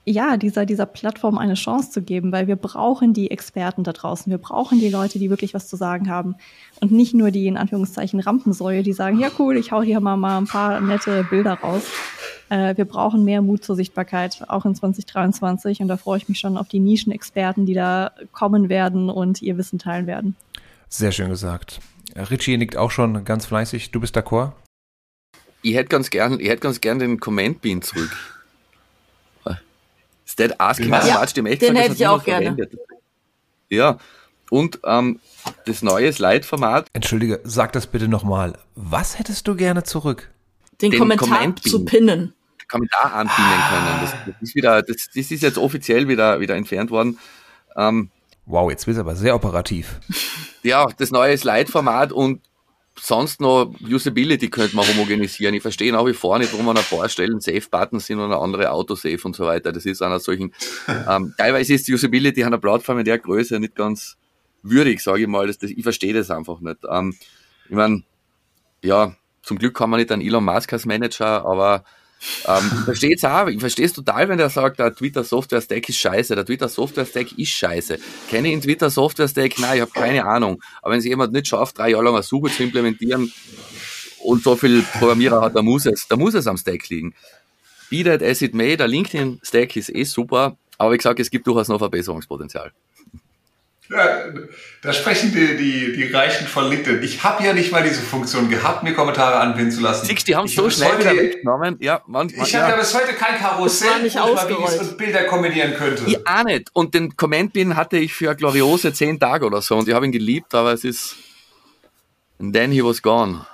ja, 0.09 0.37
dieser, 0.37 0.67
dieser 0.67 0.87
Plattform 0.87 1.37
eine 1.37 1.55
Chance 1.55 1.91
zu 1.91 2.01
geben, 2.01 2.31
weil 2.31 2.47
wir 2.47 2.55
brauchen 2.55 3.13
die 3.13 3.33
Experten 3.33 3.83
da 3.83 3.93
draußen. 3.93 4.31
Wir 4.31 4.39
brauchen 4.39 4.79
die 4.79 4.89
Leute, 4.89 5.19
die 5.19 5.31
wirklich 5.31 5.53
was 5.53 5.67
zu 5.67 5.75
sagen 5.75 6.09
haben. 6.09 6.37
Und 6.81 6.93
nicht 6.93 7.13
nur 7.13 7.33
die, 7.33 7.49
in 7.49 7.57
Anführungszeichen, 7.57 8.21
Rampensäue, 8.21 8.85
die 8.85 8.93
sagen, 8.93 9.19
ja 9.19 9.31
cool, 9.41 9.57
ich 9.57 9.73
hau 9.73 9.83
hier 9.83 9.99
mal, 9.99 10.17
mal 10.17 10.39
ein 10.39 10.47
paar 10.47 10.81
nette 10.81 11.27
Bilder 11.29 11.55
raus. 11.55 11.83
Äh, 12.51 12.77
wir 12.77 12.85
brauchen 12.85 13.25
mehr 13.25 13.43
Mut 13.43 13.65
zur 13.65 13.75
Sichtbarkeit, 13.75 14.45
auch 14.49 14.65
in 14.65 14.77
2023. 14.77 15.81
Und 15.81 15.89
da 15.89 15.97
freue 15.97 16.19
ich 16.19 16.29
mich 16.29 16.39
schon 16.39 16.57
auf 16.57 16.69
die 16.69 16.79
Nischenexperten, 16.79 17.67
die 17.67 17.75
da 17.75 18.13
kommen 18.31 18.69
werden 18.69 19.11
und 19.11 19.43
ihr 19.43 19.59
Wissen 19.59 19.81
teilen 19.81 20.07
werden. 20.07 20.37
Sehr 20.89 21.13
schön 21.13 21.29
gesagt. 21.29 21.81
Richie 22.15 22.57
nickt 22.57 22.77
auch 22.77 22.91
schon 22.91 23.25
ganz 23.25 23.47
fleißig. 23.47 23.91
Du 23.91 24.01
bist 24.01 24.17
d'accord? 24.17 24.53
Ich 25.63 25.75
hätte 25.75 25.89
ganz 25.89 26.11
gern, 26.11 26.39
ich 26.41 26.49
hätte 26.49 26.61
ganz 26.61 26.81
gern 26.81 26.99
den 26.99 27.21
Comment 27.21 27.61
Bean 27.61 27.83
zurück. 27.83 28.17
Instead 30.25 30.61
asking 30.61 30.91
ja, 30.91 31.21
much, 31.21 31.33
dem 31.35 31.47
echt 31.47 31.63
den 31.63 31.77
hätte 31.77 31.95
ich 31.95 32.07
auch 32.07 32.23
gerne. 32.23 32.47
Verwendet. 32.47 32.79
Ja, 33.69 33.99
und 34.51 34.81
ähm, 34.85 35.21
das 35.65 35.83
neue 35.83 36.13
Slide-Format. 36.13 36.89
Entschuldige, 36.93 37.41
sag 37.45 37.73
das 37.73 37.87
bitte 37.87 38.09
nochmal. 38.09 38.59
Was 38.75 39.19
hättest 39.19 39.47
du 39.49 39.55
gerne 39.55 39.85
zurück? 39.85 40.31
Den, 40.83 40.91
den 40.91 41.01
Kommentar 41.01 41.57
zu 41.57 41.85
pinnen. 41.85 42.35
Kommentar 42.69 43.15
anpinnen 43.15 43.61
können. 43.71 44.01
Das, 44.03 44.15
das, 44.27 44.43
ist 44.43 44.55
wieder, 44.57 44.83
das, 44.83 45.09
das 45.15 45.31
ist 45.31 45.43
jetzt 45.43 45.59
offiziell 45.59 46.09
wieder, 46.09 46.41
wieder 46.41 46.57
entfernt 46.57 46.91
worden. 46.91 47.19
Ähm, 47.77 48.11
Wow, 48.47 48.71
jetzt 48.71 48.87
bist 48.87 48.97
du 48.97 49.01
aber 49.01 49.17
sehr 49.17 49.35
operativ. 49.35 50.01
Ja, 50.63 50.89
das 50.97 51.13
neue 51.13 51.39
Slide-Format 51.39 52.11
und 52.11 52.41
sonst 53.01 53.41
noch 53.41 53.73
Usability 53.81 54.51
könnte 54.51 54.75
man 54.75 54.85
homogenisieren. 54.89 55.55
Ich 55.55 55.63
verstehe 55.63 55.93
nach 55.93 56.05
wie 56.07 56.13
vor 56.13 56.41
nicht, 56.41 56.53
warum 56.53 56.69
an 56.69 56.77
ein 56.77 56.83
paar 56.83 57.09
Stellen 57.09 57.41
Safe-Buttons 57.41 58.07
sind 58.07 58.19
und 58.19 58.33
andere 58.33 58.73
Autosave 58.73 59.21
und 59.23 59.37
so 59.37 59.45
weiter. 59.45 59.71
Das 59.71 59.87
ist 59.87 60.03
einer 60.03 60.19
solchen, 60.19 60.53
ähm, 61.09 61.35
teilweise 61.39 61.75
ist 61.75 61.87
die 61.87 61.95
Usability 61.95 62.43
einer 62.43 62.59
Plattform 62.59 62.99
in 62.99 63.05
der 63.05 63.21
Größe 63.21 63.61
nicht 63.61 63.77
ganz 63.77 64.17
würdig, 64.65 65.01
sage 65.01 65.23
ich 65.23 65.29
mal. 65.29 65.47
Das, 65.47 65.59
das, 65.59 65.71
ich 65.71 65.85
verstehe 65.85 66.15
das 66.15 66.33
einfach 66.33 66.59
nicht. 66.59 66.79
Ähm, 66.91 67.15
ich 67.69 67.77
meine, 67.77 68.03
ja, 68.83 69.15
zum 69.43 69.59
Glück 69.59 69.77
kann 69.77 69.91
man 69.91 70.01
nicht 70.01 70.11
einen 70.11 70.23
Elon 70.23 70.45
Musk 70.45 70.73
als 70.73 70.85
Manager, 70.85 71.45
aber 71.47 71.85
ähm, 72.47 72.71
ich 72.79 72.85
verstehe 72.85 73.15
es 73.15 73.25
auch, 73.25 73.47
ich 73.49 73.61
verstehe 73.61 73.87
es 73.87 73.93
total, 73.93 74.29
wenn 74.29 74.39
der 74.39 74.51
sagt, 74.51 74.79
der 74.79 74.95
Twitter 74.95 75.25
Software 75.25 75.61
Stack 75.61 75.89
ist 75.89 75.99
scheiße, 75.99 76.35
der 76.35 76.45
Twitter 76.45 76.69
Software 76.69 77.07
Stack 77.07 77.39
ist 77.39 77.51
scheiße. 77.51 77.99
Kenne 78.29 78.49
ich 78.49 78.55
den 78.55 78.63
Twitter 78.63 78.91
Software 78.91 79.29
Stack? 79.29 79.59
Nein, 79.59 79.77
ich 79.77 79.81
habe 79.81 79.91
keine 79.93 80.25
Ahnung. 80.25 80.63
Aber 80.83 80.93
wenn 80.93 80.99
es 80.99 81.05
jemand 81.05 81.33
nicht 81.33 81.49
schafft, 81.49 81.79
drei 81.79 81.91
Jahre 81.91 82.05
lang 82.05 82.15
eine 82.15 82.23
Suche 82.23 82.51
zu 82.51 82.63
implementieren 82.63 83.33
und 84.25 84.43
so 84.43 84.57
viel 84.57 84.83
Programmierer 84.99 85.41
hat, 85.41 85.57
da 85.57 85.63
muss 85.63 85.87
es, 85.87 86.07
da 86.09 86.17
muss 86.17 86.35
es 86.35 86.47
am 86.47 86.57
Stack 86.57 86.89
liegen. 86.89 87.15
Be 87.91 88.03
that 88.03 88.23
as 88.23 88.43
it 88.43 88.55
may, 88.55 88.77
der 88.77 88.89
LinkedIn 88.89 89.41
Stack 89.43 89.77
ist 89.77 89.95
eh 89.95 90.05
super, 90.05 90.57
aber 90.79 90.93
wie 90.93 90.97
gesagt, 90.97 91.21
es 91.21 91.31
gibt 91.31 91.47
durchaus 91.47 91.69
noch 91.69 91.79
Verbesserungspotenzial. 91.79 92.73
Ja, 93.89 94.33
da 94.83 94.93
sprechen 94.93 95.33
die, 95.33 95.57
die, 95.57 95.93
die 95.93 96.13
Reichen 96.13 96.47
von 96.47 96.69
LinkedIn. 96.69 97.03
Ich 97.03 97.23
habe 97.23 97.45
ja 97.45 97.53
nicht 97.53 97.71
mal 97.71 97.85
diese 97.85 98.01
Funktion 98.01 98.49
gehabt, 98.49 98.83
mir 98.83 98.95
Kommentare 98.95 99.37
anbinden 99.37 99.71
zu 99.71 99.81
lassen. 99.81 100.07
Siehst, 100.07 100.27
die 100.27 100.35
haben 100.35 100.49
so 100.49 100.69
schnell 100.69 100.91
heute, 100.91 100.99
wieder 101.01 101.17
weggenommen. 101.17 101.77
Ja, 101.81 102.03
manchmal, 102.07 102.47
ich 102.47 102.55
habe 102.57 102.73
ja 102.73 102.77
bis 102.79 102.95
heute 102.95 103.13
kein 103.13 103.39
Karussell, 103.39 104.03
nicht 104.03 104.17
wo 104.17 104.35
ich 104.35 104.81
und 104.81 104.99
Bilder 104.99 105.25
kombinieren 105.25 105.75
könnte. 105.75 106.03
Ich 106.07 106.27
auch 106.27 106.45
nicht. 106.45 106.71
Und 106.73 106.95
den 106.95 107.17
Comment-Bin 107.17 107.77
hatte 107.77 107.97
ich 107.97 108.13
für 108.13 108.35
gloriose 108.35 108.93
zehn 108.93 109.21
Tage 109.21 109.47
oder 109.47 109.63
so 109.63 109.77
und 109.77 109.89
ich 109.89 109.95
habe 109.95 110.07
ihn 110.07 110.13
geliebt, 110.13 110.55
aber 110.55 110.73
es 110.73 110.85
ist... 110.85 111.17
And 112.39 112.53
then 112.53 112.71
he 112.71 112.85
was 112.85 113.01
gone. 113.01 113.47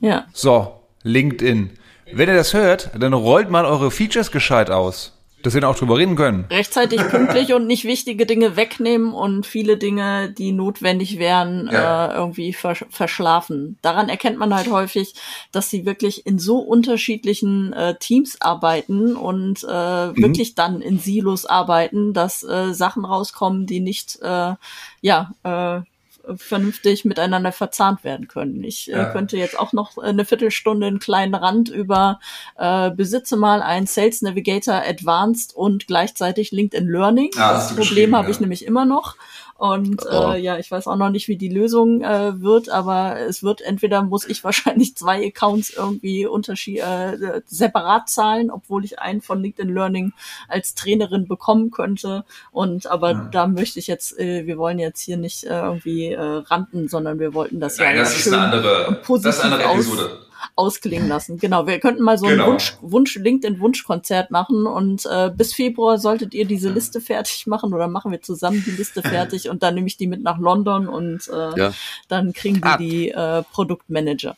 Ja. 0.00 0.26
So, 0.32 0.82
LinkedIn. 1.02 1.78
Wenn 2.12 2.28
ihr 2.28 2.34
das 2.34 2.52
hört, 2.52 2.90
dann 2.98 3.12
rollt 3.12 3.48
mal 3.48 3.64
eure 3.64 3.90
Features 3.90 4.30
gescheit 4.30 4.70
aus 4.70 5.12
dass 5.42 5.54
wir 5.54 5.68
auch 5.68 5.76
drüber 5.76 5.98
reden 5.98 6.16
können. 6.16 6.46
Rechtzeitig 6.50 7.00
pünktlich 7.10 7.52
und 7.52 7.66
nicht 7.66 7.84
wichtige 7.84 8.26
Dinge 8.26 8.56
wegnehmen 8.56 9.12
und 9.12 9.46
viele 9.46 9.76
Dinge, 9.76 10.30
die 10.30 10.52
notwendig 10.52 11.18
wären, 11.18 11.68
ja. 11.72 12.06
äh, 12.06 12.14
irgendwie 12.14 12.52
versch 12.52 12.84
verschlafen. 12.90 13.78
Daran 13.82 14.08
erkennt 14.08 14.38
man 14.38 14.54
halt 14.54 14.70
häufig, 14.70 15.14
dass 15.52 15.70
sie 15.70 15.84
wirklich 15.84 16.26
in 16.26 16.38
so 16.38 16.58
unterschiedlichen 16.58 17.72
äh, 17.72 17.96
Teams 17.98 18.40
arbeiten 18.40 19.16
und 19.16 19.64
äh, 19.68 20.06
mhm. 20.08 20.16
wirklich 20.16 20.54
dann 20.54 20.80
in 20.80 20.98
Silos 20.98 21.46
arbeiten, 21.46 22.12
dass 22.12 22.42
äh, 22.42 22.72
Sachen 22.72 23.04
rauskommen, 23.04 23.66
die 23.66 23.80
nicht 23.80 24.18
äh, 24.22 24.54
ja 25.00 25.32
äh, 25.42 25.91
vernünftig 26.36 27.04
miteinander 27.04 27.52
verzahnt 27.52 28.04
werden 28.04 28.28
können. 28.28 28.62
Ich 28.64 28.88
äh, 28.88 28.96
ja. 28.96 29.08
äh, 29.08 29.12
könnte 29.12 29.36
jetzt 29.36 29.58
auch 29.58 29.72
noch 29.72 29.98
eine 29.98 30.24
Viertelstunde 30.24 30.86
einen 30.86 30.98
kleinen 30.98 31.34
Rand 31.34 31.68
über 31.68 32.20
äh, 32.56 32.90
besitze 32.90 33.36
mal 33.36 33.62
ein 33.62 33.86
Sales 33.86 34.22
Navigator 34.22 34.74
Advanced 34.74 35.54
und 35.54 35.86
gleichzeitig 35.86 36.52
LinkedIn 36.52 36.88
Learning. 36.88 37.30
Ah, 37.36 37.54
das 37.54 37.74
Problem 37.74 38.16
habe 38.16 38.28
ja. 38.28 38.30
ich 38.30 38.40
nämlich 38.40 38.64
immer 38.64 38.84
noch. 38.84 39.16
Und 39.56 40.02
oh. 40.10 40.32
äh, 40.32 40.40
ja, 40.40 40.58
ich 40.58 40.70
weiß 40.70 40.86
auch 40.86 40.96
noch 40.96 41.10
nicht, 41.10 41.28
wie 41.28 41.36
die 41.36 41.48
Lösung 41.48 42.02
äh, 42.02 42.40
wird, 42.40 42.68
aber 42.68 43.20
es 43.20 43.42
wird 43.42 43.60
entweder 43.60 44.02
muss 44.02 44.26
ich 44.28 44.42
wahrscheinlich 44.44 44.96
zwei 44.96 45.26
Accounts 45.26 45.70
irgendwie 45.70 46.26
unterschied 46.26 46.80
äh, 46.80 47.42
separat 47.46 48.08
zahlen, 48.08 48.50
obwohl 48.50 48.84
ich 48.84 48.98
einen 48.98 49.20
von 49.20 49.40
LinkedIn 49.40 49.72
Learning 49.72 50.12
als 50.48 50.74
Trainerin 50.74 51.28
bekommen 51.28 51.70
könnte. 51.70 52.24
Und 52.50 52.86
aber 52.86 53.12
ja. 53.12 53.28
da 53.30 53.46
möchte 53.46 53.78
ich 53.78 53.86
jetzt, 53.86 54.18
äh, 54.18 54.46
wir 54.46 54.58
wollen 54.58 54.78
jetzt 54.78 55.00
hier 55.00 55.16
nicht 55.16 55.44
äh, 55.44 55.60
irgendwie 55.60 56.12
äh, 56.12 56.20
rannten, 56.20 56.88
sondern 56.88 57.18
wir 57.18 57.34
wollten 57.34 57.60
das 57.60 57.78
Nein, 57.78 57.96
ja 57.96 58.02
das 58.02 58.18
ist 58.18 58.32
eine 58.32 58.42
andere, 58.42 59.00
positiv 59.04 59.24
das 59.24 59.38
ist 59.38 59.44
eine 59.44 59.54
andere 59.54 59.74
Episode. 59.74 60.04
Aus 60.04 60.31
ausklingen 60.56 61.08
lassen. 61.08 61.38
Genau, 61.38 61.66
wir 61.66 61.80
könnten 61.80 62.02
mal 62.02 62.18
so 62.18 62.26
ein 62.26 62.32
genau. 62.32 62.48
Wunsch, 62.48 62.76
Wunsch 62.80 63.16
LinkedIn-Wunschkonzert 63.16 64.30
machen 64.30 64.66
und 64.66 65.06
äh, 65.06 65.30
bis 65.34 65.54
Februar 65.54 65.98
solltet 65.98 66.34
ihr 66.34 66.44
diese 66.44 66.70
Liste 66.70 67.00
fertig 67.00 67.46
machen 67.46 67.72
oder 67.72 67.88
machen 67.88 68.12
wir 68.12 68.22
zusammen 68.22 68.62
die 68.66 68.72
Liste 68.72 69.02
fertig 69.02 69.48
und 69.48 69.62
dann 69.62 69.74
nehme 69.74 69.86
ich 69.86 69.96
die 69.96 70.06
mit 70.06 70.22
nach 70.22 70.38
London 70.38 70.88
und 70.88 71.28
äh, 71.28 71.58
ja. 71.58 71.72
dann 72.08 72.32
kriegen 72.32 72.62
wir 72.62 72.72
ah. 72.72 72.76
die 72.76 73.10
äh, 73.10 73.42
Produktmanager. 73.52 74.36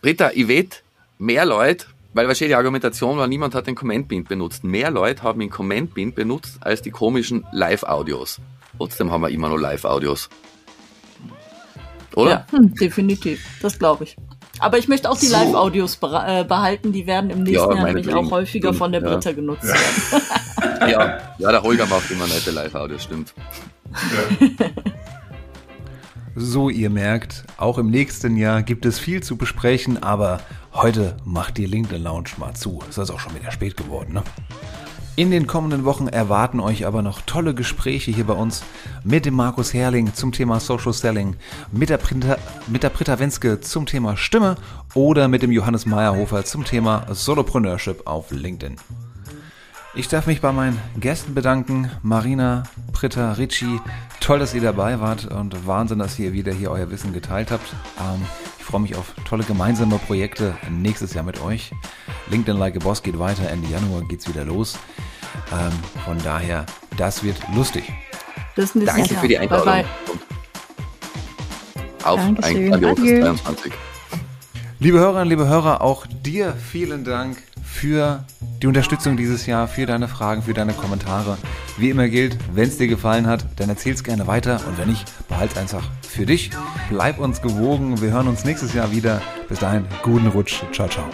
Britta, 0.00 0.30
ich 0.34 0.48
weiß, 0.48 0.82
mehr 1.18 1.44
Leute, 1.44 1.86
weil 2.14 2.26
wahrscheinlich 2.28 2.52
die 2.52 2.56
Argumentation 2.56 3.16
war, 3.16 3.26
niemand 3.26 3.54
hat 3.54 3.66
den 3.66 3.74
Comment-Bind 3.74 4.28
benutzt. 4.28 4.64
Mehr 4.64 4.90
Leute 4.90 5.22
haben 5.22 5.40
den 5.40 5.50
Comment-Bind 5.50 6.14
benutzt 6.14 6.58
als 6.60 6.82
die 6.82 6.90
komischen 6.90 7.46
Live-Audios. 7.52 8.40
Trotzdem 8.76 9.10
haben 9.10 9.22
wir 9.22 9.30
immer 9.30 9.48
noch 9.48 9.58
Live-Audios. 9.58 10.28
Oder? 12.14 12.30
Ja, 12.30 12.58
hm, 12.58 12.74
definitiv. 12.74 13.46
Das 13.62 13.78
glaube 13.78 14.04
ich. 14.04 14.16
Aber 14.62 14.78
ich 14.78 14.88
möchte 14.88 15.10
auch 15.10 15.18
die 15.18 15.26
so. 15.26 15.36
Live-Audios 15.36 15.98
äh, 16.02 16.44
behalten. 16.44 16.92
Die 16.92 17.06
werden 17.06 17.30
im 17.30 17.42
nächsten 17.42 17.70
ja, 17.70 17.76
Jahr 17.76 17.86
nämlich 17.86 18.14
auch 18.14 18.30
häufiger 18.30 18.72
von 18.72 18.92
der 18.92 19.00
Britta 19.00 19.30
ja. 19.30 19.36
genutzt 19.36 19.64
werden. 19.64 20.22
ja. 20.90 21.18
ja, 21.38 21.50
der 21.50 21.62
Holger 21.62 21.86
macht 21.86 22.10
immer 22.10 22.26
nette 22.26 22.50
Live-Audios, 22.50 23.02
stimmt. 23.02 23.34
Ja. 24.58 24.66
So, 26.34 26.70
ihr 26.70 26.88
merkt, 26.88 27.44
auch 27.58 27.76
im 27.76 27.90
nächsten 27.90 28.36
Jahr 28.38 28.62
gibt 28.62 28.86
es 28.86 28.98
viel 28.98 29.22
zu 29.22 29.36
besprechen, 29.36 30.02
aber 30.02 30.40
heute 30.72 31.14
macht 31.26 31.58
die 31.58 31.66
LinkedIn 31.66 32.02
Lounge 32.02 32.30
mal 32.38 32.54
zu. 32.54 32.82
Es 32.88 32.96
ist 32.96 33.10
auch 33.10 33.20
schon 33.20 33.34
wieder 33.34 33.50
spät 33.50 33.76
geworden, 33.76 34.14
ne? 34.14 34.22
In 35.14 35.30
den 35.30 35.46
kommenden 35.46 35.84
Wochen 35.84 36.08
erwarten 36.08 36.58
euch 36.58 36.86
aber 36.86 37.02
noch 37.02 37.20
tolle 37.20 37.54
Gespräche 37.54 38.10
hier 38.10 38.24
bei 38.24 38.32
uns 38.32 38.62
mit 39.04 39.26
dem 39.26 39.34
Markus 39.34 39.74
Herrling 39.74 40.14
zum 40.14 40.32
Thema 40.32 40.58
Social 40.58 40.94
Selling, 40.94 41.36
mit 41.70 41.90
der, 41.90 41.98
Printer, 41.98 42.38
mit 42.66 42.82
der 42.82 42.88
Britta 42.88 43.18
Wenske 43.18 43.60
zum 43.60 43.84
Thema 43.84 44.16
Stimme 44.16 44.56
oder 44.94 45.28
mit 45.28 45.42
dem 45.42 45.52
Johannes 45.52 45.84
Meyerhofer 45.84 46.46
zum 46.46 46.64
Thema 46.64 47.04
Solopreneurship 47.10 48.06
auf 48.06 48.30
LinkedIn. 48.30 48.76
Ich 49.94 50.08
darf 50.08 50.26
mich 50.26 50.40
bei 50.40 50.52
meinen 50.52 50.80
Gästen 50.98 51.34
bedanken. 51.34 51.90
Marina, 52.02 52.62
Britta, 52.92 53.32
Ricci, 53.32 53.78
toll, 54.20 54.38
dass 54.38 54.54
ihr 54.54 54.62
dabei 54.62 55.00
wart 55.00 55.26
und 55.26 55.66
Wahnsinn, 55.66 55.98
dass 55.98 56.18
ihr 56.18 56.32
wieder 56.32 56.52
hier 56.52 56.70
euer 56.70 56.90
Wissen 56.90 57.12
geteilt 57.12 57.50
habt. 57.50 57.74
Ähm, 58.00 58.22
ich 58.58 58.64
freue 58.64 58.80
mich 58.80 58.96
auf 58.96 59.12
tolle 59.26 59.44
gemeinsame 59.44 59.98
Projekte 59.98 60.54
nächstes 60.70 61.12
Jahr 61.12 61.24
mit 61.24 61.42
euch. 61.42 61.72
LinkedIn 62.30 62.58
Like 62.58 62.76
a 62.76 62.78
Boss 62.78 63.02
geht 63.02 63.18
weiter, 63.18 63.50
Ende 63.50 63.68
Januar 63.68 64.02
geht's 64.08 64.26
wieder 64.26 64.46
los. 64.46 64.78
Ähm, 65.52 65.72
von 66.06 66.16
daher, 66.24 66.64
das 66.96 67.22
wird 67.22 67.36
lustig. 67.54 67.84
Bis 68.56 68.72
Danke 68.72 69.14
für 69.14 69.28
die 69.28 69.38
Einladung. 69.38 69.66
Bye 69.66 69.84
bye. 69.84 70.22
Auf 72.04 72.18
Dankeschön. 72.18 72.72
ein 72.72 72.80
23. 72.80 73.72
Liebe 74.82 74.98
Hörerinnen, 74.98 75.28
liebe 75.28 75.46
Hörer, 75.46 75.80
auch 75.80 76.06
dir 76.08 76.54
vielen 76.54 77.04
Dank 77.04 77.36
für 77.62 78.24
die 78.60 78.66
Unterstützung 78.66 79.16
dieses 79.16 79.46
Jahr, 79.46 79.68
für 79.68 79.86
deine 79.86 80.08
Fragen, 80.08 80.42
für 80.42 80.54
deine 80.54 80.72
Kommentare. 80.72 81.38
Wie 81.78 81.88
immer 81.88 82.08
gilt, 82.08 82.36
wenn 82.52 82.66
es 82.66 82.78
dir 82.78 82.88
gefallen 82.88 83.28
hat, 83.28 83.46
dann 83.60 83.68
erzähl 83.68 83.94
es 83.94 84.02
gerne 84.02 84.26
weiter 84.26 84.60
und 84.66 84.78
wenn 84.78 84.88
nicht, 84.88 85.06
behalte 85.28 85.60
einfach 85.60 85.88
für 86.02 86.26
dich. 86.26 86.50
Bleib 86.90 87.20
uns 87.20 87.40
gewogen. 87.40 88.00
Wir 88.02 88.10
hören 88.10 88.26
uns 88.26 88.44
nächstes 88.44 88.74
Jahr 88.74 88.90
wieder. 88.90 89.22
Bis 89.48 89.60
dahin, 89.60 89.84
guten 90.02 90.26
Rutsch. 90.26 90.64
Ciao, 90.72 90.88
ciao. 90.88 91.08